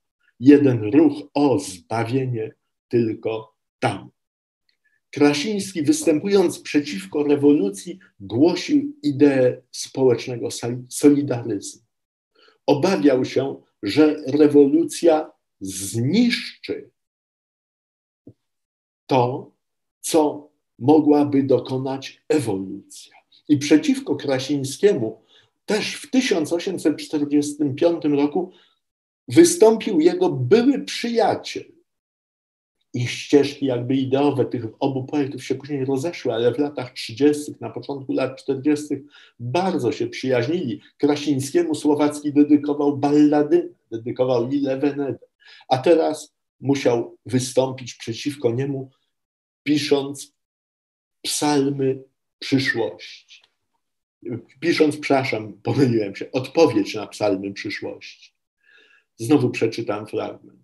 jeden 0.43 0.90
ruch, 0.93 1.30
o 1.34 1.59
zbawienie 1.59 2.55
tylko 2.88 3.55
tam. 3.78 4.11
Krasiński, 5.11 5.82
występując 5.82 6.61
przeciwko 6.61 7.22
rewolucji, 7.22 7.99
głosił 8.20 8.97
ideę 9.03 9.62
społecznego 9.70 10.49
solidaryzmu. 10.88 11.82
Obawiał 12.66 13.24
się, 13.24 13.62
że 13.82 14.16
rewolucja 14.26 15.30
zniszczy 15.61 16.90
to, 19.07 19.53
co 20.01 20.49
mogłaby 20.78 21.43
dokonać 21.43 22.22
ewolucja. 22.28 23.16
I 23.49 23.59
przeciwko 23.59 24.16
Krasińskiemu 24.16 25.22
też 25.66 25.95
w 25.95 26.11
1845 26.11 28.05
roku 28.05 28.53
wystąpił 29.28 30.00
jego 30.00 30.30
były 30.30 30.84
przyjaciel. 30.84 31.64
Ich 32.94 33.10
ścieżki 33.10 33.66
jakby 33.66 33.94
ideowe 33.94 34.44
tych 34.44 34.64
obu 34.80 35.04
poetów 35.04 35.44
się 35.44 35.54
później 35.54 35.84
rozeszły, 35.84 36.32
ale 36.32 36.54
w 36.54 36.58
latach 36.58 36.92
30., 36.92 37.54
na 37.60 37.70
początku 37.70 38.12
lat 38.12 38.42
40. 38.42 38.86
bardzo 39.40 39.92
się 39.92 40.06
przyjaźnili. 40.06 40.80
Krasińskiemu 40.98 41.74
Słowacki 41.74 42.32
dedykował 42.32 42.96
ballady, 42.96 43.74
dedykował 43.90 44.48
Lille 44.48 44.78
Venedę, 44.78 45.26
a 45.68 45.78
teraz 45.78 46.34
musiał 46.60 47.16
wystąpić 47.26 47.94
przeciwko 47.94 48.50
niemu 48.50 48.90
pisząc 49.62 50.32
psalmy 51.22 52.02
przyszłości. 52.38 53.42
Pisząc, 54.60 54.96
przepraszam, 54.96 55.52
pomyliłem 55.62 56.16
się, 56.16 56.32
odpowiedź 56.32 56.94
na 56.94 57.06
psalmy 57.06 57.52
przyszłości. 57.52 58.32
Znowu 59.22 59.50
przeczytam 59.50 60.06
fragment. 60.06 60.58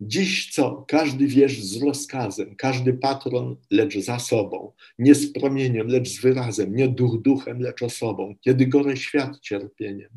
Dziś 0.00 0.52
co? 0.52 0.84
Każdy 0.88 1.26
wierz 1.26 1.62
z 1.62 1.82
rozkazem, 1.82 2.56
każdy 2.56 2.92
patron, 2.92 3.56
lecz 3.70 3.98
za 3.98 4.18
sobą, 4.18 4.72
nie 4.98 5.14
z 5.14 5.32
promieniem, 5.32 5.86
lecz 5.88 6.08
z 6.08 6.20
wyrazem, 6.20 6.76
nie 6.76 6.88
duch 6.88 7.22
duchem, 7.22 7.60
lecz 7.60 7.82
osobą, 7.82 8.34
kiedy 8.40 8.66
gore 8.66 8.96
świat 8.96 9.40
cierpieniem. 9.40 10.10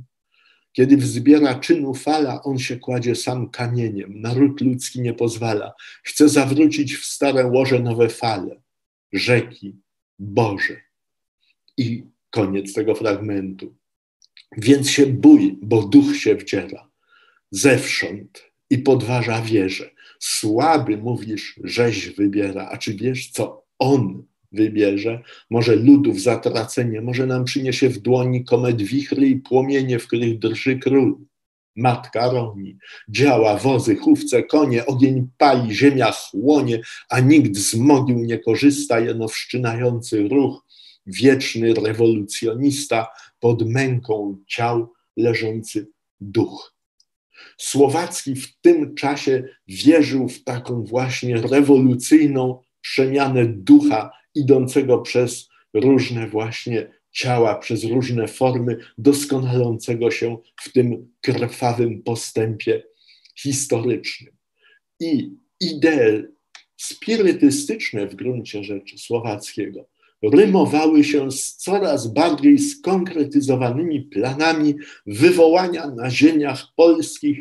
Kiedy 0.71 0.97
wzbiera 0.97 1.59
czynu 1.59 1.93
fala, 1.93 2.43
on 2.43 2.59
się 2.59 2.77
kładzie 2.77 3.15
sam 3.15 3.49
kamieniem. 3.49 4.21
Naród 4.21 4.61
ludzki 4.61 5.01
nie 5.01 5.13
pozwala. 5.13 5.73
Chce 6.03 6.29
zawrócić 6.29 6.95
w 6.95 7.05
stare 7.05 7.47
łoże 7.47 7.79
nowe 7.79 8.09
fale. 8.09 8.61
Rzeki 9.13 9.75
Boże. 10.19 10.81
I 11.77 12.03
koniec 12.29 12.73
tego 12.73 12.95
fragmentu. 12.95 13.75
Więc 14.57 14.89
się 14.89 15.05
bój, 15.05 15.57
bo 15.61 15.81
duch 15.81 16.15
się 16.15 16.35
wdziera 16.35 16.86
zewsząd 17.51 18.43
i 18.69 18.77
podważa 18.77 19.41
wierzę. 19.41 19.89
Słaby 20.19 20.97
mówisz, 20.97 21.59
żeś 21.63 22.09
wybiera, 22.09 22.69
a 22.71 22.77
czy 22.77 22.93
wiesz, 22.93 23.29
co 23.29 23.63
on 23.79 24.23
wybierze, 24.51 25.23
może 25.49 25.75
ludów 25.75 26.21
zatracenie, 26.21 27.01
może 27.01 27.25
nam 27.25 27.45
przyniesie 27.45 27.89
w 27.89 27.99
dłoni 27.99 28.45
komet 28.45 28.81
wichry 28.81 29.27
i 29.27 29.35
płomienie, 29.35 29.99
w 29.99 30.07
których 30.07 30.39
drży 30.39 30.79
król. 30.79 31.17
Matka 31.75 32.31
roni, 32.31 32.77
działa 33.09 33.57
wozy, 33.57 33.95
chówce, 33.95 34.43
konie, 34.43 34.85
ogień 34.85 35.27
pali, 35.37 35.75
ziemia 35.75 36.11
chłonie, 36.11 36.81
a 37.09 37.19
nikt 37.19 37.57
z 37.57 37.75
mogił 37.75 38.19
nie 38.19 38.39
korzysta, 38.39 38.99
jeno 38.99 39.27
wszczynający 39.27 40.27
ruch, 40.27 40.65
wieczny 41.05 41.73
rewolucjonista, 41.73 43.07
pod 43.39 43.69
męką 43.69 44.37
ciał 44.47 44.93
leżący 45.17 45.87
duch. 46.21 46.76
Słowacki 47.57 48.35
w 48.35 48.59
tym 48.61 48.95
czasie 48.95 49.43
wierzył 49.67 50.29
w 50.29 50.43
taką 50.43 50.83
właśnie 50.83 51.41
rewolucyjną 51.41 52.61
przemianę 52.81 53.45
ducha 53.45 54.11
idącego 54.35 54.97
przez 54.97 55.49
różne 55.73 56.27
właśnie 56.27 56.91
ciała, 57.11 57.55
przez 57.55 57.83
różne 57.83 58.27
formy, 58.27 58.77
doskonalącego 58.97 60.11
się 60.11 60.37
w 60.61 60.71
tym 60.71 61.13
krwawym 61.21 62.03
postępie 62.03 62.83
historycznym. 63.39 64.37
I 64.99 65.31
idee 65.59 66.23
spirytystyczne 66.77 68.07
w 68.07 68.15
gruncie 68.15 68.63
rzeczy 68.63 68.97
Słowackiego 68.97 69.89
rymowały 70.23 71.03
się 71.03 71.31
z 71.31 71.55
coraz 71.55 72.07
bardziej 72.07 72.59
skonkretyzowanymi 72.59 74.01
planami 74.01 74.75
wywołania 75.05 75.87
na 75.87 76.09
ziemiach 76.09 76.65
polskich 76.75 77.39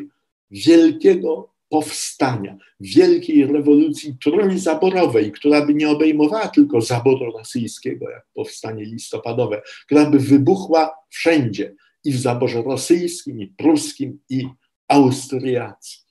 wielkiego 0.51 1.57
powstania, 1.69 2.57
wielkiej 2.81 3.47
rewolucji 3.47 4.17
trójzaborowej, 4.23 5.33
która 5.33 5.67
by 5.67 5.75
nie 5.75 5.89
obejmowała 5.89 6.49
tylko 6.49 6.81
zaboru 6.81 7.33
rosyjskiego, 7.33 8.11
jak 8.11 8.27
powstanie 8.35 8.85
listopadowe, 8.85 9.63
która 9.87 10.11
by 10.11 10.19
wybuchła 10.19 10.95
wszędzie 11.11 11.75
i 12.05 12.13
w 12.13 12.21
zaborze 12.21 12.63
rosyjskim, 12.63 13.41
i 13.41 13.47
pruskim, 13.47 14.19
i 14.29 14.47
austriackim. 14.89 16.07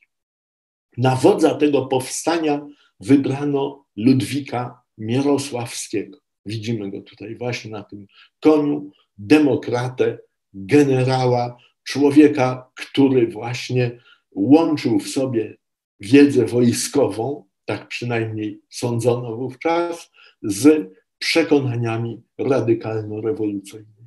Na 0.98 1.16
wodza 1.16 1.56
tego 1.56 1.86
powstania 1.86 2.68
wybrano 3.00 3.86
Ludwika 3.96 4.82
Mierosławskiego. 4.98 6.25
Widzimy 6.46 6.92
go 6.92 7.02
tutaj 7.02 7.36
właśnie 7.36 7.72
na 7.72 7.84
tym 7.84 8.08
koniu, 8.40 8.92
demokratę, 9.18 10.20
generała, 10.54 11.58
człowieka, 11.84 12.72
który 12.76 13.28
właśnie 13.28 14.00
łączył 14.32 15.00
w 15.00 15.08
sobie 15.08 15.58
wiedzę 16.00 16.46
wojskową, 16.46 17.46
tak 17.66 17.88
przynajmniej 17.88 18.62
sądzono 18.70 19.36
wówczas, 19.36 20.12
z 20.42 20.92
przekonaniami 21.18 22.22
radykalno-rewolucyjnymi. 22.40 24.06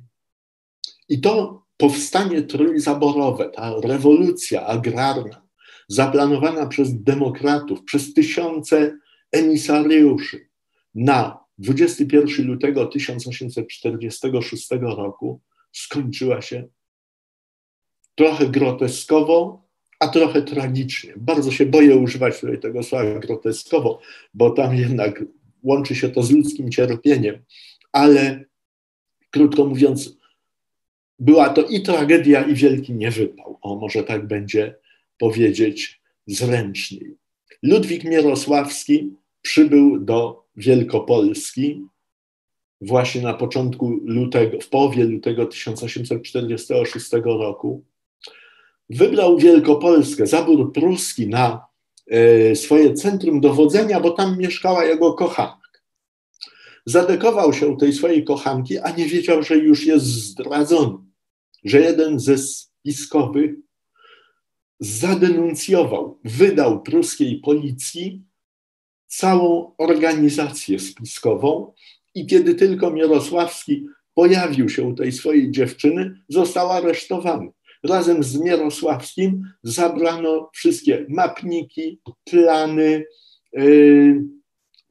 I 1.09 1.21
to 1.21 1.63
powstanie 1.77 2.41
trójzaborowe, 2.41 3.49
ta 3.49 3.73
rewolucja 3.83 4.65
agrarna, 4.65 5.41
zaplanowana 5.87 6.67
przez 6.67 7.03
demokratów, 7.03 7.83
przez 7.83 8.13
tysiące 8.13 8.97
emisariuszy 9.31 10.49
na 10.95 11.39
21 11.59 12.47
lutego 12.47 12.85
1846 12.85 14.69
roku, 14.81 15.41
skończyła 15.71 16.41
się 16.41 16.67
trochę 18.15 18.49
groteskowo, 18.49 19.69
a 19.99 20.07
trochę 20.07 20.41
tragicznie. 20.41 21.13
Bardzo 21.17 21.51
się 21.51 21.65
boję 21.65 21.95
używać 21.95 22.39
tutaj 22.39 22.59
tego 22.59 22.83
słowa 22.83 23.19
groteskowo, 23.19 24.01
bo 24.33 24.49
tam 24.49 24.75
jednak 24.75 25.23
łączy 25.63 25.95
się 25.95 26.09
to 26.09 26.23
z 26.23 26.31
ludzkim 26.31 26.71
cierpieniem, 26.71 27.43
ale 27.91 28.45
krótko 29.31 29.65
mówiąc, 29.65 30.17
była 31.19 31.49
to 31.49 31.61
i 31.61 31.81
tragedia, 31.81 32.43
i 32.43 32.53
wielki 32.53 32.93
niewypał. 32.93 33.57
O, 33.61 33.75
może 33.75 34.03
tak 34.03 34.27
będzie 34.27 34.75
powiedzieć 35.17 36.01
zręczniej. 36.27 37.15
Ludwik 37.63 38.03
Mierosławski 38.03 39.13
przybył 39.41 39.99
do 39.99 40.43
Wielkopolski 40.59 41.85
właśnie 42.81 43.21
na 43.21 43.33
początku 43.33 43.99
lutego, 44.03 44.59
w 44.61 44.69
połowie 44.69 45.03
lutego 45.03 45.45
1846 45.45 47.11
roku 47.23 47.83
wybrał 48.89 49.37
Wielkopolskę, 49.37 50.27
zabór 50.27 50.73
pruski 50.73 51.27
na 51.27 51.65
e, 52.07 52.55
swoje 52.55 52.93
centrum 52.93 53.41
dowodzenia, 53.41 53.99
bo 53.99 54.11
tam 54.11 54.37
mieszkała 54.37 54.85
jego 54.85 55.13
kochanka. 55.13 55.59
Zadekował 56.85 57.53
się 57.53 57.77
tej 57.77 57.93
swojej 57.93 58.23
kochanki, 58.23 58.77
a 58.77 58.91
nie 58.91 59.05
wiedział, 59.05 59.43
że 59.43 59.57
już 59.57 59.85
jest 59.85 60.05
zdradzony, 60.05 60.97
że 61.63 61.79
jeden 61.79 62.19
ze 62.19 62.37
spiskowych 62.37 63.51
zadenuncjował, 64.79 66.19
wydał 66.23 66.81
pruskiej 66.81 67.39
policji 67.39 68.28
całą 69.09 69.71
organizację 69.77 70.79
spiskową 70.79 71.73
i 72.15 72.25
kiedy 72.25 72.55
tylko 72.55 72.91
Mierosławski 72.91 73.85
pojawił 74.13 74.69
się 74.69 74.83
u 74.83 74.93
tej 74.93 75.11
swojej 75.11 75.51
dziewczyny, 75.51 76.21
został 76.29 76.71
aresztowany 76.71 77.51
razem 77.83 78.23
z 78.23 78.39
Mierosławskim 78.39 79.43
zabrano 79.63 80.49
wszystkie 80.53 81.05
mapniki, 81.09 81.99
plany, 82.23 83.05
y, 83.59 84.23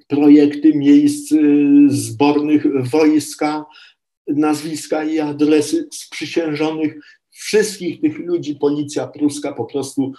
projekty 0.08 0.74
miejsc 0.74 1.32
y, 1.32 1.66
zbornych 1.88 2.90
wojska, 2.90 3.64
nazwiska 4.26 5.04
i 5.04 5.18
adresy 5.18 5.88
sprzysiężonych. 5.92 6.94
Wszystkich 7.30 8.00
tych 8.00 8.18
ludzi 8.18 8.56
policja 8.56 9.06
pruska 9.06 9.52
po 9.52 9.64
prostu 9.64 10.12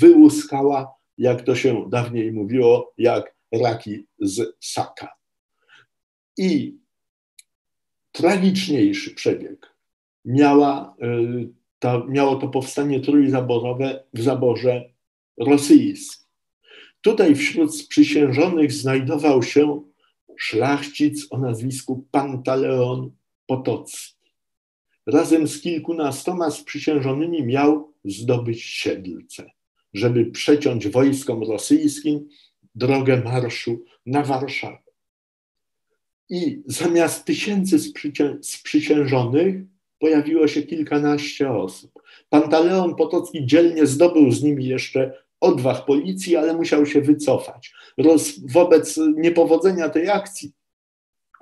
wyłuskała, 0.00 0.94
jak 1.18 1.42
to 1.42 1.54
się 1.54 1.88
dawniej 1.90 2.32
mówiło, 2.32 2.92
jak 2.98 3.35
raki 3.52 4.06
z 4.18 4.56
saka. 4.60 5.08
I 6.38 6.76
tragiczniejszy 8.12 9.14
przebieg 9.14 9.76
miała, 10.24 10.96
ta, 11.78 12.02
miało 12.08 12.36
to 12.36 12.48
powstanie 12.48 13.00
trójzaborowe 13.00 14.04
w 14.14 14.22
zaborze 14.22 14.90
rosyjskim. 15.40 16.26
Tutaj 17.00 17.36
wśród 17.36 17.76
sprzysiężonych 17.76 18.72
znajdował 18.72 19.42
się 19.42 19.82
szlachcic 20.38 21.26
o 21.30 21.38
nazwisku 21.38 22.06
Pantaleon 22.10 23.10
Potocki. 23.46 24.16
Razem 25.06 25.48
z 25.48 25.60
kilkunastoma 25.60 26.50
sprzysiężonymi 26.50 27.42
miał 27.42 27.92
zdobyć 28.04 28.62
Siedlce, 28.62 29.50
żeby 29.94 30.26
przeciąć 30.26 30.88
wojskom 30.88 31.42
rosyjskim 31.42 32.28
drogę 32.76 33.22
marszu 33.24 33.84
na 34.06 34.22
Warszawę. 34.22 34.78
I 36.28 36.62
zamiast 36.66 37.24
tysięcy 37.24 37.78
sprzysiężonych 38.42 39.56
pojawiło 39.98 40.48
się 40.48 40.62
kilkanaście 40.62 41.50
osób. 41.50 42.02
Pantaleon 42.28 42.94
Potocki 42.94 43.46
dzielnie 43.46 43.86
zdobył 43.86 44.32
z 44.32 44.42
nimi 44.42 44.66
jeszcze 44.66 45.22
odwag 45.40 45.84
policji, 45.84 46.36
ale 46.36 46.54
musiał 46.54 46.86
się 46.86 47.00
wycofać. 47.00 47.74
Roz, 47.98 48.38
wobec 48.38 49.00
niepowodzenia 49.16 49.88
tej 49.88 50.10
akcji 50.10 50.52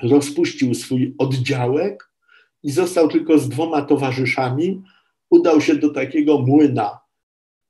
rozpuścił 0.02 0.74
swój 0.74 1.14
oddziałek 1.18 2.10
i 2.62 2.70
został 2.70 3.08
tylko 3.08 3.38
z 3.38 3.48
dwoma 3.48 3.82
towarzyszami. 3.82 4.82
Udał 5.30 5.60
się 5.60 5.74
do 5.74 5.90
takiego 5.90 6.38
młyna, 6.38 7.00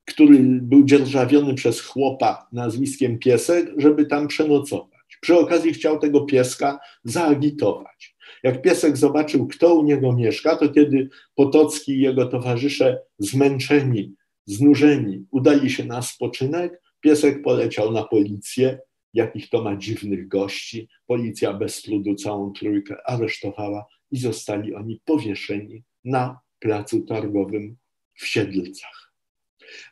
który 0.05 0.39
był 0.43 0.85
dzierżawiony 0.85 1.55
przez 1.55 1.81
chłopa 1.81 2.49
nazwiskiem 2.53 3.19
Piesek, 3.19 3.73
żeby 3.77 4.07
tam 4.07 4.29
przenocować. 4.29 5.19
Przy 5.21 5.39
okazji 5.39 5.73
chciał 5.73 5.99
tego 5.99 6.21
pieska 6.21 6.81
zaagitować. 7.05 8.17
Jak 8.43 8.63
piesek 8.63 8.97
zobaczył, 8.97 9.47
kto 9.47 9.75
u 9.75 9.85
niego 9.85 10.13
mieszka, 10.13 10.57
to 10.57 10.69
kiedy 10.69 11.09
Potocki 11.35 11.93
i 11.93 12.01
jego 12.01 12.27
towarzysze 12.27 13.01
zmęczeni 13.19 14.15
znużeni 14.47 15.27
udali 15.31 15.71
się 15.71 15.85
na 15.85 16.03
spoczynek, 16.03 16.83
piesek 17.01 17.43
poleciał 17.43 17.93
na 17.93 18.05
policję, 18.05 18.79
jakich 19.15 19.49
to 19.49 19.63
ma 19.63 19.77
dziwnych 19.77 20.29
gości. 20.29 20.89
Policja 21.07 21.53
bez 21.53 21.83
trudu 21.83 22.15
całą 22.15 22.53
trójkę 22.53 22.97
aresztowała 23.07 23.87
i 24.11 24.19
zostali 24.19 24.75
oni 24.75 25.01
powieszeni 25.05 25.83
na 26.05 26.41
placu 26.59 27.01
targowym 27.01 27.77
w 28.15 28.27
Siedlcach. 28.27 29.14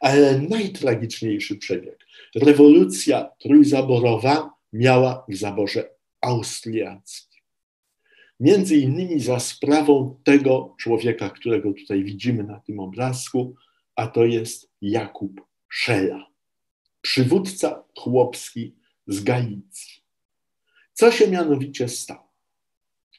Ale 0.00 0.38
najtragiczniejszy 0.38 1.56
przebieg. 1.56 2.06
Rewolucja 2.34 3.30
trójzaborowa 3.38 4.50
miała 4.72 5.24
w 5.28 5.36
zaborze 5.36 5.90
austriackim. 6.20 7.42
Między 8.40 8.76
innymi 8.76 9.20
za 9.20 9.40
sprawą 9.40 10.20
tego 10.24 10.74
człowieka, 10.78 11.30
którego 11.30 11.72
tutaj 11.72 12.04
widzimy 12.04 12.44
na 12.44 12.60
tym 12.60 12.80
obrazku, 12.80 13.54
a 13.96 14.06
to 14.06 14.24
jest 14.24 14.70
Jakub 14.82 15.40
Szela, 15.68 16.26
przywódca 17.00 17.84
chłopski 17.98 18.74
z 19.06 19.22
Galicji. 19.22 20.02
Co 20.92 21.12
się 21.12 21.28
mianowicie 21.28 21.88
stało? 21.88 22.31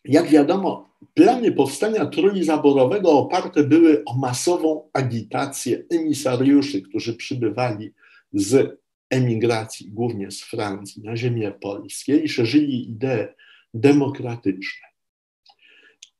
Jak 0.05 0.29
wiadomo, 0.29 0.89
plany 1.13 1.51
powstania 1.51 2.05
trójzaborowego 2.05 3.11
oparte 3.11 3.63
były 3.63 4.03
o 4.05 4.17
masową 4.17 4.89
agitację 4.93 5.83
emisariuszy, 5.89 6.81
którzy 6.81 7.13
przybywali 7.13 7.93
z 8.33 8.79
emigracji, 9.09 9.91
głównie 9.91 10.31
z 10.31 10.41
Francji, 10.41 11.03
na 11.03 11.17
ziemię 11.17 11.51
polskie 11.61 12.17
i 12.17 12.29
szerzyli 12.29 12.89
idee 12.89 13.27
demokratyczne. 13.73 14.87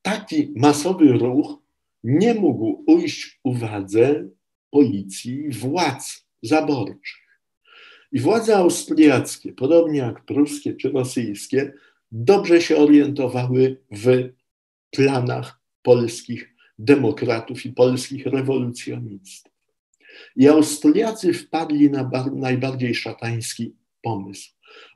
Taki 0.01 0.53
masowy 0.55 1.11
ruch 1.11 1.57
nie 2.03 2.34
mógł 2.34 2.84
ujść 2.88 3.39
uwadze 3.43 4.27
policji 4.71 5.49
władz 5.49 6.25
zaborczych. 6.41 7.23
I 8.11 8.19
władze 8.19 8.57
austriackie, 8.57 9.53
podobnie 9.53 9.99
jak 9.99 10.25
pruskie 10.25 10.73
czy 10.73 10.89
rosyjskie, 10.91 11.73
dobrze 12.14 12.61
się 12.61 12.78
orientowały 12.78 13.82
w 13.91 14.30
planach 14.91 15.59
polskich 15.82 16.55
demokratów 16.80 17.66
i 17.66 17.72
polskich 17.72 18.26
rewolucjonistów. 18.26 19.53
I 20.36 20.47
Austriacy 20.47 21.34
wpadli 21.34 21.91
na 21.91 22.09
najbardziej 22.34 22.95
szatański 22.95 23.76
pomysł. 24.01 24.49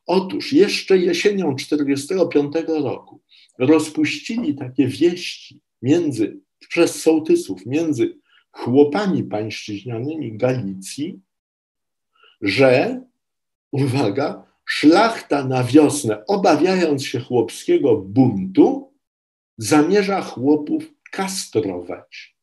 Otóż 0.05 0.53
jeszcze 0.53 0.97
jesienią 0.97 1.55
1945 1.55 2.67
roku 2.67 3.21
rozpuścili 3.59 4.55
takie 4.55 4.87
wieści 4.87 5.59
między, 5.81 6.39
przez 6.69 7.01
sołtysów 7.01 7.65
między 7.65 8.17
chłopami 8.51 9.23
pańszczyźnianymi 9.23 10.37
Galicji, 10.37 11.19
że, 12.41 13.01
uwaga, 13.71 14.46
szlachta 14.67 15.43
na 15.43 15.63
wiosnę, 15.63 16.25
obawiając 16.25 17.05
się 17.05 17.19
chłopskiego 17.19 17.97
buntu, 17.97 18.93
zamierza 19.57 20.21
chłopów 20.21 20.83
kastrować. 21.11 22.37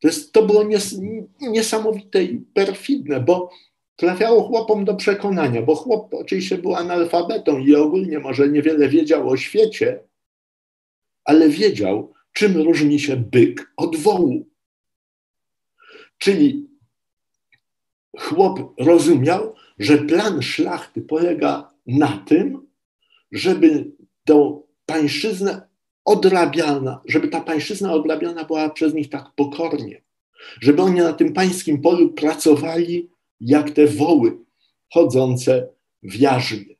To, 0.00 0.08
jest, 0.08 0.32
to 0.32 0.42
było 0.42 0.64
nies, 0.64 1.00
niesamowite 1.40 2.24
i 2.24 2.38
perfidne, 2.38 3.20
bo 3.20 3.50
trafiało 3.96 4.42
chłopom 4.42 4.84
do 4.84 4.94
przekonania, 4.94 5.62
bo 5.62 5.74
chłop 5.74 6.14
oczywiście 6.14 6.58
był 6.58 6.74
analfabetą 6.74 7.58
i 7.58 7.74
ogólnie 7.74 8.18
może 8.18 8.48
niewiele 8.48 8.88
wiedział 8.88 9.28
o 9.28 9.36
świecie, 9.36 10.04
ale 11.24 11.48
wiedział, 11.48 12.12
czym 12.32 12.62
różni 12.62 13.00
się 13.00 13.16
byk 13.16 13.72
od 13.76 13.96
wołu. 13.96 14.46
Czyli 16.18 16.68
chłop 18.18 18.74
rozumiał, 18.78 19.54
że 19.78 19.98
plan 19.98 20.42
szlachty 20.42 21.02
polega 21.02 21.70
na 21.86 22.24
tym, 22.26 22.66
żeby 23.32 23.92
tą 24.24 24.62
pańszczyznę 24.86 25.62
odrabiana, 26.04 27.00
żeby 27.04 27.28
ta 27.28 27.40
pańszczyzna 27.40 27.92
odrabiana 27.92 28.44
była 28.44 28.70
przez 28.70 28.94
nich 28.94 29.08
tak 29.08 29.24
pokornie, 29.36 30.02
żeby 30.60 30.82
oni 30.82 31.00
na 31.00 31.12
tym 31.12 31.32
pańskim 31.32 31.80
polu 31.80 32.12
pracowali 32.12 33.10
jak 33.40 33.70
te 33.70 33.86
woły 33.86 34.38
chodzące 34.92 35.68
w 36.02 36.16
jarzmie. 36.16 36.74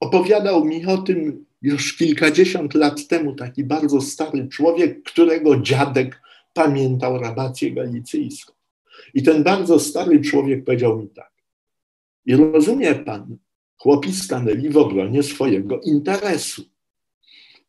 Opowiadał 0.00 0.64
mi 0.64 0.86
o 0.86 0.98
tym 0.98 1.44
już 1.62 1.96
kilkadziesiąt 1.96 2.74
lat 2.74 3.06
temu 3.06 3.34
taki 3.34 3.64
bardzo 3.64 4.00
stary 4.00 4.48
człowiek, 4.48 5.02
którego 5.02 5.60
dziadek 5.60 6.22
pamiętał 6.54 7.18
rabację 7.18 7.72
galicyjską. 7.72 8.52
I 9.14 9.22
ten 9.22 9.42
bardzo 9.42 9.78
stary 9.78 10.20
człowiek 10.20 10.64
powiedział 10.64 10.98
mi 10.98 11.08
tak. 11.08 11.29
I 12.30 12.36
rozumie 12.36 12.94
pan, 12.94 13.36
chłopi 13.76 14.12
stanęli 14.12 14.68
w 14.70 14.76
obronie 14.76 15.22
swojego 15.22 15.80
interesu. 15.80 16.62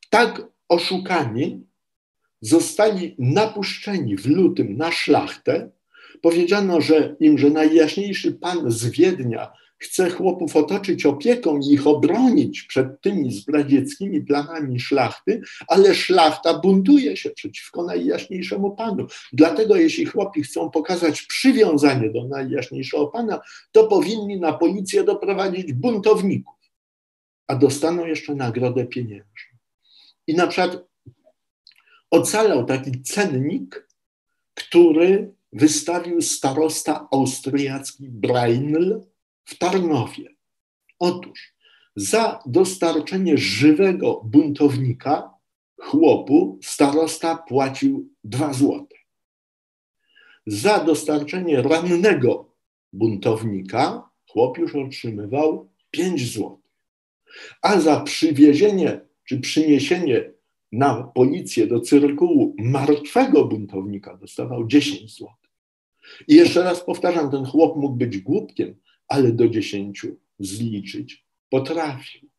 Tak 0.09 0.41
oszukani 0.70 1.66
zostali 2.41 3.16
napuszczeni 3.20 4.18
w 4.18 4.26
lutym 4.26 4.78
na 4.78 4.91
szlachtę. 4.91 5.72
Powiedziano, 6.22 6.82
że 6.82 7.16
im, 7.20 7.38
że 7.38 7.49
najjaśniejszy 7.49 8.34
pan 8.34 8.72
z 8.72 8.86
Wiednia 8.86 9.53
chce 9.82 10.09
chłopów 10.09 10.55
otoczyć 10.55 11.05
opieką 11.05 11.59
i 11.59 11.73
ich 11.73 11.88
obronić 11.88 12.63
przed 12.63 13.01
tymi 13.01 13.32
zdradzieckimi 13.32 14.21
planami 14.21 14.79
szlachty, 14.79 15.41
ale 15.67 15.95
szlachta 15.95 16.59
buntuje 16.59 17.17
się 17.17 17.29
przeciwko 17.29 17.84
najjaśniejszemu 17.84 18.75
panu. 18.75 19.07
Dlatego 19.34 19.75
jeśli 19.75 20.05
chłopi 20.05 20.43
chcą 20.43 20.69
pokazać 20.69 21.21
przywiązanie 21.21 22.09
do 22.09 22.27
najjaśniejszego 22.27 23.07
pana, 23.07 23.41
to 23.71 23.88
powinni 23.88 24.39
na 24.39 24.53
policję 24.53 25.03
doprowadzić 25.03 25.73
buntowników, 25.73 26.55
a 27.47 27.55
dostaną 27.55 28.05
jeszcze 28.05 28.36
nagrodę 28.36 28.86
pieniężną. 28.86 29.57
I 30.27 30.34
na 30.34 30.47
przykład 30.47 30.77
ocalał 32.11 32.65
taki 32.65 33.01
cennik, 33.01 33.88
który 34.53 35.34
wystawił 35.53 36.21
starosta 36.21 37.07
austriacki 37.11 38.09
Breinl 38.09 39.11
w 39.52 39.58
Tarnowie. 39.58 40.36
Otóż 40.99 41.54
za 41.95 42.39
dostarczenie 42.45 43.38
żywego 43.38 44.22
buntownika 44.26 45.34
chłopu 45.78 46.60
starosta 46.64 47.36
płacił 47.36 48.10
dwa 48.24 48.54
złote. 48.54 48.95
Za 50.47 50.84
dostarczenie 50.84 51.62
rannego 51.62 52.54
buntownika 52.93 54.10
chłop 54.28 54.58
już 54.58 54.76
otrzymywał 54.76 55.70
pięć 55.91 56.34
złotych. 56.34 56.72
A 57.62 57.80
za 57.80 57.99
przywiezienie 57.99 59.02
czy 59.26 59.39
przyniesienie 59.39 60.32
na 60.72 61.04
policję 61.04 61.68
do 61.68 61.80
cyrkułu 61.80 62.56
martwego 62.60 63.45
buntownika 63.45 64.18
dostawał 64.18 64.68
10 64.68 65.16
złotych. 65.16 65.52
I 66.28 66.36
jeszcze 66.36 66.64
raz 66.64 66.84
powtarzam, 66.84 67.32
ten 67.32 67.45
chłop 67.45 67.78
mógł 67.78 67.95
być 67.95 68.18
głupkiem, 68.18 68.76
ale 69.12 69.32
do 69.32 69.47
dziesięciu 69.49 70.16
zliczyć 70.39 71.26
potrafił. 71.49 72.30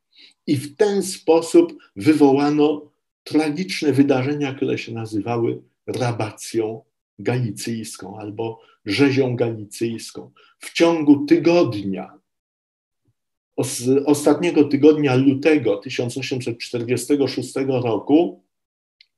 I 0.47 0.57
w 0.57 0.77
ten 0.77 1.03
sposób 1.03 1.79
wywołano 1.97 2.91
tragiczne 3.25 3.93
wydarzenia, 3.93 4.55
które 4.55 4.79
się 4.79 4.93
nazywały 4.93 5.63
rabacją 5.87 6.83
galicyjską 7.19 8.19
albo 8.19 8.61
rzezią 8.85 9.37
galicyjską. 9.37 10.31
W 10.59 10.73
ciągu 10.73 11.27
tygodnia, 11.27 12.19
ostatniego 14.07 14.65
tygodnia 14.65 15.15
lutego 15.15 15.77
1846 15.77 17.55
roku, 17.69 18.43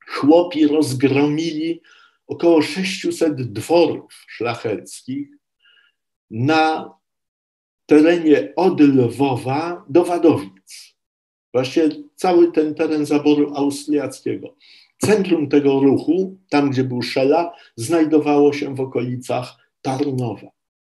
chłopi 0.07 0.67
rozgromili 0.67 1.81
około 2.27 2.61
600 2.61 3.53
dworów 3.53 4.25
szlacheckich 4.27 5.27
na 6.31 6.95
terenie 7.85 8.53
od 8.55 8.81
Lwowa 8.81 9.85
do 9.89 10.03
Wadowic. 10.03 10.95
Właśnie 11.53 11.89
cały 12.15 12.51
ten 12.51 12.75
teren 12.75 13.05
zaboru 13.05 13.53
austriackiego. 13.55 14.55
Centrum 14.97 15.49
tego 15.49 15.79
ruchu, 15.79 16.37
tam 16.49 16.69
gdzie 16.69 16.83
był 16.83 17.01
Szela, 17.01 17.51
znajdowało 17.75 18.53
się 18.53 18.75
w 18.75 18.79
okolicach 18.79 19.57
Tarnowa. 19.81 20.47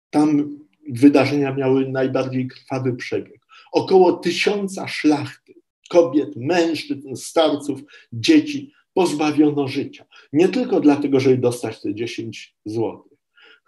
Tam 0.10 0.58
wydarzenia 0.90 1.54
miały 1.54 1.90
najbardziej 1.90 2.48
krwawy 2.48 2.96
przebieg. 2.96 3.46
Około 3.72 4.14
tysiąca 4.14 4.88
szlachty, 4.88 5.54
kobiet, 5.90 6.36
mężczyzn, 6.36 7.16
starców, 7.16 7.80
dzieci 8.14 8.74
pozbawiono 8.94 9.68
życia. 9.68 10.06
Nie 10.34 10.50
tylko 10.50 10.80
dlatego, 10.80 11.20
żeby 11.20 11.38
dostać 11.38 11.82
te 11.82 11.96
10 11.96 12.56
złotych. 12.66 13.19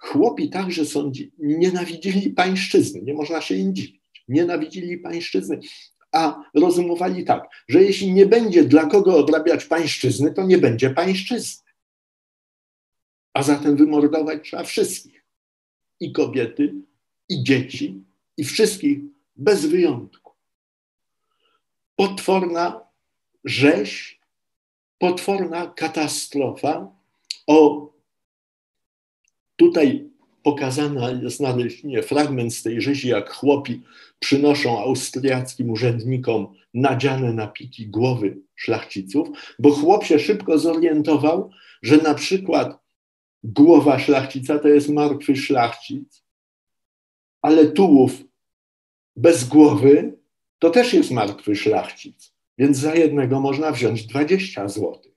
Chłopi 0.01 0.49
także 0.49 0.85
sądzi, 0.85 1.31
nienawidzili 1.37 2.29
pańszczyzny, 2.29 3.01
nie 3.01 3.13
można 3.13 3.41
się 3.41 3.55
im 3.55 3.75
dziwić. 3.75 4.01
Nienawidzili 4.27 4.97
pańszczyzny, 4.97 5.59
a 6.11 6.43
rozumowali 6.53 7.23
tak, 7.23 7.49
że 7.67 7.83
jeśli 7.83 8.13
nie 8.13 8.25
będzie 8.25 8.63
dla 8.63 8.85
kogo 8.85 9.17
odrabiać 9.17 9.65
pańszczyzny, 9.65 10.33
to 10.33 10.43
nie 10.43 10.57
będzie 10.57 10.89
pańszczyzny. 10.89 11.71
A 13.33 13.43
zatem 13.43 13.75
wymordować 13.75 14.43
trzeba 14.43 14.63
wszystkich. 14.63 15.25
I 15.99 16.11
kobiety, 16.11 16.73
i 17.29 17.43
dzieci, 17.43 18.03
i 18.37 18.43
wszystkich 18.43 18.99
bez 19.35 19.65
wyjątku. 19.65 20.31
Potworna 21.95 22.81
rzeź, 23.43 24.19
potworna 24.99 25.67
katastrofa. 25.67 26.95
O, 27.47 27.90
tutaj 29.61 30.09
pokazana 30.43 31.11
jest 31.11 31.39
na 31.39 31.55
leśninie 31.55 32.03
fragment 32.03 32.53
z 32.53 32.63
tej 32.63 32.81
rzezi, 32.81 33.07
jak 33.07 33.29
chłopi 33.33 33.81
przynoszą 34.19 34.79
austriackim 34.79 35.69
urzędnikom 35.69 36.55
nadziane 36.73 37.33
na 37.33 37.47
piki 37.47 37.87
głowy 37.87 38.37
szlachciców, 38.55 39.27
bo 39.59 39.71
chłop 39.71 40.03
się 40.03 40.19
szybko 40.19 40.57
zorientował, 40.57 41.51
że 41.81 41.97
na 41.97 42.13
przykład 42.13 42.79
głowa 43.43 43.99
szlachcica 43.99 44.59
to 44.59 44.67
jest 44.67 44.89
martwy 44.89 45.35
szlachcic, 45.35 46.23
ale 47.41 47.67
tułów 47.67 48.11
bez 49.15 49.47
głowy 49.47 50.17
to 50.59 50.69
też 50.69 50.93
jest 50.93 51.11
martwy 51.11 51.55
szlachcic, 51.55 52.33
więc 52.57 52.77
za 52.77 52.95
jednego 52.95 53.39
można 53.39 53.71
wziąć 53.71 54.07
20 54.07 54.67
złotych. 54.67 55.11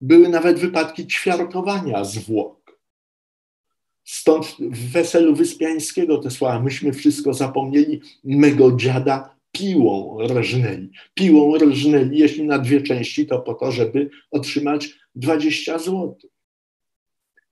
Były 0.00 0.28
nawet 0.28 0.58
wypadki 0.58 1.06
ćwiartowania 1.06 2.04
zwłok. 2.04 2.57
Stąd 4.10 4.46
w 4.60 4.92
weselu 4.92 5.34
Wyspiańskiego 5.34 6.18
te 6.18 6.30
słowa, 6.30 6.60
myśmy 6.60 6.92
wszystko 6.92 7.34
zapomnieli, 7.34 8.00
mego 8.24 8.72
dziada 8.76 9.36
piłą 9.52 10.18
rżnęli. 10.26 10.90
Piłą 11.14 11.58
rżnęli, 11.58 12.18
jeśli 12.18 12.44
na 12.44 12.58
dwie 12.58 12.82
części, 12.82 13.26
to 13.26 13.38
po 13.38 13.54
to, 13.54 13.72
żeby 13.72 14.10
otrzymać 14.30 14.94
20 15.14 15.78
złotych. 15.78 16.30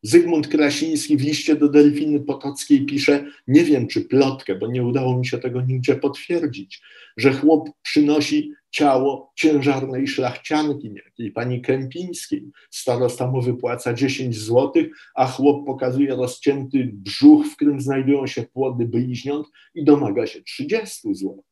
Zygmunt 0.03 0.49
Krasiński 0.49 1.17
w 1.17 1.21
liście 1.21 1.57
do 1.57 1.69
Delfiny 1.69 2.21
Potockiej 2.21 2.87
pisze, 2.87 3.25
nie 3.47 3.65
wiem 3.65 3.87
czy 3.87 4.01
plotkę, 4.01 4.55
bo 4.55 4.67
nie 4.67 4.85
udało 4.85 5.19
mi 5.19 5.27
się 5.27 5.39
tego 5.39 5.61
nigdzie 5.61 5.97
potwierdzić, 5.97 6.83
że 7.17 7.33
chłop 7.33 7.69
przynosi 7.83 8.53
ciało 8.77 9.33
ciężarnej 9.35 10.09
szlachcianki, 10.09 10.95
jakiej 10.95 11.31
pani 11.33 11.63
Kępińskiej. 11.63 12.51
Starosta 12.71 13.27
mu 13.27 13.43
wypłaca 13.43 13.95
10 13.95 14.39
złotych, 14.39 14.87
a 15.15 15.27
chłop 15.27 15.67
pokazuje 15.67 16.17
rozcięty 16.17 16.91
brzuch, 16.93 17.47
w 17.47 17.57
którym 17.57 17.81
znajdują 17.81 18.27
się 18.27 18.43
płody 18.43 18.85
bliźniąt 18.85 19.47
i 19.75 19.85
domaga 19.85 20.27
się 20.27 20.43
30 20.43 21.15
złotych. 21.15 21.45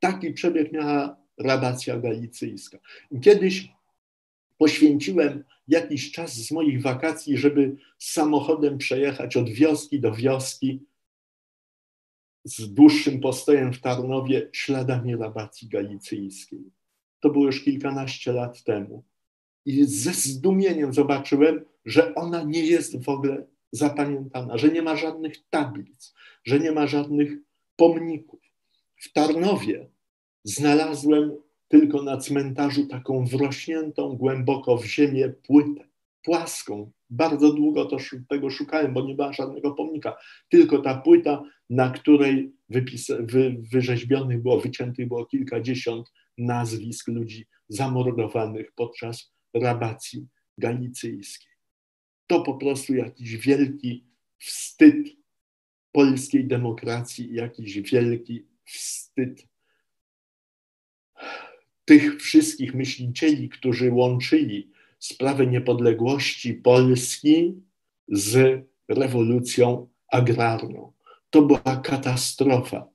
Taki 0.00 0.32
przebieg 0.32 0.72
miała 0.72 1.16
rabacja 1.38 1.98
galicyjska. 1.98 2.78
Kiedyś 3.22 3.68
poświęciłem 4.58 5.44
jakiś 5.68 6.12
czas 6.12 6.34
z 6.34 6.50
moich 6.50 6.82
wakacji, 6.82 7.38
żeby 7.38 7.76
samochodem 7.98 8.78
przejechać 8.78 9.36
od 9.36 9.48
wioski 9.48 10.00
do 10.00 10.12
wioski 10.12 10.82
z 12.44 12.74
dłuższym 12.74 13.20
postojem 13.20 13.72
w 13.72 13.80
Tarnowie 13.80 14.48
śladami 14.52 15.16
rabacji 15.16 15.68
galicyjskiej. 15.68 16.70
To 17.20 17.30
było 17.30 17.46
już 17.46 17.64
kilkanaście 17.64 18.32
lat 18.32 18.62
temu. 18.62 19.04
I 19.66 19.84
ze 19.84 20.12
zdumieniem 20.12 20.92
zobaczyłem, 20.92 21.64
że 21.84 22.14
ona 22.14 22.42
nie 22.42 22.66
jest 22.66 23.04
w 23.04 23.08
ogóle 23.08 23.46
zapamiętana, 23.72 24.58
że 24.58 24.68
nie 24.68 24.82
ma 24.82 24.96
żadnych 24.96 25.48
tablic, 25.50 26.14
że 26.44 26.60
nie 26.60 26.72
ma 26.72 26.86
żadnych 26.86 27.32
pomników. 27.76 28.40
W 28.96 29.12
Tarnowie 29.12 29.88
znalazłem 30.44 31.32
tylko 31.68 32.02
na 32.02 32.16
cmentarzu 32.16 32.86
taką 32.86 33.24
wrośniętą 33.24 34.16
głęboko 34.16 34.76
w 34.76 34.84
ziemię 34.84 35.28
płytę, 35.28 35.88
płaską. 36.24 36.92
Bardzo 37.10 37.52
długo 37.52 37.84
to, 37.84 37.96
tego 38.28 38.50
szukałem, 38.50 38.94
bo 38.94 39.02
nie 39.06 39.14
była 39.14 39.32
żadnego 39.32 39.74
pomnika. 39.74 40.16
Tylko 40.48 40.78
ta 40.78 40.94
płyta, 40.94 41.42
na 41.70 41.90
której 41.90 42.52
wypisa, 42.68 43.14
wy, 43.20 43.56
wyrzeźbionych 43.72 44.42
było, 44.42 44.60
wyciętych 44.60 45.08
było 45.08 45.26
kilkadziesiąt 45.26 46.12
nazwisk 46.38 47.08
ludzi 47.08 47.46
zamordowanych 47.68 48.72
podczas 48.72 49.32
rabacji 49.54 50.26
galicyjskiej. 50.58 51.52
To 52.26 52.42
po 52.42 52.54
prostu 52.54 52.94
jakiś 52.94 53.36
wielki 53.36 54.04
wstyd 54.38 55.08
polskiej 55.92 56.46
demokracji, 56.46 57.34
jakiś 57.34 57.80
wielki 57.80 58.46
wstyd 58.64 59.46
tych 61.84 62.22
wszystkich 62.22 62.74
myślicieli, 62.74 63.48
którzy 63.48 63.92
łączyli 63.92 64.70
sprawę 65.06 65.46
niepodległości 65.46 66.54
Polski 66.54 67.54
z 68.08 68.60
rewolucją 68.88 69.88
agrarną. 70.08 70.92
To 71.30 71.42
była 71.42 71.76
katastrofa, 71.84 72.88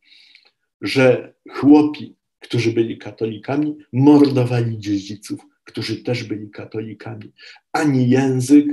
że 0.81 1.33
chłopi, 1.49 2.15
którzy 2.39 2.71
byli 2.71 2.97
katolikami, 2.97 3.77
mordowali 3.93 4.79
dziedziców, 4.79 5.39
którzy 5.63 6.03
też 6.03 6.23
byli 6.23 6.49
katolikami. 6.49 7.31
Ani 7.71 8.09
język, 8.09 8.65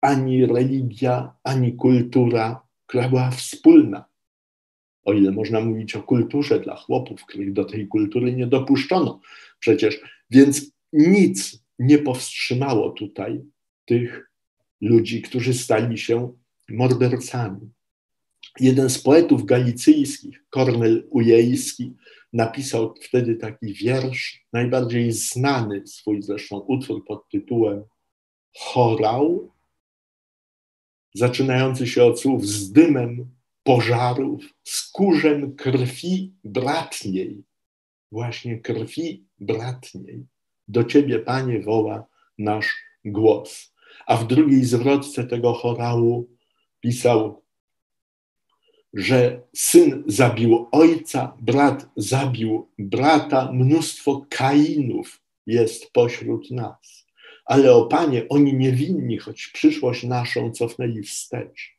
ani 0.00 0.46
religia, 0.46 1.34
ani 1.44 1.76
kultura, 1.76 2.62
która 2.86 3.08
była 3.08 3.30
wspólna 3.30 4.04
o 5.04 5.12
ile 5.12 5.30
można 5.30 5.60
mówić 5.60 5.96
o 5.96 6.02
kulturze 6.02 6.60
dla 6.60 6.76
chłopów, 6.76 7.24
których 7.24 7.52
do 7.52 7.64
tej 7.64 7.88
kultury 7.88 8.32
nie 8.32 8.46
dopuszczono 8.46 9.20
przecież. 9.58 10.00
Więc 10.30 10.72
nic 10.92 11.61
nie 11.78 11.98
powstrzymało 11.98 12.90
tutaj 12.90 13.42
tych 13.84 14.30
ludzi, 14.80 15.22
którzy 15.22 15.54
stali 15.54 15.98
się 15.98 16.32
mordercami. 16.68 17.70
Jeden 18.60 18.90
z 18.90 19.02
poetów 19.02 19.44
galicyjskich, 19.44 20.44
Kornel 20.50 21.06
Ujejski, 21.10 21.94
napisał 22.32 22.94
wtedy 23.02 23.34
taki 23.34 23.74
wiersz, 23.74 24.46
najbardziej 24.52 25.12
znany 25.12 25.86
swój 25.86 26.22
zresztą 26.22 26.58
utwór 26.58 27.04
pod 27.04 27.28
tytułem 27.28 27.84
Chorał, 28.56 29.52
zaczynający 31.14 31.86
się 31.86 32.04
od 32.04 32.20
słów 32.20 32.46
z 32.46 32.72
dymem 32.72 33.30
pożarów, 33.62 34.44
skórzem 34.64 35.56
krwi 35.56 36.34
bratniej, 36.44 37.42
właśnie 38.12 38.58
krwi 38.58 39.24
bratniej. 39.38 40.26
Do 40.68 40.84
Ciebie, 40.84 41.18
Panie, 41.18 41.60
woła 41.60 42.06
nasz 42.38 42.74
głos. 43.04 43.74
A 44.06 44.16
w 44.16 44.26
drugiej 44.26 44.64
zwrotce 44.64 45.24
tego 45.24 45.52
chorału 45.52 46.28
pisał, 46.80 47.42
że 48.94 49.42
syn 49.54 50.04
zabił 50.06 50.68
ojca, 50.72 51.36
brat 51.40 51.88
zabił 51.96 52.68
brata, 52.78 53.52
mnóstwo 53.52 54.26
Kainów 54.30 55.20
jest 55.46 55.92
pośród 55.92 56.50
nas. 56.50 57.06
Ale 57.44 57.74
o 57.74 57.86
Panie, 57.86 58.28
oni 58.28 58.54
niewinni, 58.54 59.18
choć 59.18 59.46
przyszłość 59.46 60.04
naszą 60.04 60.50
cofnęli 60.50 61.02
wstecz. 61.02 61.78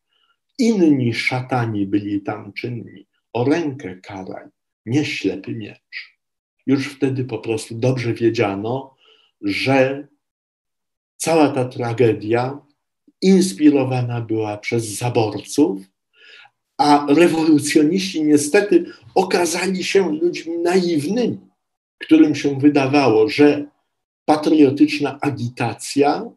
Inni 0.60 1.14
szatani 1.14 1.88
byli 1.88 2.22
tam 2.22 2.54
czynni. 2.54 3.08
O 3.34 3.44
rękę 3.44 3.96
karaj. 3.96 4.48
nie 4.86 5.06
ślepy 5.06 5.56
miecz. 5.56 6.13
Już 6.66 6.88
wtedy 6.88 7.24
po 7.24 7.38
prostu 7.38 7.76
dobrze 7.76 8.14
wiedziano, 8.14 8.96
że 9.42 10.08
cała 11.18 11.50
ta 11.50 11.66
tragedia 11.66 12.60
inspirowana 13.22 14.22
była 14.22 14.58
przez 14.58 14.86
zaborców, 14.86 15.82
a 16.78 17.06
rewolucjoniści 17.10 18.24
niestety 18.24 18.86
okazali 19.16 19.84
się 19.84 20.12
ludźmi 20.12 20.58
naiwnymi, 20.58 21.40
którym 21.98 22.36
się 22.36 22.60
wydawało, 22.60 23.30
że 23.30 23.66
patriotyczna 24.26 25.20
agitacja 25.22 26.32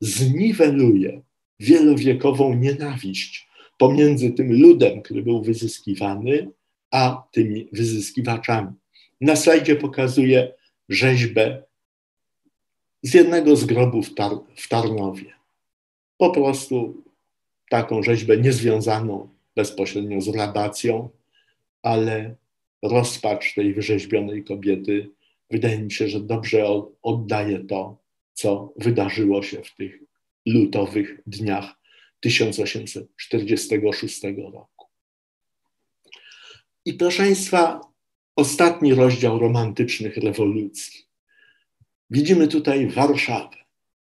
zniweluje 0.00 1.22
wielowiekową 1.60 2.54
nienawiść 2.54 3.48
pomiędzy 3.78 4.30
tym 4.30 4.60
ludem, 4.60 5.02
który 5.02 5.22
był 5.22 5.42
wyzyskiwany, 5.42 6.50
a 6.90 7.22
tymi 7.32 7.68
wyzyskiwaczami. 7.72 8.72
Na 9.20 9.36
slajdzie 9.36 9.76
pokazuję 9.76 10.52
rzeźbę 10.88 11.62
z 13.02 13.14
jednego 13.14 13.56
z 13.56 13.64
grobów 13.64 14.08
w 14.56 14.68
Tarnowie. 14.68 15.32
Po 16.18 16.30
prostu 16.30 17.04
taką 17.70 18.02
rzeźbę 18.02 18.36
niezwiązaną 18.36 19.28
bezpośrednio 19.56 20.20
z 20.20 20.28
radacją, 20.28 21.08
ale 21.82 22.34
rozpacz 22.82 23.54
tej 23.54 23.74
wyrzeźbionej 23.74 24.44
kobiety 24.44 25.10
wydaje 25.50 25.78
mi 25.78 25.92
się, 25.92 26.08
że 26.08 26.20
dobrze 26.20 26.66
oddaje 27.02 27.64
to, 27.64 27.96
co 28.32 28.72
wydarzyło 28.76 29.42
się 29.42 29.62
w 29.62 29.74
tych 29.74 30.00
lutowych 30.46 31.20
dniach 31.26 31.74
1846 32.20 34.22
roku. 34.52 34.86
I 36.84 36.94
proszę 36.94 37.22
Państwa, 37.22 37.80
ostatni 38.36 38.94
rozdział 38.94 39.38
romantycznych 39.38 40.16
rewolucji. 40.16 41.04
Widzimy 42.10 42.48
tutaj 42.48 42.86
Warszawę, 42.86 43.56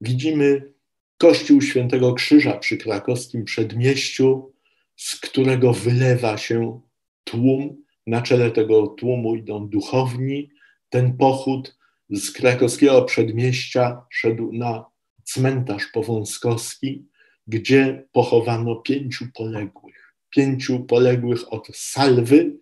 widzimy 0.01 0.73
Kościół 1.17 1.61
Świętego 1.61 2.13
Krzyża 2.13 2.57
przy 2.57 2.77
krakowskim 2.77 3.45
przedmieściu, 3.45 4.53
z 4.95 5.15
którego 5.15 5.73
wylewa 5.73 6.37
się 6.37 6.81
tłum. 7.23 7.83
Na 8.07 8.21
czele 8.21 8.51
tego 8.51 8.87
tłumu 8.87 9.35
idą 9.35 9.67
duchowni. 9.67 10.49
Ten 10.89 11.17
pochód 11.17 11.77
z 12.09 12.31
krakowskiego 12.31 13.01
przedmieścia 13.01 14.05
szedł 14.09 14.51
na 14.53 14.85
cmentarz 15.23 15.85
powązkowski, 15.93 17.05
gdzie 17.47 18.07
pochowano 18.11 18.75
pięciu 18.75 19.25
poległych. 19.33 20.15
Pięciu 20.29 20.79
poległych 20.79 21.53
od 21.53 21.67
salwy, 21.73 22.57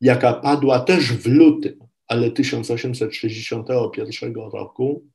jaka 0.00 0.32
padła 0.32 0.80
też 0.80 1.12
w 1.12 1.26
lutym, 1.26 1.86
ale 2.08 2.30
1861 2.30 4.34
roku 4.34 5.06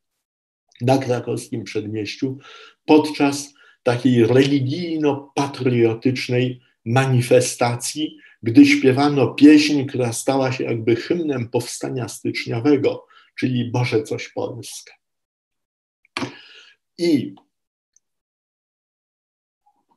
na 0.80 0.98
krakowskim 0.98 1.64
przedmieściu 1.64 2.38
podczas 2.86 3.54
takiej 3.82 4.26
religijno-patriotycznej 4.26 6.60
manifestacji, 6.84 8.18
gdy 8.42 8.66
śpiewano 8.66 9.34
pieśń, 9.34 9.86
która 9.86 10.12
stała 10.12 10.52
się 10.52 10.64
jakby 10.64 10.96
hymnem 10.96 11.48
powstania 11.48 12.08
styczniowego, 12.08 13.06
czyli 13.38 13.70
Boże 13.70 14.02
coś 14.02 14.28
Polskę. 14.28 14.92
I 16.98 17.34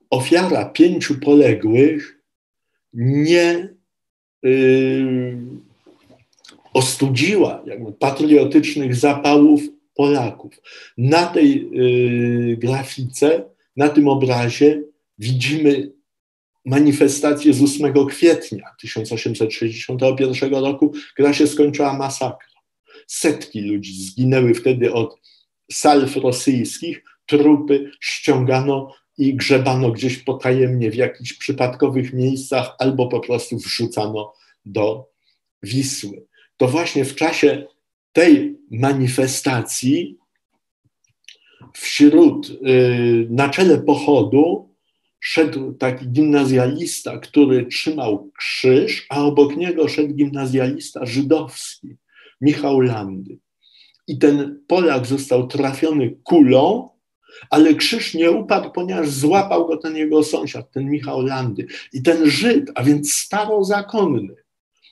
ofiara 0.10 0.66
pięciu 0.66 1.20
poległych 1.20 2.22
nie 2.94 3.75
ostudziła 6.74 7.64
jakby 7.66 7.92
patriotycznych 7.92 8.96
zapałów 8.96 9.62
Polaków. 9.96 10.62
Na 10.98 11.26
tej 11.26 11.70
yy, 11.72 12.58
grafice, 12.58 13.44
na 13.78 13.90
tym 13.90 14.08
obrazie 14.08 14.84
widzimy 15.20 15.92
manifestację 16.66 17.54
z 17.54 17.62
8 17.62 18.08
kwietnia 18.08 18.72
1861 18.82 20.54
roku, 20.54 20.94
która 21.14 21.34
się 21.34 21.48
skończyła 21.48 21.94
masakrą. 21.94 22.56
Setki 23.08 23.62
ludzi 23.62 23.94
zginęły 23.94 24.54
wtedy 24.54 24.94
od 24.94 25.20
salw 25.72 26.16
rosyjskich, 26.16 27.04
trupy 27.26 27.92
ściągano 28.02 28.94
i 29.18 29.36
grzebano 29.36 29.92
gdzieś 29.92 30.18
potajemnie 30.18 30.92
w 30.92 30.96
jakichś 30.96 31.34
przypadkowych 31.34 32.14
miejscach 32.14 32.76
albo 32.80 33.08
po 33.08 33.20
prostu 33.20 33.58
wrzucano 33.58 34.34
do 34.66 35.10
Wisły. 35.64 36.26
To 36.58 36.68
właśnie 36.68 37.06
w 37.06 37.16
czasie 37.16 37.68
tej 38.14 38.58
manifestacji 38.72 40.18
wśród, 41.74 42.50
y, 42.50 43.28
na 43.30 43.50
czele 43.50 43.78
pochodu 43.78 44.76
szedł 45.20 45.74
taki 45.74 46.08
gimnazjalista, 46.08 47.18
który 47.18 47.66
trzymał 47.66 48.32
krzyż, 48.38 49.06
a 49.10 49.24
obok 49.24 49.58
niego 49.58 49.88
szedł 49.88 50.14
gimnazjalista 50.14 51.06
żydowski, 51.06 51.96
Michał 52.42 52.80
Landy. 52.80 53.38
I 54.08 54.18
ten 54.18 54.64
Polak 54.68 55.06
został 55.06 55.48
trafiony 55.48 56.16
kulą, 56.24 56.90
ale 57.50 57.74
krzyż 57.74 58.14
nie 58.14 58.32
upadł, 58.32 58.72
ponieważ 58.72 59.10
złapał 59.10 59.68
go 59.68 59.78
ten 59.78 59.96
jego 59.96 60.24
sąsiad, 60.24 60.72
ten 60.72 60.90
Michał 60.90 61.22
Landy. 61.22 61.68
I 61.94 62.02
ten 62.02 62.30
Żyd, 62.30 62.72
a 62.76 62.84
więc 62.84 63.14
starozakonny, 63.14 64.36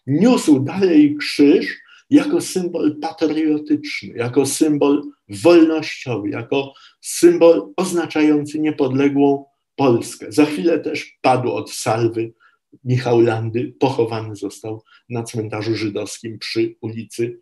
niósł 0.07 0.59
dalej 0.59 1.15
krzyż 1.19 1.83
jako 2.09 2.41
symbol 2.41 2.99
patriotyczny, 2.99 4.13
jako 4.17 4.45
symbol 4.45 5.03
wolnościowy, 5.29 6.29
jako 6.29 6.73
symbol 7.01 7.73
oznaczający 7.77 8.59
niepodległą 8.59 9.45
Polskę. 9.75 10.31
Za 10.31 10.45
chwilę 10.45 10.79
też 10.79 11.17
padł 11.21 11.51
od 11.51 11.71
salwy 11.71 12.33
Michał 12.83 13.21
Landy, 13.21 13.73
pochowany 13.79 14.35
został 14.35 14.83
na 15.09 15.23
cmentarzu 15.23 15.75
żydowskim 15.75 16.39
przy 16.39 16.75
ulicy 16.81 17.39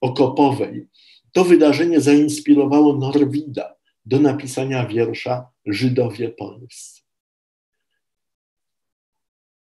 Okopowej. 0.00 0.86
To 1.32 1.44
wydarzenie 1.44 2.00
zainspirowało 2.00 2.96
Norwida 2.96 3.73
do 4.06 4.20
napisania 4.20 4.86
wiersza 4.86 5.46
Żydowie 5.66 6.28
Polscy. 6.28 7.02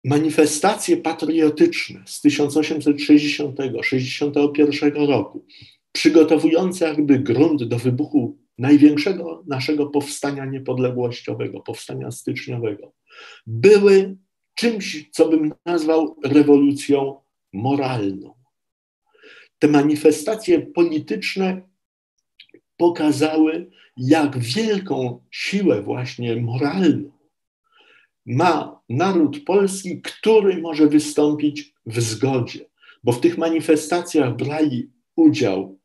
Manifestacje 0.04 0.98
patriotyczne 0.98 2.04
z 2.06 2.26
1860-61 2.26 5.08
roku, 5.08 5.46
przygotowujące 5.92 6.86
jakby 6.86 7.20
grunt 7.20 7.64
do 7.64 7.80
wybuchu 7.80 8.38
największego 8.58 9.44
naszego 9.48 9.86
powstania 9.86 10.46
niepodległościowego, 10.46 11.60
powstania 11.60 12.12
styczniowego, 12.12 12.94
były 13.48 14.18
czymś, 14.56 15.10
co 15.12 15.30
bym 15.30 15.54
nazwał 15.66 16.20
rewolucją 16.24 17.22
moralną. 17.54 18.34
Te 19.60 19.68
manifestacje 19.68 20.62
polityczne 20.62 21.62
pokazały, 22.78 23.72
jak 23.98 24.40
wielką 24.40 25.24
siłę 25.32 25.82
właśnie 25.82 26.36
moralną 26.36 27.12
ma 28.26 28.82
naród 28.90 29.44
polski, 29.44 30.02
który 30.02 30.62
może 30.62 30.88
wystąpić 30.88 31.74
w 31.86 32.02
zgodzie, 32.02 32.66
bo 33.04 33.12
w 33.12 33.22
tych 33.22 33.38
manifestacjach 33.38 34.36
brali 34.36 34.90
udział 35.16 35.80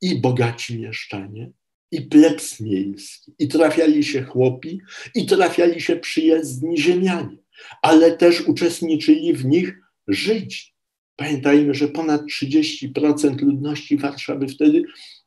i 0.00 0.20
bogaci 0.20 0.78
mieszczanie, 0.78 1.50
i 1.90 2.02
plebs 2.02 2.60
miejski, 2.60 3.32
i 3.38 3.48
trafiali 3.48 4.04
się 4.04 4.22
chłopi, 4.22 4.80
i 5.14 5.26
trafiali 5.26 5.80
się 5.80 5.96
przyjezdni 5.96 6.78
ziemianie, 6.78 7.36
ale 7.82 8.16
też 8.16 8.40
uczestniczyli 8.40 9.34
w 9.34 9.44
nich 9.44 9.74
Żydzi. 10.08 10.74
Pamiętajmy, 11.16 11.74
że 11.74 11.88
ponad 11.88 12.22
30% 12.22 13.42
ludności 13.42 13.96
Warszawy 13.96 14.48
wtedy 14.48 14.82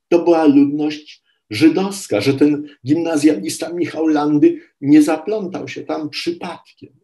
to 0.09 0.23
była 0.23 0.45
ludność 0.45 1.23
żydowska, 1.49 2.21
że 2.21 2.33
ten 2.33 2.67
gimnazjalista 2.85 3.73
Michał 3.73 4.07
Landy 4.07 4.61
nie 4.81 5.01
zaplątał 5.01 5.67
się 5.67 5.83
tam 5.83 6.09
przypadkiem. 6.09 6.99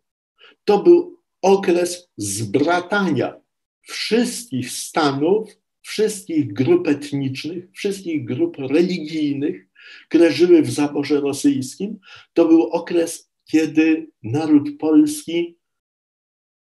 To 0.63 0.83
był 0.83 1.19
okres 1.41 2.09
zbratania 2.17 3.41
wszystkich 3.81 4.71
stanów, 4.71 5.49
wszystkich 5.81 6.53
grup 6.53 6.87
etnicznych, 6.87 7.71
wszystkich 7.71 8.25
grup 8.25 8.57
religijnych, 8.57 9.67
które 10.09 10.31
żyły 10.31 10.61
w 10.61 10.71
zaborze 10.71 11.21
rosyjskim. 11.21 11.99
To 12.33 12.45
był 12.45 12.63
okres, 12.63 13.31
kiedy 13.45 14.07
naród 14.23 14.69
polski, 14.79 15.57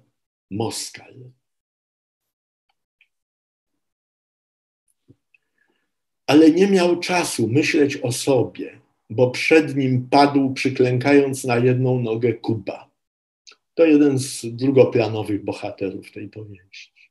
Moskal. 0.50 1.30
Ale 6.28 6.50
nie 6.50 6.66
miał 6.66 7.00
czasu 7.00 7.48
myśleć 7.48 7.96
o 7.96 8.12
sobie, 8.12 8.80
bo 9.10 9.30
przed 9.30 9.76
nim 9.76 10.08
padł, 10.10 10.52
przyklękając 10.52 11.44
na 11.44 11.56
jedną 11.56 12.00
nogę 12.00 12.32
Kuba. 12.32 12.88
To 13.74 13.84
jeden 13.84 14.18
z 14.18 14.46
drugoplanowych 14.46 15.44
bohaterów 15.44 16.12
tej 16.12 16.28
powieści. 16.28 17.10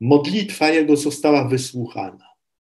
Modlitwa 0.00 0.68
jego 0.68 0.96
została 0.96 1.48
wysłuchana. 1.48 2.28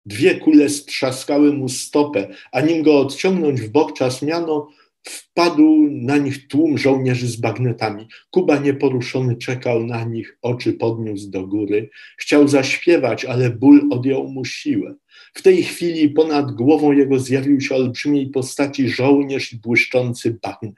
Dwie 0.07 0.35
kule 0.35 0.69
strzaskały 0.69 1.53
mu 1.53 1.69
stopę, 1.69 2.29
a 2.53 2.61
nim 2.61 2.83
go 2.83 3.01
odciągnąć 3.01 3.61
w 3.61 3.69
bok 3.69 3.93
czas 3.93 4.23
miano, 4.23 4.69
wpadł 5.03 5.89
na 5.91 6.17
nich 6.17 6.49
tłum 6.49 6.79
żołnierzy 6.79 7.29
z 7.29 7.37
bagnetami. 7.37 8.09
Kuba 8.31 8.59
nieporuszony 8.59 9.37
czekał 9.37 9.87
na 9.87 10.05
nich, 10.05 10.39
oczy 10.43 10.73
podniósł 10.73 11.31
do 11.31 11.47
góry. 11.47 11.91
Chciał 12.19 12.49
zaśpiewać, 12.49 13.25
ale 13.25 13.51
ból 13.51 13.89
odjął 13.91 14.29
mu 14.29 14.45
siłę. 14.45 14.95
W 15.35 15.43
tej 15.43 15.63
chwili 15.63 16.09
ponad 16.09 16.53
głową 16.53 16.93
jego 16.93 17.19
zjawił 17.19 17.61
się 17.61 17.75
olbrzymiej 17.75 18.31
postaci 18.31 18.89
żołnierz 18.89 19.53
i 19.53 19.61
błyszczący 19.61 20.39
bagnet. 20.43 20.75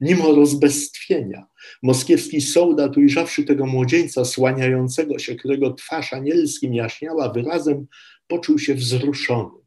Mimo 0.00 0.34
rozbestwienia, 0.34 1.46
moskiewski 1.82 2.40
soldat, 2.40 2.96
ujrzawszy 2.96 3.44
tego 3.44 3.66
młodzieńca 3.66 4.24
słaniającego 4.24 5.18
się, 5.18 5.34
którego 5.34 5.72
twarz 5.72 6.12
anielskim 6.12 6.74
jaśniała 6.74 7.28
wyrazem, 7.28 7.86
poczuł 8.26 8.58
się 8.58 8.74
wzruszony. 8.74 9.58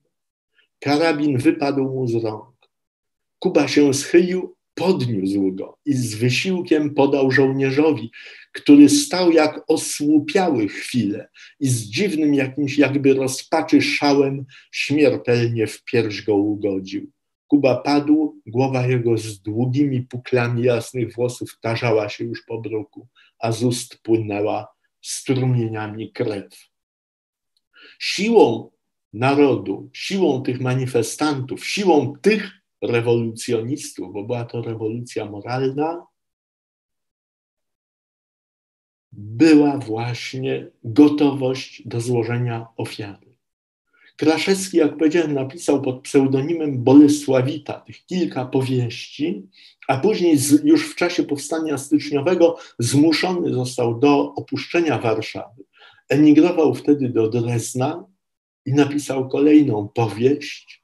Karabin 0.80 1.38
wypadł 1.38 1.84
mu 1.84 2.08
z 2.08 2.16
rąk. 2.16 2.55
Kuba 3.46 3.68
się 3.68 3.94
schylił, 3.94 4.56
podniósł 4.74 5.52
go 5.52 5.78
i 5.86 5.94
z 5.94 6.16
wysiłkiem 6.16 6.94
podał 6.94 7.32
żołnierzowi, 7.32 8.12
który 8.52 8.90
stał 8.90 9.32
jak 9.32 9.64
osłupiały 9.68 10.68
chwilę 10.68 11.30
i 11.60 11.68
z 11.68 11.82
dziwnym 11.82 12.34
jakimś 12.34 12.78
jakby 12.78 13.14
rozpaczy 13.14 13.82
szałem 13.82 14.46
śmiertelnie 14.72 15.68
w 15.68 15.84
pierś 15.84 16.22
go 16.22 16.36
ugodził. 16.36 17.12
Kuba 17.48 17.76
padł, 17.76 18.42
głowa 18.48 18.88
jego 18.88 19.18
z 19.18 19.42
długimi 19.42 20.02
puklami 20.02 20.64
jasnych 20.64 21.14
włosów 21.14 21.60
tarzała 21.62 22.10
się 22.10 22.24
już 22.24 22.46
po 22.46 22.62
bruku, 22.62 23.08
a 23.40 23.52
z 23.52 23.64
ust 23.64 23.98
płynęła 24.04 24.68
strumieniami 25.02 26.12
krew. 26.12 26.70
Siłą 28.00 28.72
narodu, 29.14 29.90
siłą 29.94 30.42
tych 30.42 30.62
manifestantów, 30.62 31.68
siłą 31.68 32.14
tych 32.22 32.65
rewolucjonistów, 32.82 34.14
bo 34.14 34.24
była 34.24 34.46
to 34.46 34.62
rewolucja 34.62 35.26
moralna, 35.26 36.06
była 39.12 39.78
właśnie 39.78 40.68
gotowość 40.84 41.88
do 41.88 42.02
złożenia 42.02 42.68
ofiary. 42.78 43.26
Kraszewski, 44.18 44.78
jak 44.78 44.98
powiedziałem, 44.98 45.34
napisał 45.34 45.82
pod 45.82 46.02
pseudonimem 46.02 46.84
Bolesławita 46.84 47.74
tych 47.74 48.06
kilka 48.06 48.46
powieści, 48.46 49.48
a 49.88 49.98
później 49.98 50.38
już 50.64 50.92
w 50.92 50.96
czasie 50.96 51.24
powstania 51.24 51.78
styczniowego 51.78 52.58
zmuszony 52.80 53.54
został 53.54 54.00
do 54.00 54.34
opuszczenia 54.34 55.00
Warszawy. 55.00 55.64
Emigrował 56.10 56.76
wtedy 56.76 57.10
do 57.10 57.30
Drezna 57.30 58.06
i 58.66 58.74
napisał 58.74 59.30
kolejną 59.30 59.88
powieść 59.88 60.84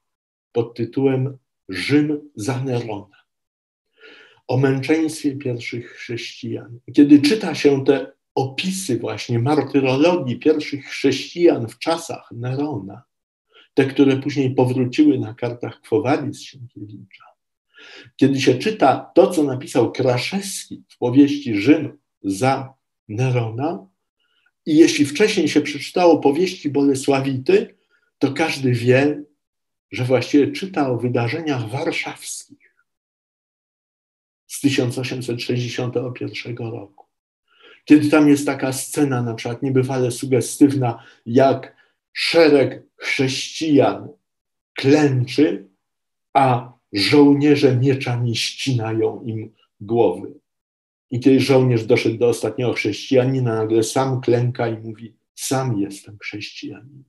pod 0.51 0.75
tytułem 0.75 1.37
Rzym 1.71 2.29
za 2.35 2.63
Nerona. 2.63 3.21
O 4.47 4.57
męczeństwie 4.57 5.35
pierwszych 5.35 5.91
chrześcijan. 5.91 6.79
Kiedy 6.93 7.21
czyta 7.21 7.55
się 7.55 7.85
te 7.85 8.11
opisy 8.35 8.99
właśnie 8.99 9.39
martyrologii 9.39 10.39
pierwszych 10.39 10.85
chrześcijan 10.85 11.67
w 11.67 11.79
czasach 11.79 12.29
Nerona, 12.31 13.03
te, 13.73 13.85
które 13.85 14.17
później 14.17 14.55
powróciły 14.55 15.19
na 15.19 15.33
kartach 15.33 15.81
Kwowadis 15.81 16.41
Sienkiewicza, 16.41 17.23
kiedy 18.15 18.41
się 18.41 18.55
czyta 18.55 19.11
to, 19.15 19.27
co 19.27 19.43
napisał 19.43 19.91
Kraszewski 19.91 20.83
w 20.89 20.97
powieści 20.97 21.55
Rzym 21.55 21.97
za 22.23 22.73
Nerona, 23.07 23.87
i 24.65 24.75
jeśli 24.75 25.05
wcześniej 25.05 25.47
się 25.47 25.61
przeczytało 25.61 26.19
powieści 26.19 26.69
Bolesławity, 26.69 27.75
to 28.19 28.31
każdy 28.33 28.71
wie, 28.71 29.23
że 29.91 30.05
właściwie 30.05 30.51
czyta 30.51 30.89
o 30.89 30.97
wydarzeniach 30.97 31.69
warszawskich 31.69 32.75
z 34.47 34.61
1861 34.61 36.57
roku. 36.57 37.05
Kiedy 37.85 38.09
tam 38.09 38.29
jest 38.29 38.45
taka 38.45 38.73
scena, 38.73 39.21
na 39.21 39.33
przykład 39.33 39.63
niebywale 39.63 40.11
sugestywna, 40.11 41.03
jak 41.25 41.75
szereg 42.13 42.83
chrześcijan 42.97 44.09
klęczy, 44.73 45.67
a 46.33 46.73
żołnierze 46.93 47.75
mieczami 47.75 48.35
ścinają 48.35 49.23
im 49.23 49.53
głowy. 49.81 50.33
I 51.11 51.19
kiedy 51.19 51.39
żołnierz 51.39 51.85
doszedł 51.85 52.17
do 52.17 52.29
ostatniego 52.29 52.73
chrześcijanina, 52.73 53.55
nagle 53.55 53.83
sam 53.83 54.21
klęka 54.21 54.67
i 54.67 54.77
mówi: 54.77 55.15
Sam 55.35 55.77
jestem 55.79 56.17
chrześcijaninem. 56.21 57.03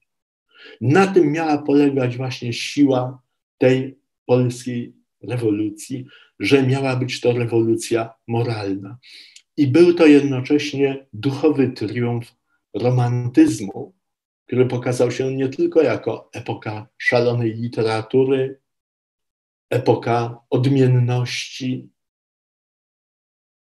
Na 0.80 1.06
tym 1.06 1.32
miała 1.32 1.58
polegać 1.58 2.16
właśnie 2.16 2.52
siła 2.52 3.22
tej 3.58 3.98
polskiej 4.26 4.94
rewolucji, 5.22 6.06
że 6.40 6.66
miała 6.66 6.96
być 6.96 7.20
to 7.20 7.32
rewolucja 7.32 8.14
moralna. 8.28 8.98
I 9.56 9.66
był 9.66 9.94
to 9.94 10.06
jednocześnie 10.06 11.06
duchowy 11.12 11.70
triumf 11.70 12.34
romantyzmu, 12.74 13.94
który 14.46 14.66
pokazał 14.66 15.10
się 15.10 15.36
nie 15.36 15.48
tylko 15.48 15.82
jako 15.82 16.30
epoka 16.32 16.88
szalonej 16.98 17.54
literatury, 17.54 18.60
epoka 19.70 20.38
odmienności, 20.50 21.88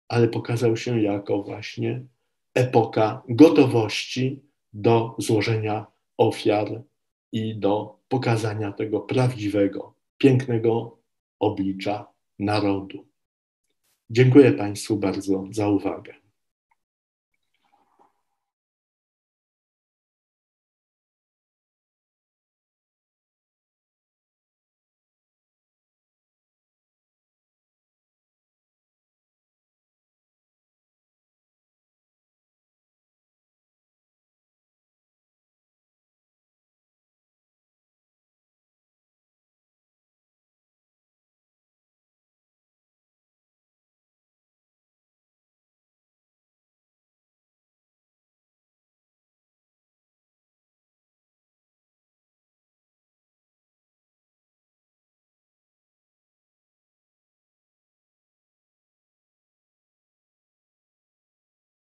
ale 0.08 0.28
pokazał 0.28 0.78
się 0.78 1.02
jako 1.02 1.44
właśnie 1.44 2.06
epoka 2.54 3.24
gotowości 3.30 4.44
do 4.74 5.16
złożenia 5.18 5.86
ofiar 6.18 6.84
i 7.32 7.56
do 7.56 8.00
pokazania 8.08 8.72
tego 8.72 9.00
prawdziwego, 9.00 9.94
pięknego 10.18 10.98
oblicza 11.40 12.08
narodu. 12.40 13.06
Dziękuję 14.10 14.52
Państwu 14.52 14.98
bardzo 14.98 15.44
za 15.52 15.68
uwagę. 15.68 16.25